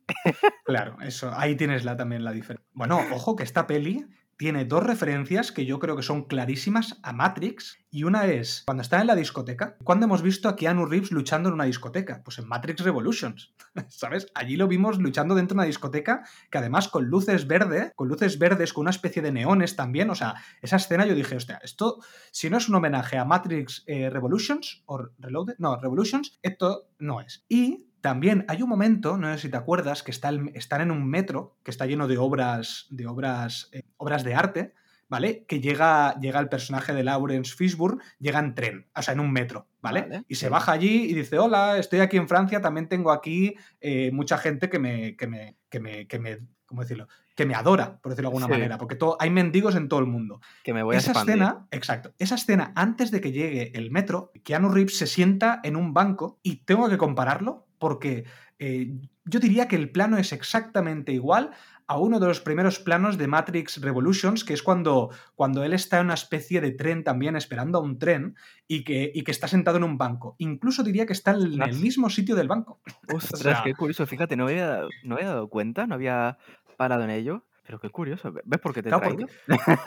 [0.64, 2.68] Claro, eso, ahí tienes la, también la diferencia.
[2.72, 4.06] Bueno, ojo que esta peli
[4.40, 7.76] tiene dos referencias que yo creo que son clarísimas a Matrix.
[7.90, 9.76] Y una es cuando está en la discoteca.
[9.84, 12.22] ¿Cuándo hemos visto a Keanu Reeves luchando en una discoteca?
[12.24, 13.54] Pues en Matrix Revolutions.
[13.88, 14.28] ¿Sabes?
[14.34, 18.38] Allí lo vimos luchando dentro de una discoteca que además con luces verdes, con luces
[18.38, 20.08] verdes, con una especie de neones también.
[20.08, 21.98] O sea, esa escena yo dije, hostia, esto,
[22.30, 27.20] si no es un homenaje a Matrix eh, Revolutions o Reloaded, no, Revolutions, esto no
[27.20, 27.44] es.
[27.46, 30.90] Y también hay un momento, no sé si te acuerdas, que está el- están en
[30.90, 34.74] un metro que está lleno de obras, de obras, eh, obras de arte,
[35.08, 35.44] ¿vale?
[35.46, 39.32] Que llega, llega el personaje de Lawrence Fishburne, llega en tren, o sea, en un
[39.32, 40.02] metro, ¿vale?
[40.02, 40.50] Vale, y se sí.
[40.52, 44.70] baja allí y dice, hola, estoy aquí en Francia, también tengo aquí eh, mucha gente
[44.70, 47.08] que me, que me, que me, que me, ¿cómo decirlo?
[47.34, 48.52] Que me adora, por decirlo de alguna Sí.
[48.52, 51.42] manera, porque todo, hay mendigos en todo el mundo Que me voy esa a expandir.
[51.42, 55.74] escena, exacto, esa escena antes de que llegue el metro, Keanu Reeves se sienta en
[55.76, 58.24] un banco y tengo que compararlo porque
[58.60, 58.92] eh,
[59.24, 61.50] yo diría que el plano es exactamente igual
[61.88, 65.98] a uno de los primeros planos de Matrix Revolutions, que es cuando, cuando él está
[65.98, 68.36] en una especie de tren también, esperando a un tren,
[68.68, 70.36] y que, y que está sentado en un banco.
[70.38, 72.80] Incluso diría que está en el mismo sitio del banco.
[73.12, 74.06] Ostras, sea- qué curioso.
[74.06, 76.38] Fíjate, no había, no había dado cuenta, no había
[76.76, 77.44] parado en ello.
[77.66, 78.32] Pero qué curioso.
[78.44, 79.26] ¿Ves por qué te Claro, porque,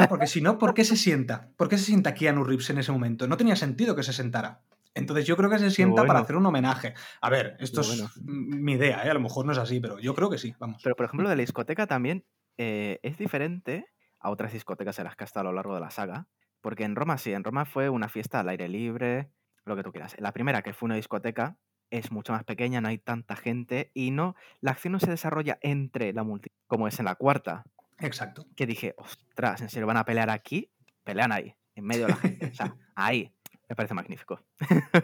[0.10, 1.50] porque si no, ¿por qué se sienta?
[1.58, 3.28] ¿Por qué se sienta Keanu Reeves en ese momento?
[3.28, 4.62] No tenía sentido que se sentara.
[4.96, 6.94] Entonces yo creo que se sienta para hacer un homenaje.
[7.22, 9.10] A ver, esto es mi idea, ¿eh?
[9.10, 10.82] a lo mejor no es así, pero yo creo que sí, vamos.
[10.84, 12.26] Pero, por ejemplo, de la discoteca también
[12.58, 13.88] eh, es diferente
[14.20, 16.28] a otras discotecas en las que ha estado a lo largo de la saga.
[16.62, 19.32] Porque en Roma sí, en Roma fue una fiesta al aire libre,
[19.66, 20.16] lo que tú quieras.
[20.20, 21.58] La primera, que fue una discoteca,
[21.90, 25.60] es mucho más pequeña, no hay tanta gente y no, la acción no se desarrolla
[25.62, 27.66] entre la multitud, como es en la cuarta,
[28.00, 28.46] Exacto.
[28.56, 30.72] que dije, ostras, ¿en serio van a pelear aquí?
[31.04, 32.46] Pelean ahí, en medio de la gente.
[32.48, 33.32] O sea, ahí.
[33.70, 34.42] Me parece magnífico.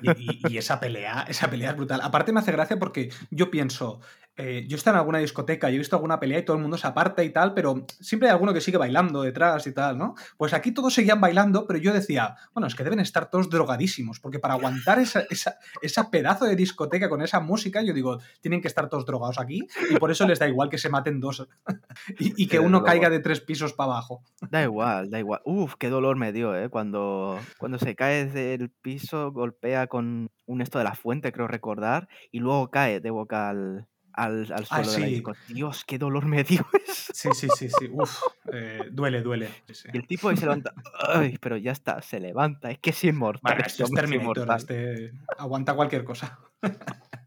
[0.02, 2.02] Y, esa pelea, esa pelea es brutal.
[2.02, 4.02] Aparte me hace gracia porque yo pienso,
[4.41, 6.61] eh, yo he estado en alguna discoteca y he visto alguna pelea y todo el
[6.61, 9.98] mundo se aparta y tal, pero siempre hay alguno que sigue bailando detrás y tal,
[9.98, 10.16] ¿no?
[10.38, 14.22] Pues aquí todos seguían bailando, pero yo decía, bueno, es que deben estar todos drogadísimos,
[14.22, 18.61] porque para aguantar esa, esa, esa pedazo de discoteca con esa música, yo digo, tienen
[18.61, 21.45] que estar todos drogados aquí y por eso les da igual que se maten dos
[22.18, 24.24] y, y que uno caiga de tres pisos para abajo.
[24.49, 25.41] Da igual, da igual.
[25.44, 26.70] Uf, qué dolor me dio, ¿eh?
[26.70, 32.07] Cuando, cuando se cae del piso, golpea con un esto de la fuente, creo recordar,
[32.32, 33.86] y luego cae de boca al,
[34.25, 35.13] al, al Ah, suelo de la sí.
[35.13, 35.33] disco.
[35.47, 37.11] Dios, qué dolor me dio eso.
[37.13, 37.87] Sí, sí, sí, sí.
[37.91, 38.21] Uf,
[38.51, 39.49] eh, duele, duele.
[39.71, 39.87] Sí.
[39.93, 40.73] Y el tipo ahí se levanta.
[41.07, 42.71] Ay, pero ya está, se levanta.
[42.71, 43.53] Es que es inmortal.
[43.53, 46.39] Bueno, este es Terminator, este aguanta cualquier cosa.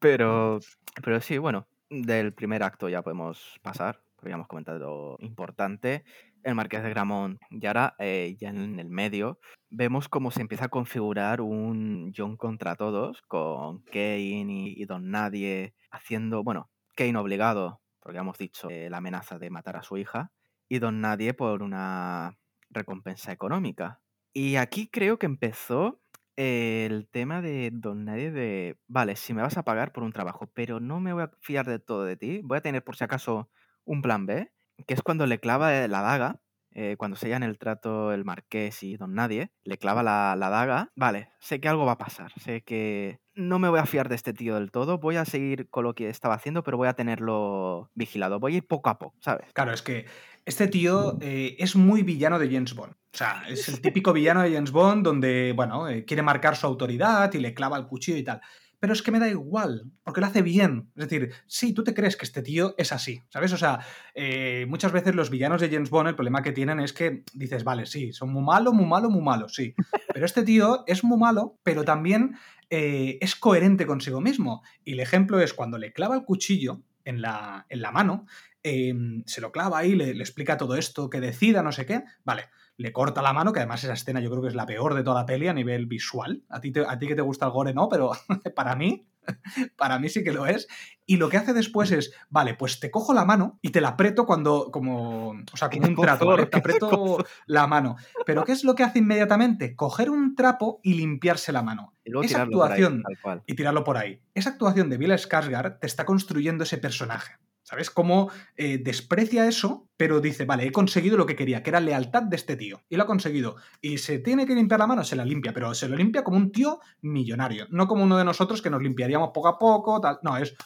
[0.00, 0.60] Pero,
[1.02, 6.04] pero sí, bueno, del primer acto ya podemos pasar, hemos comentado lo importante.
[6.48, 9.38] El Marqués de Gramont y ahora, eh, ya en el medio,
[9.68, 15.10] vemos cómo se empieza a configurar un John contra todos, con Kane y, y Don
[15.10, 19.98] Nadie haciendo, bueno, Kane obligado, porque hemos dicho eh, la amenaza de matar a su
[19.98, 20.32] hija,
[20.70, 22.38] y Don Nadie por una
[22.70, 24.00] recompensa económica.
[24.32, 26.00] Y aquí creo que empezó
[26.36, 30.50] el tema de Don Nadie de, vale, si me vas a pagar por un trabajo,
[30.54, 33.04] pero no me voy a fiar de todo de ti, voy a tener por si
[33.04, 33.50] acaso
[33.84, 34.50] un plan B,
[34.86, 36.40] que es cuando le clava la daga,
[36.72, 40.92] eh, cuando sellan el trato el marqués y Don Nadie, le clava la, la daga,
[40.94, 44.14] vale, sé que algo va a pasar, sé que no me voy a fiar de
[44.14, 46.94] este tío del todo, voy a seguir con lo que estaba haciendo, pero voy a
[46.94, 49.52] tenerlo vigilado, voy a ir poco a poco, ¿sabes?
[49.54, 50.06] Claro, es que
[50.44, 52.92] este tío eh, es muy villano de James Bond.
[52.92, 56.66] O sea, es el típico villano de James Bond donde, bueno, eh, quiere marcar su
[56.66, 58.40] autoridad y le clava el cuchillo y tal.
[58.80, 60.90] Pero es que me da igual, porque lo hace bien.
[60.96, 63.52] Es decir, sí, tú te crees que este tío es así, ¿sabes?
[63.52, 63.80] O sea,
[64.14, 67.64] eh, muchas veces los villanos de James Bond, el problema que tienen es que dices,
[67.64, 69.74] vale, sí, son muy malo, muy malo, muy malo, sí.
[70.14, 72.36] Pero este tío es muy malo, pero también
[72.70, 74.62] eh, es coherente consigo mismo.
[74.84, 78.26] Y el ejemplo es cuando le clava el cuchillo, en la, en la mano,
[78.62, 82.04] em, se lo clava ahí, le, le explica todo esto, que decida, no sé qué.
[82.22, 84.94] Vale, le corta la mano, que además esa escena yo creo que es la peor
[84.94, 86.44] de toda la peli a nivel visual.
[86.48, 88.12] A ti, a ti que te gusta el gore, no, pero
[88.54, 89.08] para mí,
[89.76, 90.68] para mí sí que lo es.
[91.04, 93.88] Y lo que hace después es, vale, pues te cojo la mano y te la
[93.88, 96.46] aprieto cuando, como, o sea, como un trato, ¿vale?
[96.46, 97.96] Te aprieto la mano.
[98.24, 99.74] Pero ¿qué es lo que hace inmediatamente?
[99.74, 101.94] Coger un trapo y limpiarse la mano.
[102.04, 103.02] Y Esa actuación
[103.44, 104.22] y tirarlo por ahí.
[104.34, 107.38] Esa actuación de Bill Skarsgård te está construyendo ese personaje.
[107.68, 107.90] ¿Sabes?
[107.90, 112.22] Cómo eh, desprecia eso, pero dice, vale, he conseguido lo que quería, que era lealtad
[112.22, 112.80] de este tío.
[112.88, 113.56] Y lo ha conseguido.
[113.82, 116.38] Y se tiene que limpiar la mano, se la limpia, pero se lo limpia como
[116.38, 117.66] un tío millonario.
[117.68, 120.00] No como uno de nosotros que nos limpiaríamos poco a poco.
[120.22, 120.56] No, es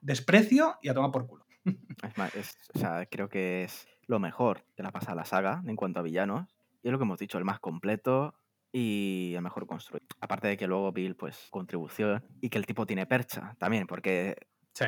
[0.00, 1.44] desprecio y a tomar por culo.
[2.02, 2.32] Es más,
[3.10, 6.48] creo que es lo mejor de la pasada saga en cuanto a villanos.
[6.82, 8.34] Y es lo que hemos dicho, el más completo
[8.72, 10.06] y el mejor construido.
[10.22, 14.48] Aparte de que luego Bill, pues, contribución y que el tipo tiene percha también, porque
[14.78, 14.84] Sí.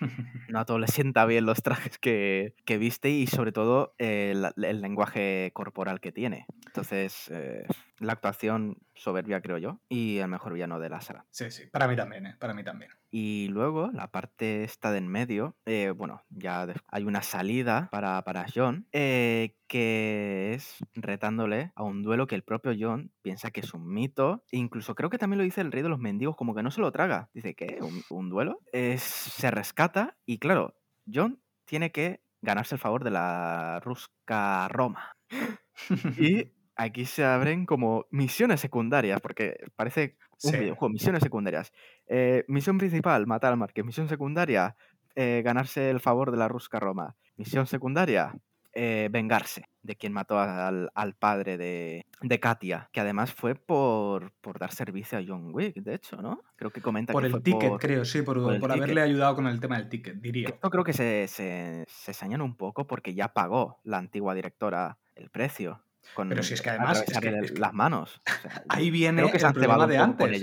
[0.48, 4.46] no a todos les sienta bien los trajes que, que viste y sobre todo el,
[4.56, 6.46] el lenguaje corporal que tiene.
[6.66, 7.66] Entonces, eh,
[8.02, 11.26] la actuación soberbia, creo yo, y el mejor villano de la saga.
[11.30, 12.36] Sí, sí, para mí también, ¿eh?
[12.38, 12.90] para mí también.
[13.10, 18.22] Y luego, la parte esta de en medio, eh, bueno, ya hay una salida para,
[18.22, 23.60] para John, eh, que es retándole a un duelo que el propio John piensa que
[23.60, 24.44] es un mito.
[24.50, 26.80] Incluso creo que también lo dice el rey de los mendigos, como que no se
[26.80, 27.30] lo traga.
[27.34, 27.78] Dice, ¿qué?
[27.80, 28.60] ¿Un, un duelo?
[28.72, 30.76] Es, se rescata y claro,
[31.12, 35.16] John tiene que ganarse el favor de la Rusca Roma.
[36.18, 40.58] y aquí se abren como misiones secundarias, porque parece un Sí.
[40.58, 41.72] videojuego, misiones secundarias.
[42.06, 43.84] Eh, misión principal, matar al marqués.
[43.84, 44.76] Misión secundaria,
[45.14, 47.14] eh, ganarse el favor de la Rusca Roma.
[47.36, 48.34] Misión secundaria,
[48.74, 54.32] eh, vengarse de quien mató al, al padre de, de Katia, que además fue por,
[54.40, 56.40] por dar servicio a John Wick, de hecho, ¿no?
[56.56, 59.34] Creo que comenta Por que el fue ticket, por- creo, sí, por, por haberle ayudado
[59.34, 60.48] con el tema del ticket, diría.
[60.48, 64.98] Esto creo que se, se, se sañan un poco porque ya pagó la antigua directora
[65.14, 65.82] el precio.
[66.14, 68.20] Con Pero si es que además, es que- las manos.
[68.26, 70.42] O sea, Ahí viene que el problema de antes.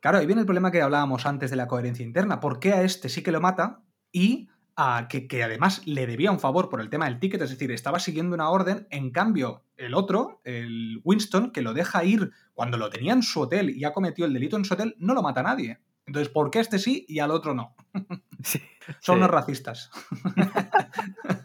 [0.00, 2.38] Claro, ahí viene el problema que hablábamos antes de la coherencia interna.
[2.38, 3.80] ¿Por qué a este sí que lo mata
[4.12, 7.40] y a que, que además le debía un favor por el tema del ticket?
[7.42, 12.04] Es decir, estaba siguiendo una orden, en cambio, el otro, el Winston, que lo deja
[12.04, 14.94] ir cuando lo tenía en su hotel y ha cometido el delito en su hotel,
[14.98, 15.80] no lo mata a nadie.
[16.06, 17.74] Entonces, ¿por qué este sí y al otro no?
[18.44, 18.60] Sí.
[19.00, 19.18] Son Sí.
[19.18, 19.90] unos racistas.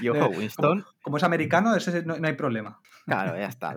[0.00, 2.80] Y ojo, Eh, Winston, Como es americano, ese no, no hay problema.
[3.04, 3.74] claro, ya está.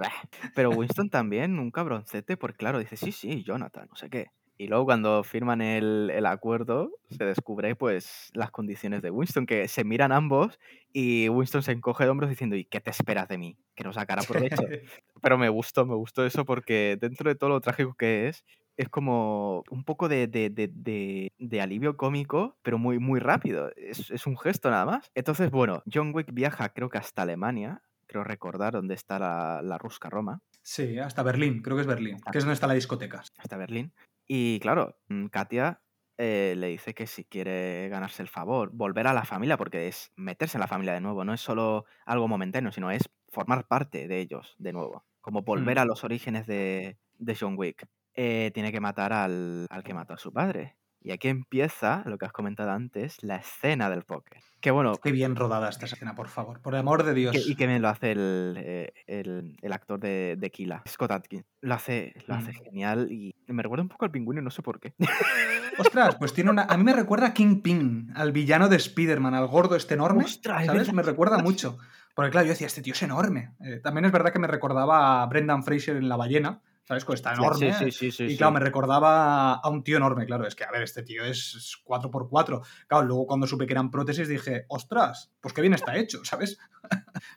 [0.56, 4.28] Pero Winston también, un cabroncete, porque claro, dice, sí, sí, Jonathan, no sé qué.
[4.57, 9.68] Y luego cuando firman el, el acuerdo, se descubre pues las condiciones de Winston, que
[9.68, 10.60] se miran ambos
[10.94, 13.57] y Winston se encoge de hombros diciendo, ¿y qué te esperas de mí?
[13.76, 14.61] Que no sacará provecho.
[15.22, 18.44] Pero me gustó, me gustó eso porque dentro de todo lo trágico que es,
[18.81, 23.71] es como un poco de, de- de- de- alivio cómico, pero muy, muy rápido.
[23.75, 25.11] Es, es un gesto nada más.
[25.15, 29.77] Entonces, bueno, John Wick viaja creo que hasta Alemania, creo recordar dónde está la, la
[29.77, 33.23] Rusca Roma, Sí, hasta Berlín, creo que es Berlín, que es donde está la discoteca.
[33.37, 33.93] hasta Berlín.
[34.27, 35.81] Y claro, mm, Katia
[36.19, 40.11] eh, le dice que si quiere ganarse el favor, volver a la familia, porque es
[40.15, 44.07] meterse en la familia de nuevo, no es solo algo momentáneo, sino es formar parte
[44.07, 45.79] de ellos de nuevo, como volver Mm.
[45.79, 47.87] a los orígenes de, de John Wick.
[48.15, 50.75] Eh, tiene que matar al, al que mató a su padre.
[51.03, 54.38] Y aquí empieza, lo que has comentado antes, la escena del póker.
[54.59, 56.61] Que bueno, Qué bien rodada esta escena, por favor.
[56.61, 57.31] Por el amor de Dios.
[57.35, 61.09] que- y que bien lo hace el, eh, el- el actor de, de Kila, Scott
[61.09, 61.43] Atkins.
[61.61, 62.63] Lo hace, lo hace Mm.
[62.65, 64.93] genial y me recuerda un poco al pingüino, no sé por qué.
[65.79, 66.63] Ostras, pues tiene una.
[66.63, 70.23] A mí me recuerda a Kingpin, al villano de Spider-Man, al gordo este enorme.
[70.25, 70.93] Ostras, es ¿Sabes?
[70.93, 71.79] Me recuerda mucho.
[72.13, 73.53] Porque claro, yo decía, este tío es enorme.
[73.63, 76.61] Eh, también es verdad que me recordaba a Brendan Fraser en La Ballena.
[76.91, 77.05] ¿Sabes?
[77.07, 77.72] Está enorme.
[77.73, 80.45] Sí, sí, sí, sí, y claro, me recordaba a un tío enorme, claro.
[80.45, 82.61] Es que, a ver, este tío es 4x4.
[82.88, 86.57] Claro, luego cuando supe que eran prótesis dije, ostras, pues qué bien está hecho, ¿sabes?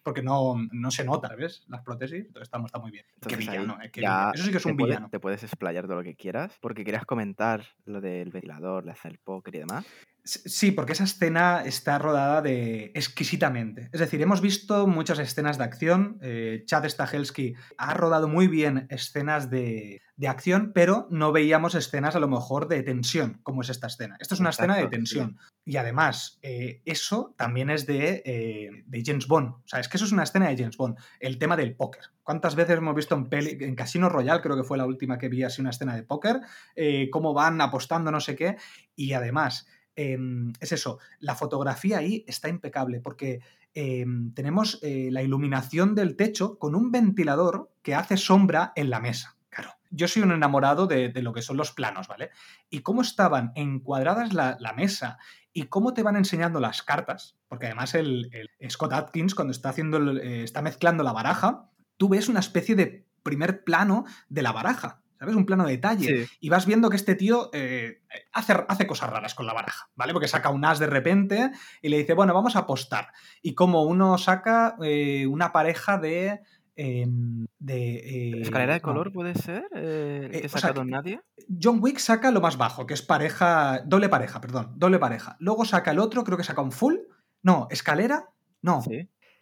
[0.02, 1.64] Porque no, no se nota, ¿ves?
[1.68, 2.26] Las prótesis.
[2.26, 3.04] Entonces está, está muy bien.
[3.06, 4.32] qué Entonces ahí villano, eh, qué villano.
[4.34, 5.08] Eso sí que es un puede- villano.
[5.10, 9.12] te puedes explayar todo lo que quieras, porque querías comentar lo del ventilador, la hacer
[9.12, 9.86] el póker y demás.
[10.26, 13.90] Sí, porque esa escena está rodada de exquisitamente.
[13.92, 16.18] Es decir, hemos visto muchas escenas de acción.
[16.22, 22.16] eh, Chad Stahelski ha rodado muy bien escenas de, de acción, pero no veíamos escenas
[22.16, 24.16] a lo mejor de tensión, como es esta escena.
[24.18, 24.88] Esto es una escena de sí.
[24.88, 25.38] tensión.
[25.62, 29.48] Y además, eh, eso también es de, eh, de James Bond.
[29.48, 30.96] O sea, es que eso es una escena de James Bond.
[31.20, 32.04] El tema del póker.
[32.22, 35.28] ¿Cuántas veces hemos visto en, peli, en Casino Royale, creo que fue la última que
[35.28, 36.40] vi así una escena de póker,
[37.10, 38.56] cómo van apostando no sé qué?
[38.96, 40.18] Y además, eh,
[40.60, 43.40] es eso, la fotografía ahí está impecable porque
[43.74, 49.00] eh, tenemos eh, la iluminación del techo con un ventilador que hace sombra en la
[49.00, 49.36] mesa.
[49.50, 52.30] Claro, yo soy un enamorado de, lo que son los planos, ¿vale?
[52.70, 55.18] Y cómo estaban encuadradas la, mesa
[55.52, 58.30] y cómo te van enseñando las cartas, porque además el,
[58.68, 63.04] Scott Atkins, cuando está haciendo, eh, está mezclando la baraja, tú ves una especie de
[63.24, 65.02] primer plano de la baraja.
[65.18, 65.34] ¿Sabes?
[65.34, 66.28] Un plano de detalle.
[66.40, 70.12] Y vas viendo que este tío eh, hace, hace, cosas raras con la baraja, ¿vale?
[70.12, 71.50] Porque saca un as de repente
[71.82, 73.08] y le dice, bueno, vamos a apostar.
[73.42, 76.40] Y como uno saca eh, una pareja de
[76.76, 79.68] Em, de, eh, ¿Escalera de color puede ser?
[79.70, 81.20] ¿Que sacado nadie?
[81.62, 83.82] John Wick saca lo más bajo, que es pareja.
[83.86, 84.72] Doble pareja, perdón.
[84.76, 85.36] Doble pareja.
[85.38, 86.96] Luego saca el otro, creo que saca un full.
[87.42, 88.30] No, escalera.
[88.60, 88.82] No.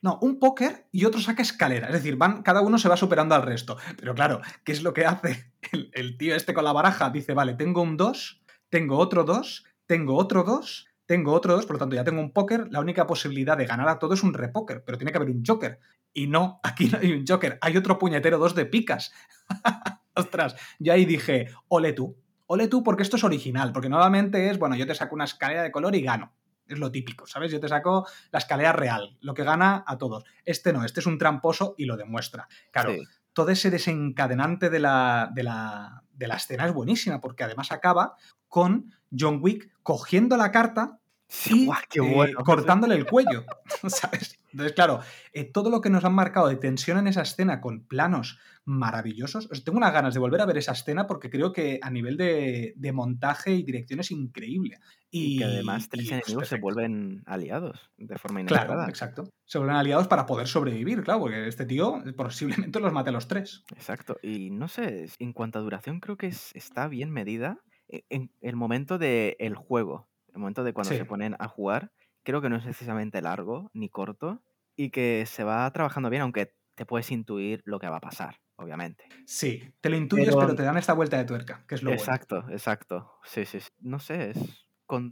[0.03, 1.87] No, un póker y otro saca escalera.
[1.87, 3.77] Es decir, van, cada uno se va superando al resto.
[3.97, 5.53] Pero claro, ¿qué es lo que hace
[5.93, 7.11] el, tío este con la baraja?
[7.11, 11.77] Dice, vale, tengo un 2, tengo otro 2, tengo otro 2, tengo otro 2, por
[11.77, 12.67] lo tanto ya tengo un póker.
[12.73, 15.45] La única posibilidad de ganar a todo es un repóker, pero tiene que haber un
[15.47, 15.79] joker.
[16.13, 19.13] Y no, aquí no hay un Joker, hay otro puñetero dos de picas.
[20.15, 22.17] Ostras, yo ahí dije, ole tú,
[22.47, 25.63] ole tú porque esto es original, porque normalmente es, bueno, yo te saco una escalera
[25.63, 26.33] de color y gano.
[26.73, 27.53] Es lo típico, ¿sabes?
[27.53, 30.25] Yo te saco la escalera real, lo que gana a todos.
[30.45, 32.49] Este no, este es un tramposo y lo demuestra.
[32.71, 32.95] Claro,
[33.33, 38.17] todo ese desencadenante de la, de, la, de la escena es buenísima, porque además acaba
[38.49, 41.01] con John Wick cogiendo la carta
[41.51, 43.45] y eh, cortándole el cuello,
[43.89, 44.39] ¿sabes?
[44.51, 45.01] Entonces, claro,
[45.33, 49.49] eh, todo lo que nos han marcado de tensión en esa escena con planos maravillosos,
[49.65, 52.93] tengo unas ganas de volver a ver esa escena porque creo que a nivel de,
[52.93, 54.79] montaje y dirección es increíble.
[55.11, 58.75] Y, que además tres enemigos se vuelven aliados de forma inesperada.
[58.75, 59.29] Claro, exacto.
[59.45, 63.27] Se vuelven aliados para poder sobrevivir, claro, porque este tío posiblemente los mate a los
[63.27, 63.65] tres.
[63.75, 64.17] Exacto.
[64.23, 68.55] Y no sé, en cuanto a duración creo que está bien medida e, en el
[68.55, 71.93] momento del juego el momento de cuando se ponen a jugar,
[72.23, 74.43] creo que no es excesivamente largo ni corto
[74.77, 78.41] y que se va trabajando bien, aunque te puedes intuir lo que va a pasar,
[78.57, 79.05] obviamente.
[79.27, 82.45] Sí, te lo intuyes, pero, te dan esta vuelta de tuerca, que es lo Exacto,
[82.51, 83.13] exacto.
[83.25, 84.67] Sí, sí, No sé, es,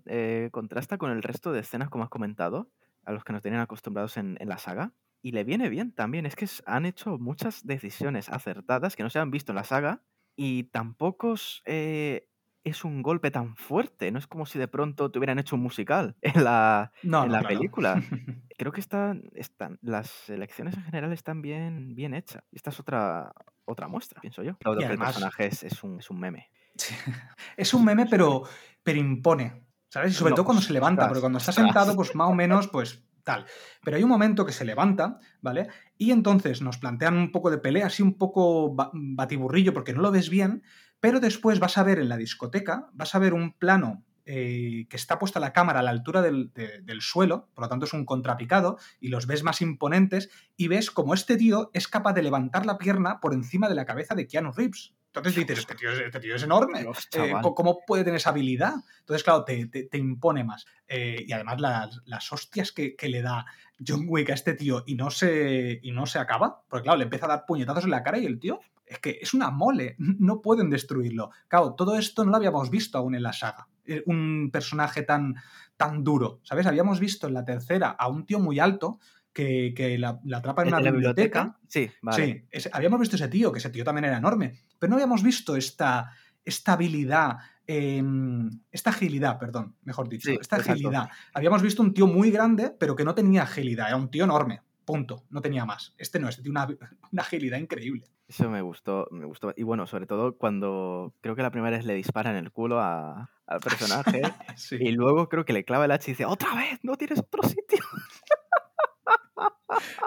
[0.06, 2.70] eh, contrasta con el resto de escenas, como has comentado,
[3.04, 4.92] a los que nos tienen acostumbrados en, la saga.
[5.22, 6.24] Y le viene bien también.
[6.24, 10.02] Es que han hecho muchas decisiones acertadas que no se han visto en la saga
[10.34, 11.34] y tampoco
[11.66, 12.29] eh,
[12.64, 14.10] es un golpe tan fuerte.
[14.10, 17.42] No es como si de pronto te hubieran hecho un musical en la, en la
[17.42, 18.02] película.
[18.58, 22.42] Creo que están, están, las elecciones en general están bien, bien hechas.
[22.52, 23.32] Esta es otra,
[23.64, 24.54] otra muestra, pienso yo.
[24.56, 26.50] Todo el personaje es, un, es un meme.
[27.56, 28.44] Es un meme, pero,
[28.82, 29.66] pero impone.
[29.88, 30.12] ¿Sabes?
[30.12, 33.04] Y sobre todo cuando se levanta, porque cuando está sentado, pues más o menos, pues
[33.24, 33.46] tal.
[33.84, 35.68] Pero hay un momento que se levanta, ¿vale?
[35.98, 40.10] Y entonces nos plantean un poco de pelea, así un poco batiburrillo, porque no lo
[40.10, 40.62] ves bien,
[41.00, 44.96] pero después vas a ver en la discoteca, vas a ver un plano eh, que
[44.96, 46.52] está puesta la cámara a la altura del,
[47.00, 51.14] suelo, por lo tanto es un contrapicado, y los ves más imponentes, y ves como
[51.14, 54.52] este tío es capaz de levantar la pierna por encima de la cabeza de Keanu
[54.52, 54.94] Reeves.
[55.12, 58.74] Entonces dices, este tío, este es enorme, eh, ¿cómo puede tener esa habilidad?
[59.00, 60.66] Entonces, claro, te, impone más.
[60.86, 61.60] Eh, y además
[62.04, 63.44] las, hostias que, le da
[63.84, 67.04] John Wick a este tío y no, se, y no se acaba, porque claro, le
[67.04, 69.96] empieza a dar puñetazos en la cara y el tío es que es una mole,
[69.98, 71.30] no pueden destruirlo.
[71.48, 73.68] Claro, todo esto no lo habíamos visto aún en la saga.
[73.86, 75.34] Eh, un personaje tan,
[75.76, 76.66] tan duro, ¿sabes?
[76.66, 79.00] Habíamos visto en la tercera a un tío muy alto
[79.32, 81.58] que, la, atrapa en una biblioteca?
[81.68, 82.46] Sí, vale.
[82.52, 85.56] Sí, habíamos visto ese tío, que ese tío también era enorme, pero no habíamos visto
[85.56, 86.10] esta,
[86.44, 91.08] esta habilidad, em, esta agilidad, perdón, mejor dicho, esta agilidad.
[91.32, 94.62] Habíamos visto un tío muy grande, pero que no tenía agilidad, era un tío enorme,
[94.84, 95.94] punto, no tenía más.
[95.98, 96.68] Este no, este tiene una,
[97.12, 98.06] una agilidad increíble.
[98.30, 99.52] Eso me gustó, me gustó.
[99.56, 102.80] Y bueno, sobre todo cuando creo que la primera vez le dispara en el culo
[102.80, 103.28] al
[103.64, 104.22] personaje
[104.70, 107.42] y luego creo que le clava el hacha y dice, otra vez, no tienes otro
[107.42, 107.84] sitio.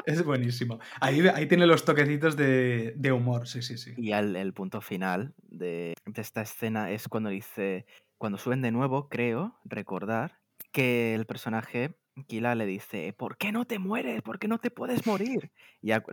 [0.06, 0.80] Es buenísimo.
[1.00, 3.94] Ahí, ahí tiene los toquecitos de, humor, sí, sí, sí.
[3.98, 7.86] Y el punto final de, de, esta escena es cuando dice,
[8.18, 10.40] cuando suben de nuevo, creo, recordar
[10.72, 11.96] que el personaje,
[12.28, 14.22] Kila, le dice, ¿por qué no te mueres?
[14.22, 15.52] ¿Por qué no te puedes morir?
[15.82, 16.04] Y ya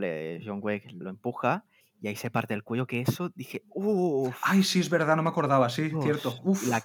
[0.45, 1.65] John Wick lo empuja
[2.01, 4.35] y ahí se parte el cuello, que eso dije, uff.
[4.43, 6.35] Ay, sí, es verdad, no me acordaba, sí, cierto.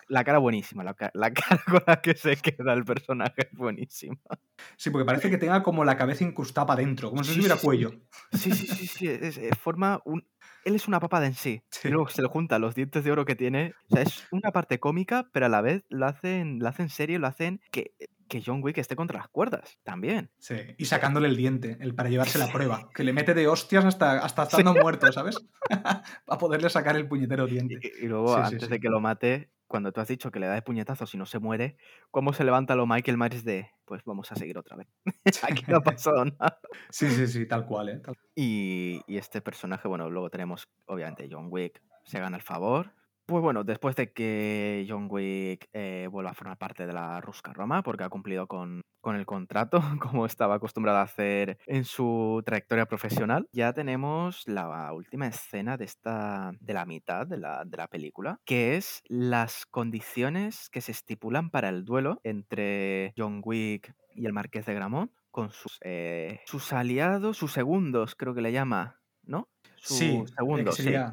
[0.09, 0.93] La, cara buenísima, la,
[1.33, 4.17] cara con la que se queda el personaje es buenísima.
[4.75, 7.93] Sí, porque parece que tenga como la cabeza incrustada para adentro, como si tuviera cuello.
[8.33, 10.27] Sí, sí, sí, sí, eh, forma un...
[10.65, 11.61] Él es una papada en sí.
[11.83, 13.73] Y luego se le junta los dientes de oro que tiene.
[13.89, 17.19] O sea, es una parte cómica, pero a la vez lo hacen, lo hacen serio,
[17.19, 17.93] lo hacen que
[18.27, 20.31] que John Wick esté contra las cuerdas también.
[20.39, 23.85] Sí, y sacándole el diente, el para llevarse la prueba, que le mete de hostias
[23.85, 25.37] hasta, hasta estando muerto, ¿sabes?
[26.25, 27.79] para poderle sacar el puñetero diente.
[28.01, 30.61] Y, luego, antes de que lo mate, cuando tú has dicho que le da de
[30.61, 31.77] puñetazos y no se muere,
[32.11, 34.87] ¿cómo se levanta lo Michael Myers de, pues vamos a seguir otra vez?
[35.43, 36.59] Aquí no ha pasado nada.
[36.89, 38.01] Sí, sí, sí, tal cual, ¿eh?
[38.35, 42.93] Y, y, este personaje, bueno, luego tenemos, obviamente, John Wick, se gana el favor.
[43.27, 47.53] Pues bueno, después de que John Wick eh, vuelva a formar parte de la Rusca
[47.53, 52.43] Roma, porque ha cumplido con, con el contrato, como estaba acostumbrado a hacer en su
[52.45, 57.77] trayectoria profesional, ya tenemos la última escena de esta de la mitad de la, de
[57.77, 63.95] la película, que es las condiciones que se estipulan para el duelo entre John Wick
[64.13, 68.51] y el Marqués de Gramont con sus, eh, sus aliados, sus segundos, creo que le
[68.51, 69.49] llama, ¿no?
[69.75, 71.03] Sus Sí, segundos, sí.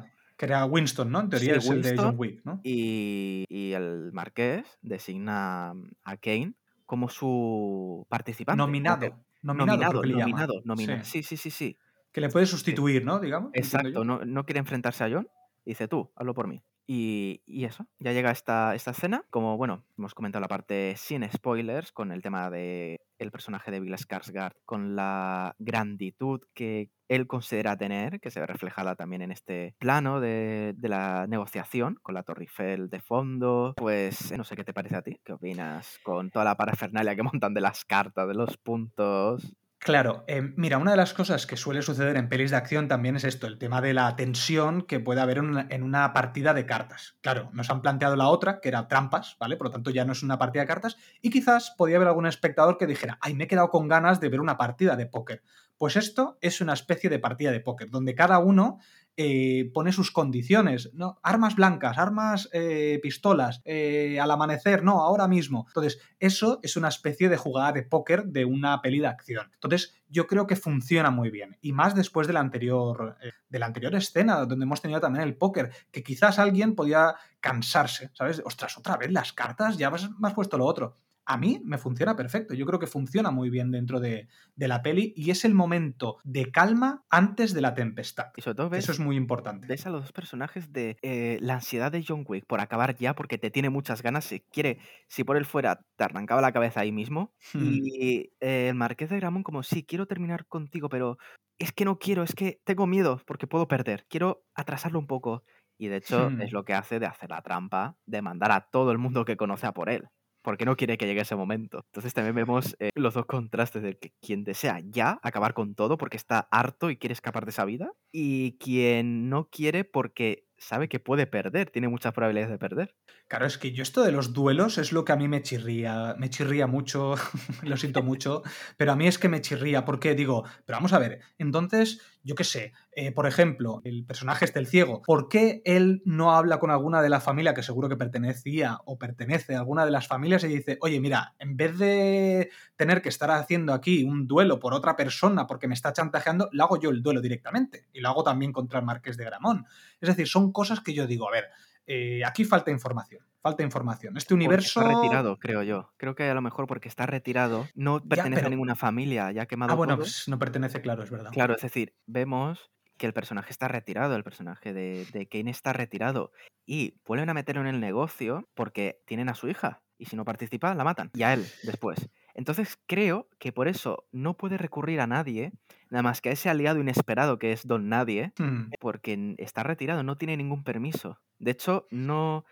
[0.43, 1.21] Que era Winston, ¿no?
[1.21, 2.59] En teoría Sí, es el de John Wick, ¿no?
[2.63, 6.53] y, y el marqués designa a Kane
[6.85, 9.23] como su participante, Nominado.
[9.41, 10.47] Nominado, nominado, llama.
[10.65, 11.23] nominado, Sí.
[11.23, 11.77] Sí, sí, sí, sí.
[12.11, 12.51] Que le puede Sí.
[12.51, 13.19] sustituir, ¿no?
[13.19, 15.27] Digamos, Exacto, no, no quiere enfrentarse a John.
[15.65, 16.61] Dice tú, hazlo por mí.
[16.85, 19.23] Y, eso, ya llega esta, esta escena.
[19.29, 23.79] Como bueno, hemos comentado la parte sin spoilers, con el tema de el personaje de
[23.79, 29.31] Bill Skarsgård, con la granditud que él considera tener, que se ve reflejada también en
[29.31, 33.73] este plano de, de la negociación, con la Torre Eiffel de fondo.
[33.77, 37.23] Pues no sé qué te parece a ti, qué opinas con toda la parafernalia que
[37.23, 39.55] montan de las cartas, de los puntos.
[39.83, 43.17] Claro, eh, mira, una de las cosas que suele suceder en pelis de acción también
[43.17, 46.53] es esto, el tema de la tensión que puede haber en una, en una partida
[46.53, 47.17] de cartas.
[47.19, 49.57] Claro, nos han planteado la otra, que era trampas, ¿vale?
[49.57, 52.27] Por lo tanto ya no es una partida de cartas, y quizás podía haber algún
[52.27, 55.43] espectador que dijera, ay, me he quedado con ganas de ver una partida de póker.
[55.77, 58.79] Pues esto es una especie de partida de póker, donde cada uno
[59.15, 61.19] eh, pone sus condiciones, ¿no?
[61.21, 65.65] Armas blancas, armas, eh, pistolas, eh, al amanecer, no, ahora mismo.
[65.67, 69.51] Entonces, eso es una especie de jugada de póker de una peli de acción.
[69.53, 71.57] Entonces, yo creo que funciona muy bien.
[71.61, 73.17] Y más después de la anterior,
[73.49, 78.09] de la anterior escena, donde hemos tenido también el póker, que quizás alguien podía cansarse,
[78.13, 78.41] ¿sabes?
[78.43, 80.97] Ostras, otra vez las cartas, ya me has puesto lo otro.
[81.25, 82.53] A mí me funciona perfecto.
[82.53, 86.17] Yo creo que funciona muy bien dentro de, de la peli y es el momento
[86.23, 88.27] de calma antes de la tempestad.
[88.35, 89.67] Y sobre todo ves Eso es muy importante.
[89.67, 93.15] ves a los dos personajes de eh, la ansiedad de John Wick por acabar ya
[93.15, 96.81] porque te tiene muchas ganas, si quiere, si por él fuera, te arrancaba la cabeza
[96.81, 97.33] ahí mismo.
[97.53, 97.77] Hmm.
[97.77, 101.17] Y eh, el Marqués de Gramont como, sí, quiero terminar contigo, pero
[101.59, 105.43] es que no quiero, es que tengo miedo porque puedo perder, quiero atrasarlo un poco.
[105.77, 106.39] Y de hecho Hmm.
[106.39, 109.37] es lo que hace de hacer la trampa, de mandar a todo el mundo que
[109.37, 110.09] conoce a por él.
[110.43, 111.83] Porque no quiere que llegue ese momento.
[111.87, 115.97] Entonces también vemos eh, los dos contrastes de que quien desea ya acabar con todo
[115.97, 117.91] porque está harto y quiere escapar de esa vida.
[118.11, 122.95] Y quien no quiere porque sabe que puede perder, tiene muchas probabilidades de perder.
[123.27, 126.15] Claro, es que yo esto de los duelos es lo que a mí me chirría,
[126.17, 127.15] me chirría mucho,
[127.63, 128.43] lo siento mucho,
[128.77, 132.35] pero a mí es que me chirría porque digo, pero vamos a ver, entonces, yo
[132.35, 136.59] qué sé, eh, por ejemplo, el personaje este, el ciego, ¿por qué él no habla
[136.59, 140.07] con alguna de la familia que seguro que pertenecía o pertenece a alguna de las
[140.07, 144.59] familias y dice, oye, mira, en vez de tener que estar haciendo aquí un duelo
[144.59, 148.09] por otra persona porque me está chantajeando, lo hago yo el duelo directamente y lo
[148.09, 149.65] hago también contra el Marqués de Gramón.
[149.99, 151.45] Es decir, son cosas que yo digo, a ver,
[151.85, 154.17] eh, aquí falta información, falta información.
[154.17, 154.81] Este Porque universo...
[154.81, 155.93] está retirado, creo yo.
[155.97, 159.45] Creo que a lo mejor porque está retirado, no pertenece pero- a ninguna familia, ya
[159.45, 161.31] quemado Ah, bueno, pues no pertenece, claro, es verdad.
[161.31, 165.73] Claro, es decir, vemos que el personaje está retirado, el personaje de, de Kane está
[165.73, 166.31] retirado.
[166.65, 169.81] Y vuelven a meterlo en el negocio porque tienen a su hija.
[169.97, 171.11] Y si no participa, la matan.
[171.13, 172.09] Y a él después.
[172.35, 175.51] Entonces creo que por eso no puede recurrir a nadie,
[175.89, 180.01] nada más que a ese aliado inesperado que es Don Nadie, Hmm, porque está retirado,
[180.03, 181.19] no tiene ningún permiso.
[181.39, 182.45] De hecho, no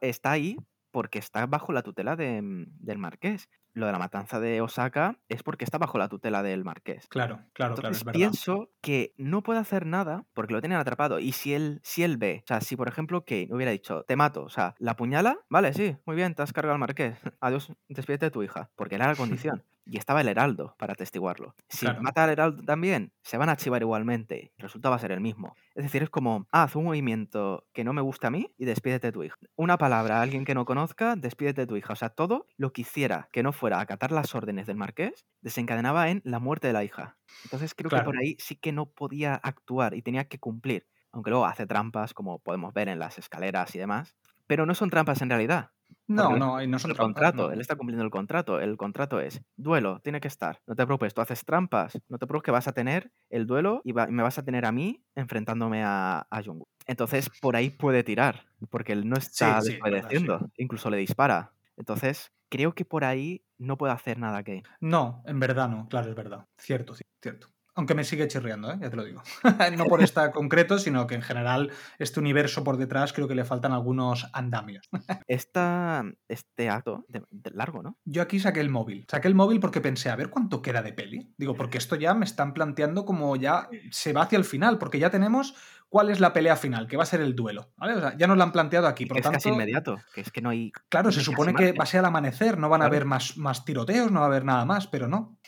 [0.00, 0.56] está ahí
[0.90, 3.48] porque está bajo la tutela de, mm, del marqués.
[3.76, 7.06] Lo de la matanza de Osaka es porque está bajo la tutela del marqués.
[7.08, 8.18] Claro, claro, claro, Entonces es verdad.
[8.18, 11.18] pienso que no puede hacer nada porque lo tienen atrapado.
[11.18, 14.16] Y si él, si él ve, o sea, si por ejemplo Kane hubiera dicho, te
[14.16, 17.18] mato, o sea, la puñala, vale, sí, muy bien, te has cargado al marqués.
[17.40, 18.70] Adiós, despídete de tu hija.
[18.76, 19.62] Porque era la condición.
[19.88, 21.54] Y estaba el heraldo para atestiguarlo.
[21.68, 22.02] Si Claro.
[22.02, 24.52] mata al heraldo también, se van a archivar igualmente.
[24.56, 25.54] El resultado va a ser el mismo.
[25.76, 29.06] Es decir, es como, haz un movimiento que no me gusta a mí y despídete
[29.06, 29.36] de tu hija.
[29.54, 31.92] Una palabra a alguien que no conozca, despídete de tu hija.
[31.92, 35.26] O sea, todo lo que hiciera que no fuera a acatar las órdenes del marqués,
[35.40, 37.18] desencadenaba en la muerte de la hija.
[37.44, 40.88] Entonces creo que por ahí sí que no podía actuar y tenía que cumplir.
[41.12, 44.16] Aunque luego hace trampas, como podemos ver en las escaleras y demás.
[44.46, 45.70] Pero no son trampas en realidad.
[46.08, 47.52] No, no, y no son el trampas, contrato, no.
[47.52, 48.60] él está cumpliendo el contrato.
[48.60, 50.62] El contrato es duelo, tiene que estar.
[50.66, 52.00] No te preocupes, tú haces trampas.
[52.08, 54.44] No te preocupes que vas a tener el duelo y, va- y me vas a
[54.44, 56.68] tener a mí enfrentándome a, a Jungkook.
[56.86, 61.54] Entonces, por ahí puede tirar, porque él no está sí, desobedeciendo, incluso le dispara.
[61.76, 64.64] Entonces, creo que por ahí no puede hacer nada Kane.
[64.80, 66.46] No, en verdad no, claro, es verdad.
[66.58, 67.48] Cierto, cierto.
[67.78, 68.78] Aunque me sigue chirriando, ¿eh?
[68.80, 69.22] ya te lo digo.
[69.76, 73.44] no por esta concreto, sino que en general este universo por detrás creo que le
[73.44, 74.88] faltan algunos andamios.
[75.28, 77.98] Esta, este acto, de- de largo, ¿no?
[78.06, 79.04] Yo aquí saqué el móvil.
[79.10, 81.34] Saqué el móvil porque pensé, a ver cuánto queda de peli.
[81.36, 84.98] Digo, porque esto ya me están planteando como ya se va hacia el final, porque
[84.98, 85.54] ya tenemos
[85.88, 87.72] cuál es la pelea final, que va a ser el duelo.
[87.76, 87.94] ¿vale?
[87.94, 89.06] O sea, ya nos lo han planteado aquí.
[89.06, 90.72] Por es tanto, casi inmediato, que es que no hay.
[90.88, 91.80] Claro, no se supone que margen.
[91.80, 94.28] va a ser al amanecer, no van a haber más, más tiroteos, no va a
[94.28, 95.38] haber nada más, pero no.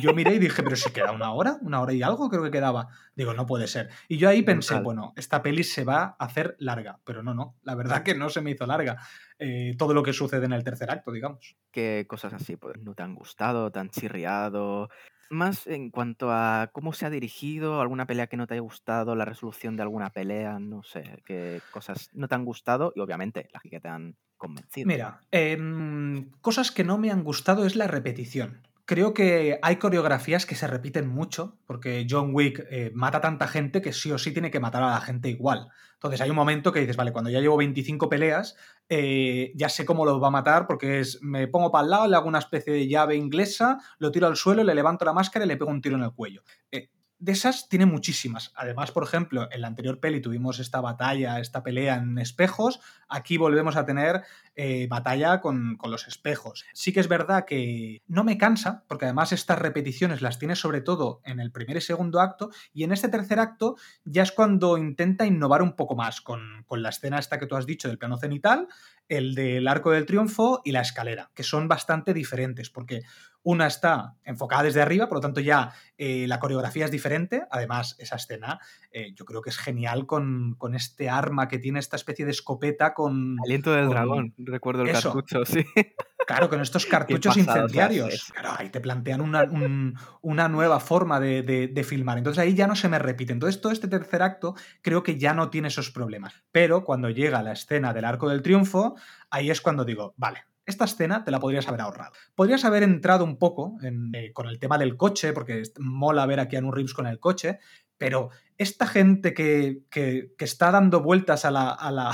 [0.00, 2.50] Yo miré y dije, pero si queda una hora, una hora y algo creo que
[2.50, 2.88] quedaba.
[3.14, 3.90] Digo, no puede ser.
[4.08, 7.56] Y yo ahí pensé, bueno, esta peli se va a hacer larga, pero no, no.
[7.62, 8.98] La verdad que no se me hizo larga
[9.38, 11.56] eh, todo lo que sucede en el tercer acto, digamos.
[11.70, 14.88] ¿Qué cosas así pues, no te han gustado, te han chirriado?
[15.30, 19.16] Más en cuanto a cómo se ha dirigido, alguna pelea que no te haya gustado,
[19.16, 23.48] la resolución de alguna pelea, no sé, qué cosas no te han gustado y obviamente
[23.52, 24.90] las que te han convencido.
[24.90, 28.50] Mira, em, cosas que no me han gustado es la repetición.
[28.84, 33.46] Creo que hay coreografías que se repiten mucho, porque John Wick eh, mata a tanta
[33.46, 35.68] gente que sí o sí tiene que matar a la gente igual.
[35.94, 38.56] Entonces hay un momento que dices, vale, cuando ya llevo 25 peleas,
[38.88, 42.08] eh, ya sé cómo lo va a matar, porque es, me pongo para el lado,
[42.08, 45.44] le hago una especie de llave inglesa, lo tiro al suelo, le levanto la máscara
[45.44, 46.42] y le pego un tiro en el cuello.
[46.72, 46.90] Eh,
[47.22, 48.50] de esas tiene muchísimas.
[48.56, 52.80] Además, por ejemplo, en la anterior peli tuvimos esta batalla, esta pelea en espejos.
[53.08, 54.24] Aquí volvemos a tener
[54.56, 56.64] eh, batalla con, con, los espejos.
[56.74, 60.80] Sí que es verdad que no me cansa, porque además estas repeticiones las tiene sobre
[60.80, 64.76] todo en el primer y segundo acto, y en este tercer acto ya es cuando
[64.76, 67.98] intenta innovar un poco más con, con la escena esta que tú has dicho del
[67.98, 68.66] plano cenital,
[69.08, 73.02] el del arco del triunfo y la escalera, que son bastante diferentes, porque
[73.44, 77.42] una está enfocada desde arriba, por lo tanto ya eh, la coreografía es diferente.
[77.50, 78.60] Además, esa escena
[78.92, 82.30] eh, yo creo que es genial con, con, este arma que tiene esta especie de
[82.30, 83.36] escopeta con...
[83.44, 83.90] Aliento del con...
[83.90, 85.12] dragón, recuerdo el Eso.
[85.12, 85.64] cartucho, sí.
[86.24, 88.30] Claro, con estos cartuchos incendiarios.
[88.32, 92.18] Claro, ahí te plantean una, un, una nueva forma de, de, de, filmar.
[92.18, 93.32] Entonces ahí ya no se me repite.
[93.32, 96.34] Entonces todo este tercer acto creo que ya no tiene esos problemas.
[96.52, 98.91] Pero cuando llega la escena del arco del triunfo,
[99.30, 102.12] ahí es cuando digo, vale, esta escena te la podrías haber ahorrado.
[102.34, 106.48] Podrías haber entrado un poco eh, con el tema del coche, porque mola ver a
[106.48, 107.58] Keanu Reeves con el coche,
[107.98, 112.12] pero esta gente que, que, que está dando vueltas a la, a, la,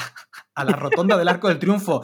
[0.55, 2.03] a la rotonda del Arco del Triunfo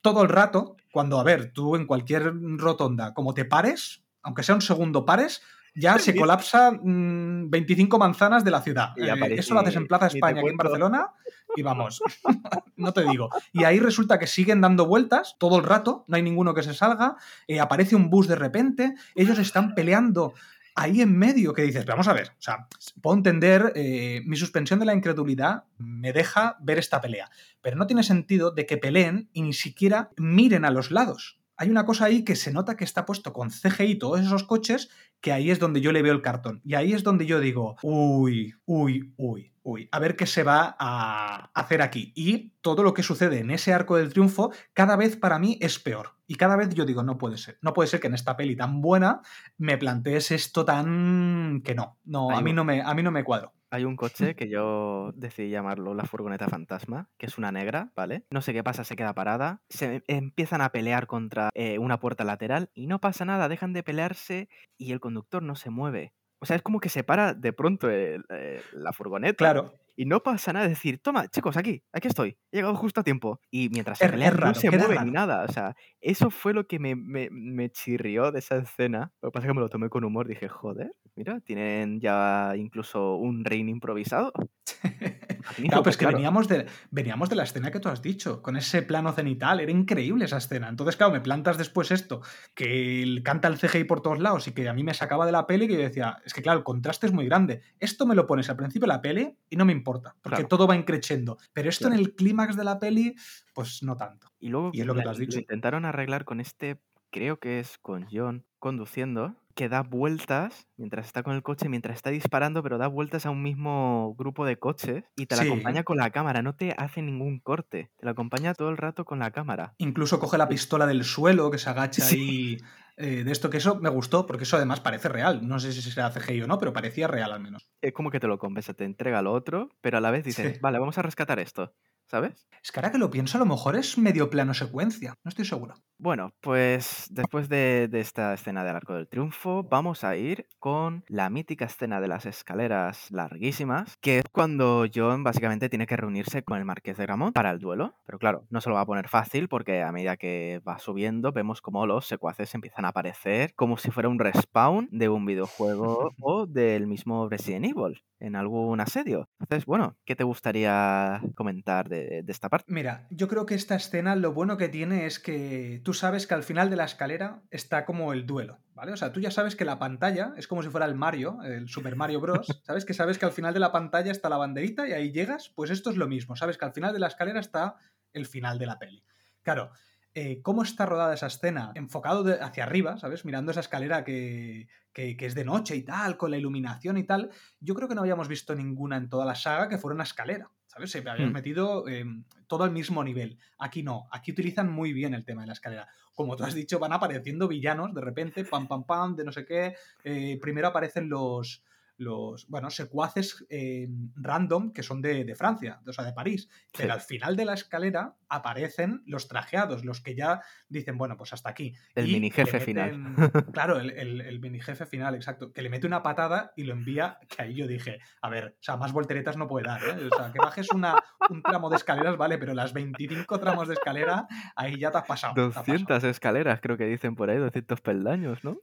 [0.00, 4.54] todo el rato, cuando, a ver, tú en cualquier rotonda, como te pares, aunque sea
[4.54, 5.42] un segundo pares,
[5.74, 8.90] ya se colapsa mmm, 25 manzanas de la ciudad.
[8.96, 11.12] Eh, eso lo haces en Plaza España, aquí en Barcelona,
[11.56, 12.02] y vamos,
[12.76, 13.30] no te digo.
[13.52, 16.74] Y ahí resulta que siguen dando vueltas todo el rato, no hay ninguno que se
[16.74, 17.16] salga,
[17.48, 20.34] eh, aparece un bus de repente, ellos están peleando
[20.76, 22.68] ahí en medio que dices, vamos a ver, o sea,
[23.00, 27.30] puedo entender, eh, mi suspensión de la incredulidad me deja ver esta pelea,
[27.60, 31.38] pero no tiene sentido de que peleen y ni siquiera miren a los lados.
[31.56, 34.90] Hay una cosa ahí que se nota que está puesto con CGI todos esos coches,
[35.20, 36.60] que ahí es donde yo le veo el cartón.
[36.64, 40.76] Y ahí es donde yo digo, uy, uy, uy, uy, a ver qué se va
[40.78, 42.12] a hacer aquí.
[42.14, 45.78] Y todo lo que sucede en ese arco del triunfo, cada vez para mí es
[45.78, 46.10] peor.
[46.26, 47.58] Y cada vez yo digo, no puede ser.
[47.62, 49.20] No puede ser que en esta peli tan buena
[49.56, 51.98] me plantees esto tan que no.
[52.04, 53.52] No, a mí no me, a mí no me cuadro.
[53.74, 58.24] Hay un coche que yo decidí llamarlo la furgoneta fantasma, que es una negra, ¿vale?
[58.30, 62.22] No sé qué pasa, se queda parada, se empiezan a pelear contra eh, una puerta
[62.22, 64.48] lateral y no pasa nada, dejan de pelearse
[64.78, 66.14] y el conductor no se mueve.
[66.38, 69.38] O sea, es como que se para de pronto el, eh, la furgoneta.
[69.38, 69.72] Claro.
[69.96, 73.04] Y no pasa nada, es decir, toma, chicos, aquí, aquí estoy, he llegado justo a
[73.04, 73.40] tiempo.
[73.50, 75.04] Y mientras se es, es raro, no se mueve raro.
[75.04, 75.44] ni nada.
[75.44, 79.12] O sea, eso fue lo que me, me, me, chirrió de esa escena.
[79.22, 82.54] Lo que pasa es que me lo tomé con humor, dije, joder, mira, tienen ya
[82.56, 84.32] incluso un ring improvisado.
[85.56, 86.16] claro, pues que claro.
[86.16, 89.70] Veníamos, de, veníamos de la escena que tú has dicho, con ese plano cenital, era
[89.72, 90.68] increíble esa escena.
[90.68, 92.20] Entonces, claro, me plantas después esto,
[92.54, 95.46] que canta el CGI por todos lados y que a mí me sacaba de la
[95.46, 97.62] peli que yo decía, es que claro, el contraste es muy grande.
[97.78, 100.48] Esto me lo pones al principio de la peli y no me importa, porque Claro.
[100.48, 101.38] todo va increciendo.
[101.52, 101.94] Pero esto Claro.
[102.00, 103.14] en el clímax de la peli,
[103.54, 104.28] pues no tanto.
[104.38, 105.38] Y luego Y es lo que tú has dicho.
[105.38, 106.78] intentaron arreglar con este,
[107.10, 111.96] creo que es con John conduciendo, que da vueltas mientras está con el coche, mientras
[111.96, 115.48] está disparando, pero da vueltas a un mismo grupo de coches y te la Sí.
[115.48, 119.04] acompaña con la cámara, no te hace ningún corte, te la acompaña todo el rato
[119.04, 119.74] con la cámara.
[119.78, 122.16] Incluso coge la pistola del suelo, que se agacha Sí.
[122.16, 122.58] ahí.
[122.96, 125.48] eh, de esto que eso me gustó, porque eso además parece real.
[125.48, 127.68] No sé si será CGI o no, pero parecía real al menos.
[127.82, 130.52] Es como que te lo compensa, te entrega lo otro, pero a la vez dices,
[130.54, 130.58] Sí.
[130.62, 131.74] vale, vamos a rescatar esto,
[132.06, 132.46] ¿sabes?
[132.62, 135.14] Es que ahora que lo pienso, a lo mejor es medio plano secuencia.
[135.24, 135.74] No estoy seguro.
[135.98, 141.04] Bueno, pues después de, de esta escena del Arco del Triunfo, vamos a ir con
[141.08, 146.42] la mítica escena de las escaleras larguísimas, que es cuando John básicamente tiene que reunirse
[146.42, 147.94] con el Marqués de Gramont para el duelo.
[148.06, 151.32] Pero claro, no se lo va a poner fácil porque a medida que va subiendo,
[151.32, 156.10] vemos como los secuaces empiezan a aparecer como si fuera un respawn de un videojuego
[156.20, 159.28] o del mismo Resident Evil en algún asedio.
[159.38, 162.72] Entonces, bueno, ¿qué te gustaría comentar de, de esta parte?
[162.72, 166.34] Mira, yo creo que esta escena lo bueno que tiene es que tú sabes que
[166.34, 168.92] al final de la escalera está como el duelo, ¿vale?
[168.92, 171.68] O sea, tú ya sabes que la pantalla es como si fuera el Mario, el
[171.68, 172.46] Super Mario Bros.
[172.64, 172.84] ¿Sabes?
[172.84, 175.70] Que sabes que al final de la pantalla está la banderita y ahí llegas, pues
[175.70, 176.34] esto es lo mismo.
[176.34, 177.76] Sabes que al final de la escalera está
[178.12, 179.04] el final de la peli.
[179.42, 179.70] Claro,
[180.14, 183.24] eh, cómo está rodada esa escena, enfocado hacia arriba, ¿sabes?
[183.24, 187.30] Mirando esa escalera que, que, es de noche y tal, con la iluminación y tal,
[187.60, 190.50] yo creo que no habíamos visto ninguna en toda la saga que fuera una escalera.
[190.74, 190.90] ¿Sabes?
[190.90, 191.32] Se habían hmm.
[191.32, 193.38] metido em, todo al mismo nivel.
[193.58, 195.88] Aquí no, aquí utilizan muy bien el tema de la escalera.
[196.14, 199.44] Como tú has dicho, van apareciendo villanos de repente, pam, pam, pam, de no sé
[199.44, 199.74] qué.
[200.02, 201.62] Eh, primero aparecen los,
[201.96, 206.48] los, bueno, secuaces eh, random que son de, Francia, o sea, de París.
[206.76, 211.32] Pero al final de la escalera aparecen los trajeados, los que ya dicen, bueno, pues
[211.32, 211.74] hasta aquí.
[211.94, 213.14] El mini jefe final.
[213.52, 213.90] Claro, el,
[214.20, 215.52] el, mini jefe final, exacto.
[215.52, 218.62] Que le mete una patada y lo envía, que ahí yo dije, a ver, o
[218.62, 220.08] sea, más volteretas no puede dar, ¿eh?
[220.10, 220.96] O sea, que bajes una,
[221.30, 224.26] un tramo de escaleras, vale, pero las 25 tramos de escalera,
[224.56, 225.34] ahí ya te has pasado.
[225.34, 228.58] 200 escaleras, creo que dicen por ahí, 200 peldaños, ¿no?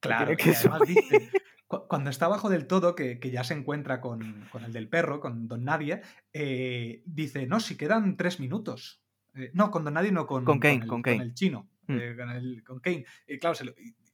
[0.00, 1.30] Claro, que además dice,
[1.68, 5.64] cuando está abajo del todo, que, ya se encuentra con, el del perro, con Don
[5.64, 6.00] Nadie,
[6.32, 9.02] eh, dice, no, si quedan tres minutos.
[9.34, 11.98] Eh, no, con Don Nadie, no con, con, Kane, con, el, chino, mm.
[11.98, 13.04] eh, con, el, con Kane.
[13.38, 13.56] claro,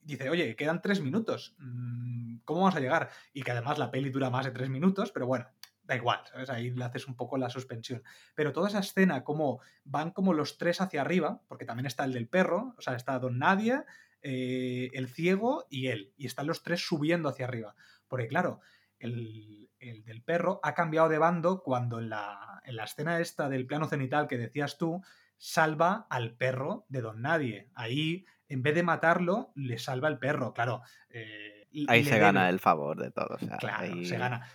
[0.02, 1.55] dice, oye, quedan tres minutos.
[1.59, 3.10] Mm, ¿Cómo vamos a llegar?
[3.32, 5.47] Y que además la peli dura más de tres minutos, pero bueno,
[5.85, 6.51] da igual, ¿sabes?
[6.51, 8.02] Ahí le haces un poco la suspensión.
[8.35, 12.12] Pero toda esa escena, como van como los tres hacia arriba, porque también está el
[12.12, 13.82] del perro, o sea, está Don Nadie,
[14.27, 16.15] eh, el ciego y él.
[16.17, 17.75] Y están los tres subiendo hacia arriba.
[18.09, 18.61] Porque claro,
[18.99, 24.27] el, del perro ha cambiado de bando cuando en la, escena esta del plano cenital
[24.27, 25.03] que decías tú,
[25.37, 27.69] salva al perro de Don Nadie.
[27.75, 30.81] Ahí, en vez de matarlo, le salva el perro, claro.
[31.11, 33.43] Eh, ahí se gana el favor de todos.
[33.61, 34.49] claro, se gana.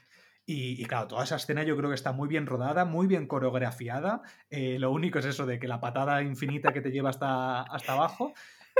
[0.52, 4.24] Y, claro, toda esa escena yo creo que está muy bien rodada, muy bien coreografiada.
[4.50, 7.94] Eh, lo único es eso de que la patada infinita que te lleva hasta, hasta
[7.94, 8.34] abajo.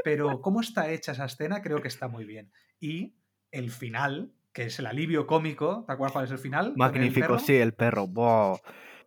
[0.04, 2.52] Pero cómo está hecha esa escena creo que está muy bien.
[2.80, 3.16] Y
[3.52, 6.74] el final, que es el alivio cómico, ¿te acuerdas cuál es el final?
[6.76, 8.10] Magnífico, sí, el perro.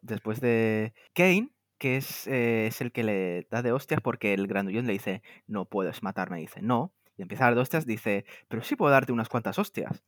[0.01, 4.47] Después de Kane, que es, eh, es, el que le da de hostias porque el
[4.47, 6.93] grandullón le dice, no puedes matarme, dice, no.
[7.17, 10.03] Y empieza a dar de hostias, dice, pero sí puedo darte unas cuantas hostias.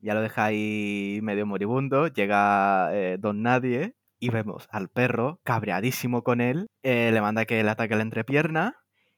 [0.00, 6.22] Ya lo deja ahí medio moribundo, llega eh, Don Nadie y vemos al perro cabreadísimo
[6.22, 8.76] con él, eh, le manda que le ataque la entrepierna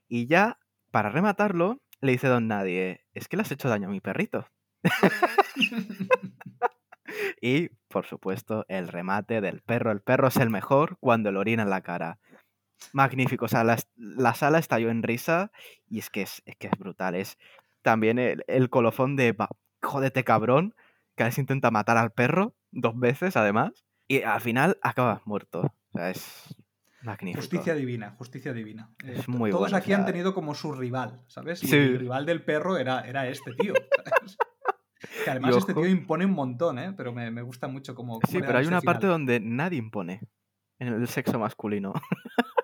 [0.09, 0.59] y ya
[0.90, 4.46] para rematarlo, le dice Don Nadie, es que le has hecho daño a mi perrito.
[7.40, 9.92] y, por supuesto, el remate del perro.
[9.92, 12.18] El perro es el mejor cuando le orina en la cara.
[12.92, 13.44] Magnífico.
[13.44, 15.52] O sea, la, sala estalló en risa
[15.86, 17.14] y es que es, que es brutal.
[17.14, 17.38] Es
[17.82, 19.36] también el, colofón de,
[19.82, 20.74] jódete cabrón,
[21.16, 23.84] que a veces intenta matar al perro dos veces, además.
[24.08, 25.72] Y al final acaba muerto.
[25.92, 26.56] O sea, es,
[27.35, 28.90] Justicia divina, justicia divina.
[29.05, 31.62] Eh, todos aquí han tenido como su rival, ¿sabes?
[31.64, 33.72] Y el rival del perro era, era este tío.
[35.24, 36.93] que además este tío impone un montón, ¿eh?
[36.94, 38.20] Pero me, gusta mucho como...
[38.28, 40.20] Sí, pero hay una parte donde nadie impone
[40.78, 41.94] en el sexo masculino.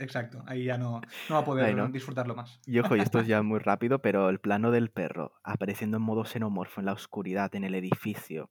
[0.00, 2.60] Exacto, ahí ya no, no va a poder disfrutarlo más.
[2.64, 6.04] Y ojo, y esto es ya muy rápido, pero el plano del perro apareciendo en
[6.04, 8.48] modo xenomorfo en la oscuridad, en el edificio,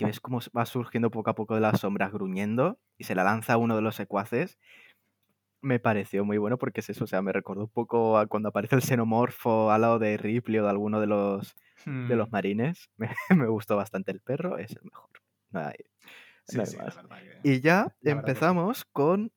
[0.00, 3.22] que ves cómo va surgiendo poco a poco de las sombras gruñendo y se la
[3.22, 4.58] lanza a uno de los secuaces,
[5.60, 8.48] me pareció muy bueno porque es eso, o sea, me recordó un poco a cuando
[8.48, 11.54] aparece el xenomorfo al lado de Ripley o de alguno de los,
[11.84, 12.32] de los hmm.
[12.32, 12.90] marines.
[13.36, 15.10] Me, gustó bastante el perro, es el mejor.
[17.42, 19.32] Y ya empezamos con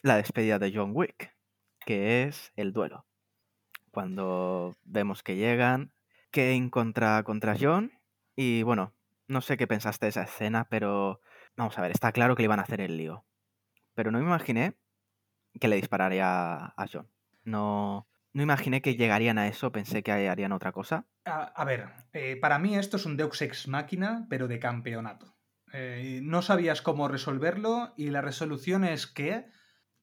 [0.00, 1.36] la despedida de John Wick,
[1.84, 3.04] que es el duelo.
[3.90, 5.92] Cuando vemos que llegan,
[6.30, 7.92] Kane contra, contra John,
[8.34, 8.95] y bueno,
[9.28, 11.20] no sé qué pensaste de esa escena, pero
[11.56, 13.24] vamos a ver, está claro que le iban a hacer el lío.
[13.94, 14.76] Pero no me imaginé
[15.58, 17.10] que le dispararía a John.
[17.44, 21.06] No, no imaginé que llegarían a eso, pensé que harían otra cosa.
[21.24, 25.38] A, ver, eh, para mí esto es un Deus Ex Máquina, pero de campeonato.
[25.72, 29.46] Eh, no sabías cómo resolverlo y la resolución es que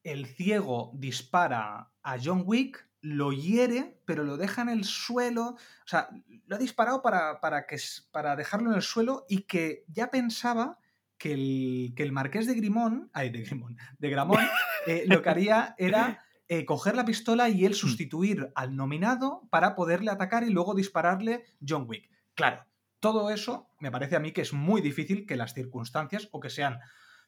[0.02, 5.42] el ciego dispara a John Wick lo hiere, pero lo deja en el suelo.
[5.48, 6.08] O sea,
[6.46, 7.76] lo ha disparado para, para, que,
[8.10, 10.78] para dejarlo en el suelo y que ya pensaba
[11.18, 14.40] que el, que el marqués de Grimón, ay, de Grimón, de Gramón,
[14.86, 17.76] eh, lo que haría era eh, coger la pistola y él mm.
[17.76, 22.10] sustituir al nominado para poderle atacar y luego dispararle John Wick.
[22.34, 22.64] Claro,
[23.00, 26.48] todo eso me parece a mí que es muy difícil que las circunstancias o que
[26.48, 26.80] sean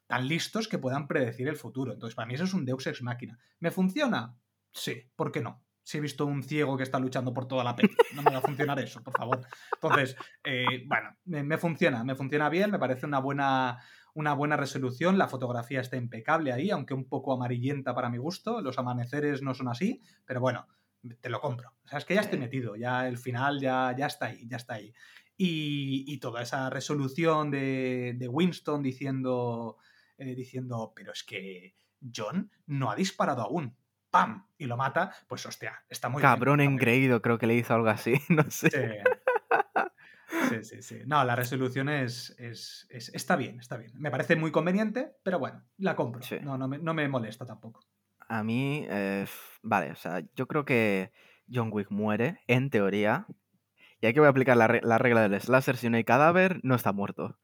[0.07, 1.93] tan listos que puedan predecir el futuro.
[1.93, 3.37] Entonces, para mí eso es un Deus ex máquina.
[3.59, 4.35] ¿Me funciona?
[4.71, 5.66] Sí, ¿por qué no?
[5.87, 7.95] Si he visto un ciego que está luchando por toda la peli.
[8.13, 9.47] No me va a funcionar eso, por favor.
[9.73, 13.79] Entonces, eh, bueno, me, funciona, me funciona bien, me parece una buena,
[14.13, 18.59] una buena resolución, la fotografía está impecable ahí, aunque un poco amarillenta para mi gusto,
[18.59, 20.67] los amaneceres no son así, pero bueno,
[21.21, 21.71] te lo compro.
[21.85, 24.57] O sea, es que ya estoy metido, ya el final ya, ya está ahí, ya
[24.57, 24.93] está ahí.
[25.37, 29.77] Y, toda esa resolución de, Winston diciendo,
[30.17, 31.75] eh, diciendo, pero es que
[32.13, 33.73] John no ha disparado aún.
[34.09, 34.47] ¡Pam!
[34.57, 38.13] Y lo mata, pues hostia, está muy Cabrón engreído, creo que le hizo algo así,
[38.29, 38.69] no sé.
[38.69, 39.13] Sí.
[40.63, 42.35] Sí, sí, No, la resolución es,
[42.89, 43.91] está bien, está bien.
[43.95, 46.21] Me parece muy conveniente, pero bueno, la compro.
[46.41, 47.81] No, no, me, molesta tampoco.
[48.27, 49.25] A mí, eh,
[49.61, 51.11] vale, o sea, yo creo que
[51.51, 53.25] John Wick muere, en teoría,
[54.01, 56.91] y aquí voy a aplicar la, regla del slasher, si no hay cadáver, no está
[56.91, 57.37] muerto.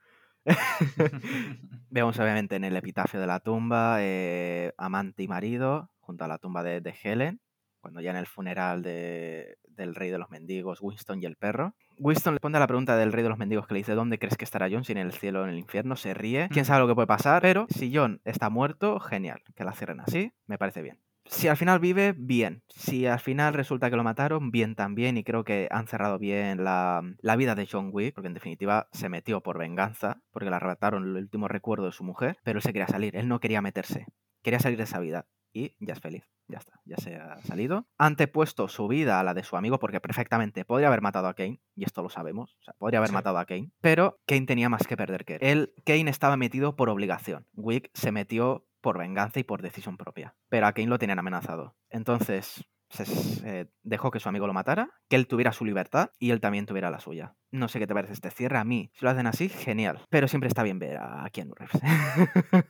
[1.90, 6.38] Vemos obviamente en el epitafio de la tumba eh, amante y marido junto a la
[6.38, 7.42] tumba de, de Helen,
[7.84, 11.76] cuando ya en el funeral del rey de los mendigos, Winston y el perro.
[11.98, 14.18] Winston le responde a la pregunta del rey de los mendigos que le dice ¿dónde
[14.18, 14.86] crees que estará John?
[14.86, 16.48] Si en el cielo o en el infierno, se ríe.
[16.50, 20.00] Quién sabe lo que puede pasar, pero si John está muerto, genial, que la cierren
[20.00, 21.00] así, me parece bien.
[21.26, 22.64] Si al final vive, bien.
[22.70, 25.18] Si al final resulta que lo mataron, bien también.
[25.18, 28.88] Y creo que han cerrado bien la, la vida de John Wick, porque en definitiva
[28.94, 32.64] se metió por venganza, porque le arrebataron el último recuerdo de su mujer, pero él
[32.64, 34.06] se quería salir, él no quería meterse,
[34.42, 36.24] quería salir de esa vida y ya es feliz.
[36.48, 37.88] Ya está, ya se ha salido.
[37.98, 41.62] Antepuesto su vida a la de su amigo porque perfectamente podría haber matado a Kane,
[41.76, 44.86] y esto lo sabemos, o sea, podría haber matado a Kane, pero Kane tenía más
[44.86, 45.40] que perder que él.
[45.42, 45.74] él.
[45.86, 47.48] Kane estaba metido por obligación.
[47.54, 51.78] Wick se metió por venganza y por decisión propia, pero a Kane lo tenían amenazado.
[51.90, 56.40] Entonces, se dejó que su amigo lo matara, que él tuviera su libertad y él
[56.40, 57.36] también tuviera la suya.
[57.52, 58.58] No sé qué te parece este cierre.
[58.58, 60.02] A mí, si lo hacen así, genial.
[60.10, 61.82] Pero siempre está bien ver a Keanu Reeves.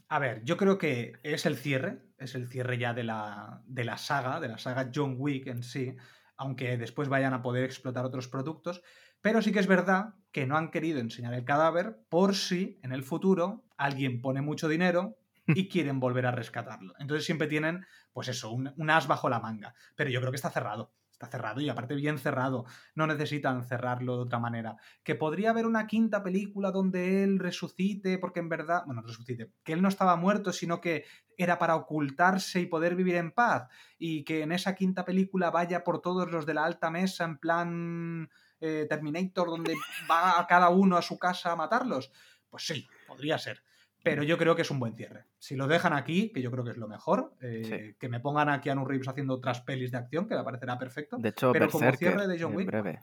[0.08, 3.84] a ver, yo creo que es el cierre, es el cierre ya de la, de
[3.84, 5.96] la saga, de la saga John Wick en sí,
[6.36, 8.82] aunque después vayan a poder explotar otros productos.
[9.20, 12.92] Pero sí que es verdad que no han querido enseñar el cadáver por si en
[12.92, 16.94] el futuro alguien pone mucho dinero y quieren volver a rescatarlo.
[16.98, 19.74] Entonces siempre tienen, pues eso, un, as bajo la manga.
[19.96, 20.92] Pero yo creo que está cerrado.
[21.12, 22.64] Está cerrado y aparte bien cerrado.
[22.94, 24.76] No necesitan cerrarlo de otra manera.
[25.04, 29.74] Que podría haber una quinta película donde él resucite, porque en verdad, bueno, resucite, que
[29.74, 31.04] él no estaba muerto, sino que
[31.36, 33.68] era para ocultarse y poder vivir en paz.
[33.98, 37.36] Y que en esa quinta película vaya por todos los de la alta mesa en
[37.36, 38.30] plan
[38.60, 39.74] eh, Terminator, donde
[40.10, 42.10] va a cada uno a su casa a matarlos.
[42.48, 43.62] Pues sí, podría ser
[44.02, 45.24] pero yo creo que es un buen cierre.
[45.38, 48.48] Si lo dejan aquí, que yo creo que es lo mejor, eh, que me pongan
[48.48, 51.16] a Keanu Reeves haciendo otras pelis de acción, que me parecerá perfecto.
[51.18, 52.66] De hecho, pero como cierre de John Wick.
[52.66, 53.00] Breve.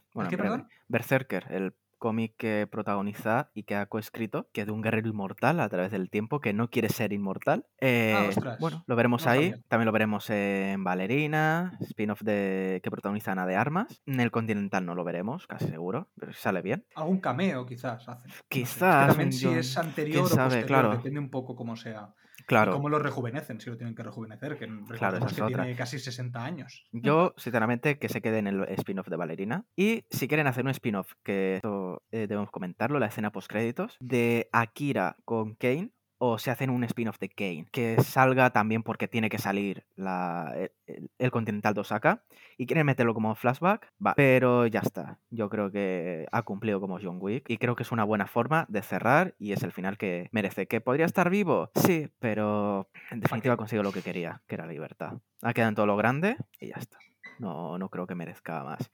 [0.87, 5.59] Berserker, el cómic que protagoniza y que ha coescrito, que es de un guerrero inmortal
[5.59, 7.65] a través del tiempo que no quiere ser inmortal.
[7.73, 8.29] Ah, eh,
[8.59, 9.53] bueno, lo veremos ahí.
[9.67, 14.01] También lo veremos en Valerina, spin-off de que protagoniza Ana de Armas.
[14.05, 16.85] En el Continental no lo veremos, casi seguro, pero si sale bien.
[16.95, 18.31] Algún cameo quizás hacen.
[18.47, 19.07] Quizás.
[19.07, 20.91] también si es anterior o posterior, claro.
[20.91, 22.13] depende un poco cómo sea.
[22.45, 22.73] Claro.
[22.73, 23.59] ¿Cómo lo rejuvenecen?
[23.59, 26.85] Si lo tienen que rejuvenecer, que claro, que tiene casi 60 años.
[26.91, 29.65] Yo, sinceramente, que se quede en el spin-off de Valerina.
[29.75, 34.49] Y si quieren hacer un spin-off, que esto eh, debemos comentarlo, la escena post-créditos, de
[34.51, 39.29] Akira con Kane, o se hacen un spin-off de Kane, que salga también porque tiene
[39.29, 40.53] que salir la,
[40.85, 42.23] el, Continental de Osaka
[42.57, 44.13] y quieren meterlo como flashback, va.
[44.15, 45.19] Pero ya está.
[45.29, 48.65] Yo creo que ha cumplido como John Wick y creo que es una buena forma
[48.69, 50.67] de cerrar y es el final que merece.
[50.67, 51.69] ¿Que podría estar vivo?
[51.75, 55.13] Sí, pero en definitiva consigo lo que quería, que era la libertad.
[55.41, 56.97] Ha quedado en todo lo grande y ya está.
[57.39, 58.89] No, no creo que merezca más.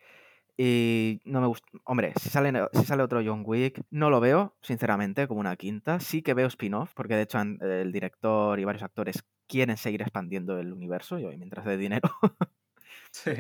[0.58, 1.68] Y no me gusta.
[1.84, 6.00] Hombre, si sale, si sale otro John Wick, no lo veo, sinceramente, como una quinta.
[6.00, 10.60] Sí que veo spin-off, porque de hecho el director y varios actores quieren seguir expandiendo
[10.60, 12.10] el universo, y hoy, mientras de dinero,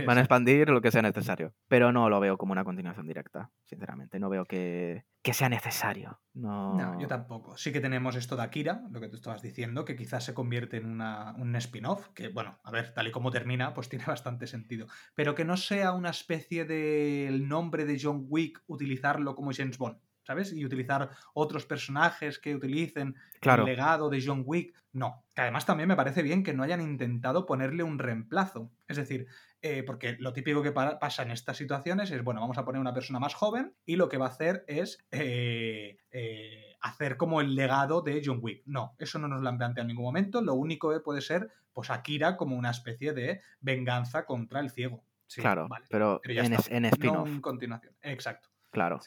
[0.05, 1.53] van a expandir lo que sea necesario.
[1.67, 4.19] Pero no lo veo como una continuación directa, sinceramente.
[4.19, 6.19] No veo que, que sea necesario.
[6.33, 6.99] No...
[6.99, 7.57] yo tampoco.
[7.57, 10.77] Sí que tenemos esto de Akira, lo que tú estabas diciendo, que quizás se convierte
[10.77, 14.47] en una, un spin-off, que bueno, a ver, tal y como termina, pues tiene bastante
[14.47, 14.87] sentido.
[15.15, 19.97] Pero que no sea una especie del nombre de John Wick utilizarlo como James Bond.
[20.23, 20.53] ¿Sabes?
[20.53, 24.73] Y utilizar otros personajes que utilicen el legado de John Wick.
[24.93, 28.71] No, que además también me parece bien que no hayan intentado ponerle un reemplazo.
[28.87, 29.27] Es decir,
[29.61, 32.93] eh, porque lo típico que pasa en estas situaciones es, bueno, vamos a poner una
[32.93, 37.55] persona más joven y lo que va a hacer es eh, eh, hacer como el
[37.55, 38.61] legado de John Wick.
[38.65, 40.41] No, eso no nos lo han planteado en ningún momento.
[40.41, 45.03] Lo único que puede ser, pues Akira como una especie de venganza contra el ciego.
[45.35, 47.27] claro, pero, en, en spin-off.
[47.27, 47.95] en continuación.
[48.03, 48.52] Exacto.
[48.73, 48.99] Claro.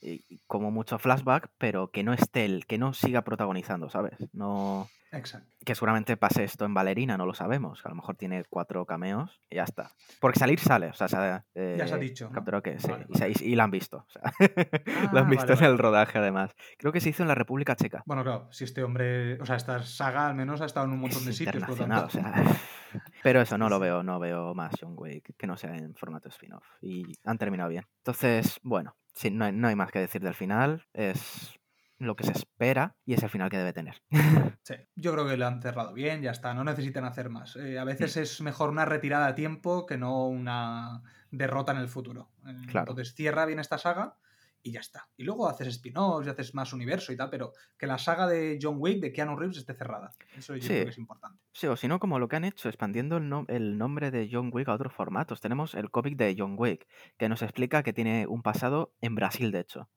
[0.00, 4.14] Y como mucho flashback, pero que no esté él, que no siga protagonizando, ¿sabes?
[4.32, 4.88] No.
[5.12, 5.48] Exacto.
[5.64, 7.84] Que seguramente pase esto en Valerina, no lo sabemos.
[7.84, 9.90] A lo mejor tiene cuatro cameos y ya está.
[10.20, 12.26] Porque salir sale, o sea, se ha, Ya se ha eh, dicho.
[12.28, 12.32] ¿no?
[12.32, 13.34] capturado que sí, Vale, y, se- vale.
[13.40, 14.06] y- y la han visto.
[14.06, 14.22] o sea,
[15.12, 16.54] lo Ah, han visto vale, en el rodaje además.
[16.78, 18.02] Creo que se hizo en la República Checa.
[18.06, 21.00] Bueno, claro, si este hombre, o sea, esta saga al menos ha estado en un
[21.00, 22.50] montón Es de sitios, por internacional, o tanto.
[22.52, 22.60] sea.
[23.22, 26.28] Pero eso, no lo veo, no veo más John Wick que no sea en formato
[26.28, 26.64] spin-off.
[26.80, 27.84] Y han terminado bien.
[27.98, 30.86] Entonces, bueno, sí, no hay, no hay más que decir del final.
[30.92, 31.59] Es
[32.00, 34.02] lo que se espera y es el final que debe tener.
[34.62, 37.56] Sí, yo creo que lo han cerrado bien, ya está, no necesitan hacer más.
[37.56, 38.20] Eh, a veces Mm.
[38.20, 42.30] es mejor una retirada a tiempo que no una derrota en el futuro.
[42.46, 42.90] Eh, Claro.
[42.92, 44.16] Entonces cierra bien esta saga
[44.62, 45.08] y ya está.
[45.16, 48.58] Y luego haces spin-offs y haces más universo y tal, pero que la saga de
[48.60, 50.10] John Wick, de Keanu Reeves, esté cerrada.
[50.36, 50.68] Eso yo Sí.
[50.68, 51.38] creo que es importante.
[51.52, 54.28] Sí, o si no, como lo que han hecho, expandiendo el, nom- el nombre de
[54.30, 55.40] John Wick a otros formatos.
[55.40, 56.86] Tenemos el cómic de John Wick,
[57.16, 59.88] que nos explica que tiene un pasado en Brasil, de hecho,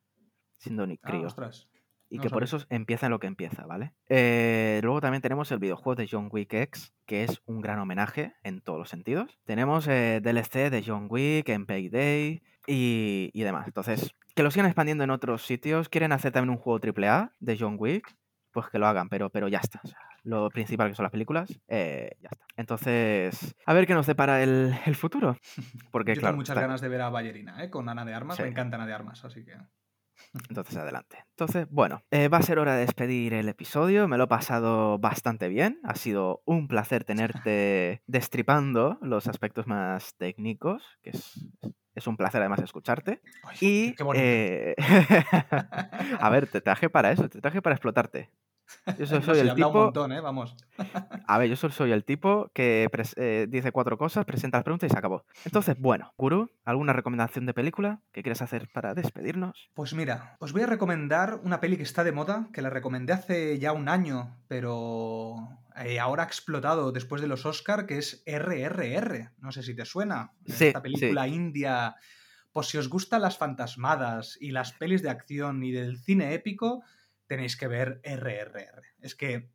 [0.57, 1.67] siendo ni Ah, ostras.
[2.13, 3.93] Y no que por eso empieza en lo que empieza, ¿vale?
[4.09, 8.33] Eh, luego también tenemos el videojuego de John Wick X, que es un gran homenaje
[8.43, 9.39] en todos los sentidos.
[9.45, 13.67] Tenemos eh, DLC de John Wick en Payday y, y demás.
[13.67, 15.89] Entonces, que lo sigan expandiendo en otros sitios.
[15.89, 18.15] ¿Quieren hacer también un juego AAA de John Wick?
[18.51, 19.81] Pues que lo hagan, pero, pero ya está.
[19.83, 22.45] o sea, lo principal que son las películas, eh, ya está.
[22.55, 25.37] Entonces, a ver qué nos depara el, el futuro.
[25.91, 27.69] Porque, Yo claro, tengo muchas está- ganas de ver a Ballerina, ¿eh?
[27.69, 28.37] Con Ana de Armas.
[28.37, 28.43] Sí.
[28.43, 29.55] Me encanta Ana de Armas, así que.
[30.49, 31.25] Entonces, adelante.
[31.31, 34.07] Entonces, bueno, eh, va a ser hora de despedir el episodio.
[34.07, 35.79] Me lo he pasado bastante bien.
[35.83, 41.45] Ha sido un placer tenerte destripando los aspectos más técnicos, que es,
[41.93, 43.21] es un placer además escucharte.
[43.61, 44.75] Y, qué eh,
[46.19, 48.31] a ver, te traje para eso, te traje para explotarte.
[48.97, 50.21] Yo soy sé, el habla un tipo, montón, ¿eh?
[50.21, 50.55] Vamos.
[51.27, 54.89] a ver, yo solo soy el tipo que eh, dice cuatro cosas, presenta las preguntas
[54.89, 55.25] y se acabó.
[55.45, 59.69] Entonces, bueno, Guru, ¿alguna recomendación de película que quieres hacer para despedirnos?
[59.73, 63.13] Pues mira, os voy a recomendar una peli que está de moda, que la recomendé
[63.13, 65.37] hace ya un año, pero
[65.75, 69.31] eh, ahora ha explotado después de los Oscar, que es RRR.
[69.39, 70.33] No sé si te suena.
[70.45, 71.95] Sí, Esta película india.
[72.51, 76.83] Pues si os gustan las fantasmadas y las pelis de acción y del cine épico,
[77.33, 78.83] tenéis que ver RRR.
[79.01, 79.49] Es que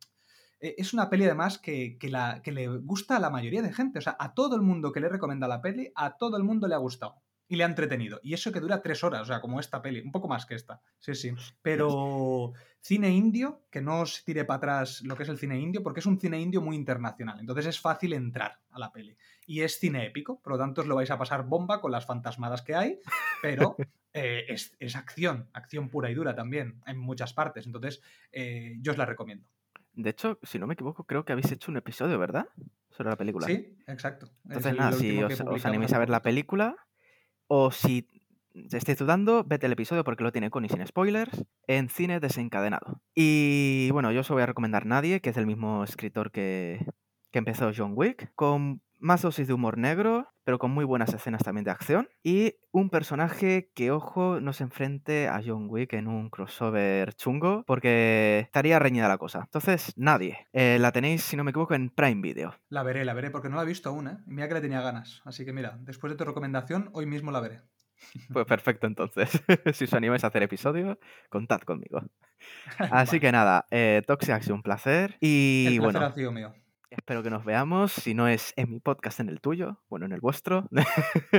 [0.59, 3.71] eh, es una peli además que, que la, que le gusta a la mayoría de
[3.71, 3.99] gente.
[3.99, 6.67] O sea, a todo el mundo que le recomienda la peli, a todo el mundo
[6.67, 7.15] le ha gustado.
[7.47, 8.19] Y le ha entretenido.
[8.21, 10.55] Y eso que dura tres horas, o sea, como esta peli, un poco más que
[10.55, 10.81] esta.
[10.99, 11.31] Sí, sí.
[11.61, 15.81] Pero cine indio, que no os tire para atrás lo que es el cine indio,
[15.81, 17.39] porque es un cine indio muy internacional.
[17.39, 19.15] Entonces es fácil entrar a la peli.
[19.49, 22.05] Y es cine épico, por lo tanto os lo vais a pasar bomba con las
[22.05, 22.99] fantasmadas que hay,
[23.41, 23.75] pero
[24.13, 27.65] eh, es, es acción, acción pura y dura también, en muchas partes.
[27.65, 27.99] Entonces,
[28.31, 29.49] eh, yo os la recomiendo.
[29.93, 32.47] De hecho, si no me equivoco, creo que habéis hecho un episodio, ¿verdad?
[32.91, 33.47] Sobre la película.
[33.47, 34.27] Sí, exacto.
[34.27, 36.75] Es Entonces, el nada, si os, os animéis a ver la película,
[37.47, 38.07] o si
[38.53, 43.01] estáis dudando, vete el episodio porque lo tiene con y sin spoilers en cine desencadenado.
[43.15, 46.85] Y bueno, yo os voy a recomendar Nadie, que es del mismo escritor que,
[47.31, 51.43] que empezó John Wick, con más dosis de humor negro, pero con muy buenas escenas
[51.43, 52.09] también de acción.
[52.23, 57.63] Y un personaje que, ojo, no se enfrente a John Wick en un crossover chungo,
[57.65, 59.41] porque estaría reñida la cosa.
[59.43, 60.47] Entonces, Nadie.
[60.53, 62.55] Eh, la tenéis, si no me equivoco, en Prime Video.
[62.69, 64.17] La veré, la veré, porque no la he visto aún, ¿eh?
[64.25, 65.21] Mira que le tenía ganas.
[65.25, 67.61] Así que mira, después de tu recomendación, hoy mismo la veré.
[68.33, 69.29] Pues perfecto, entonces.
[69.73, 70.99] si os animáis a hacer episodio,
[71.29, 72.01] contad conmigo.
[72.77, 74.01] Así que nada, eh,
[74.41, 75.17] sido un placer.
[75.19, 76.53] Y El placer bueno, ha sido mío.
[76.89, 77.91] Espero que nos veamos.
[77.91, 80.67] Si no es en mi podcast, en el tuyo, bueno, en el vuestro.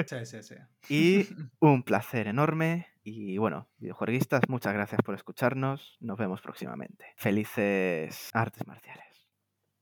[0.07, 0.55] Sí, sí, sí.
[0.89, 1.29] y
[1.61, 2.87] un placer enorme.
[3.03, 5.97] Y bueno, videojueguistas, muchas gracias por escucharnos.
[6.01, 7.07] Nos vemos próximamente.
[7.17, 9.10] Felices artes marciales.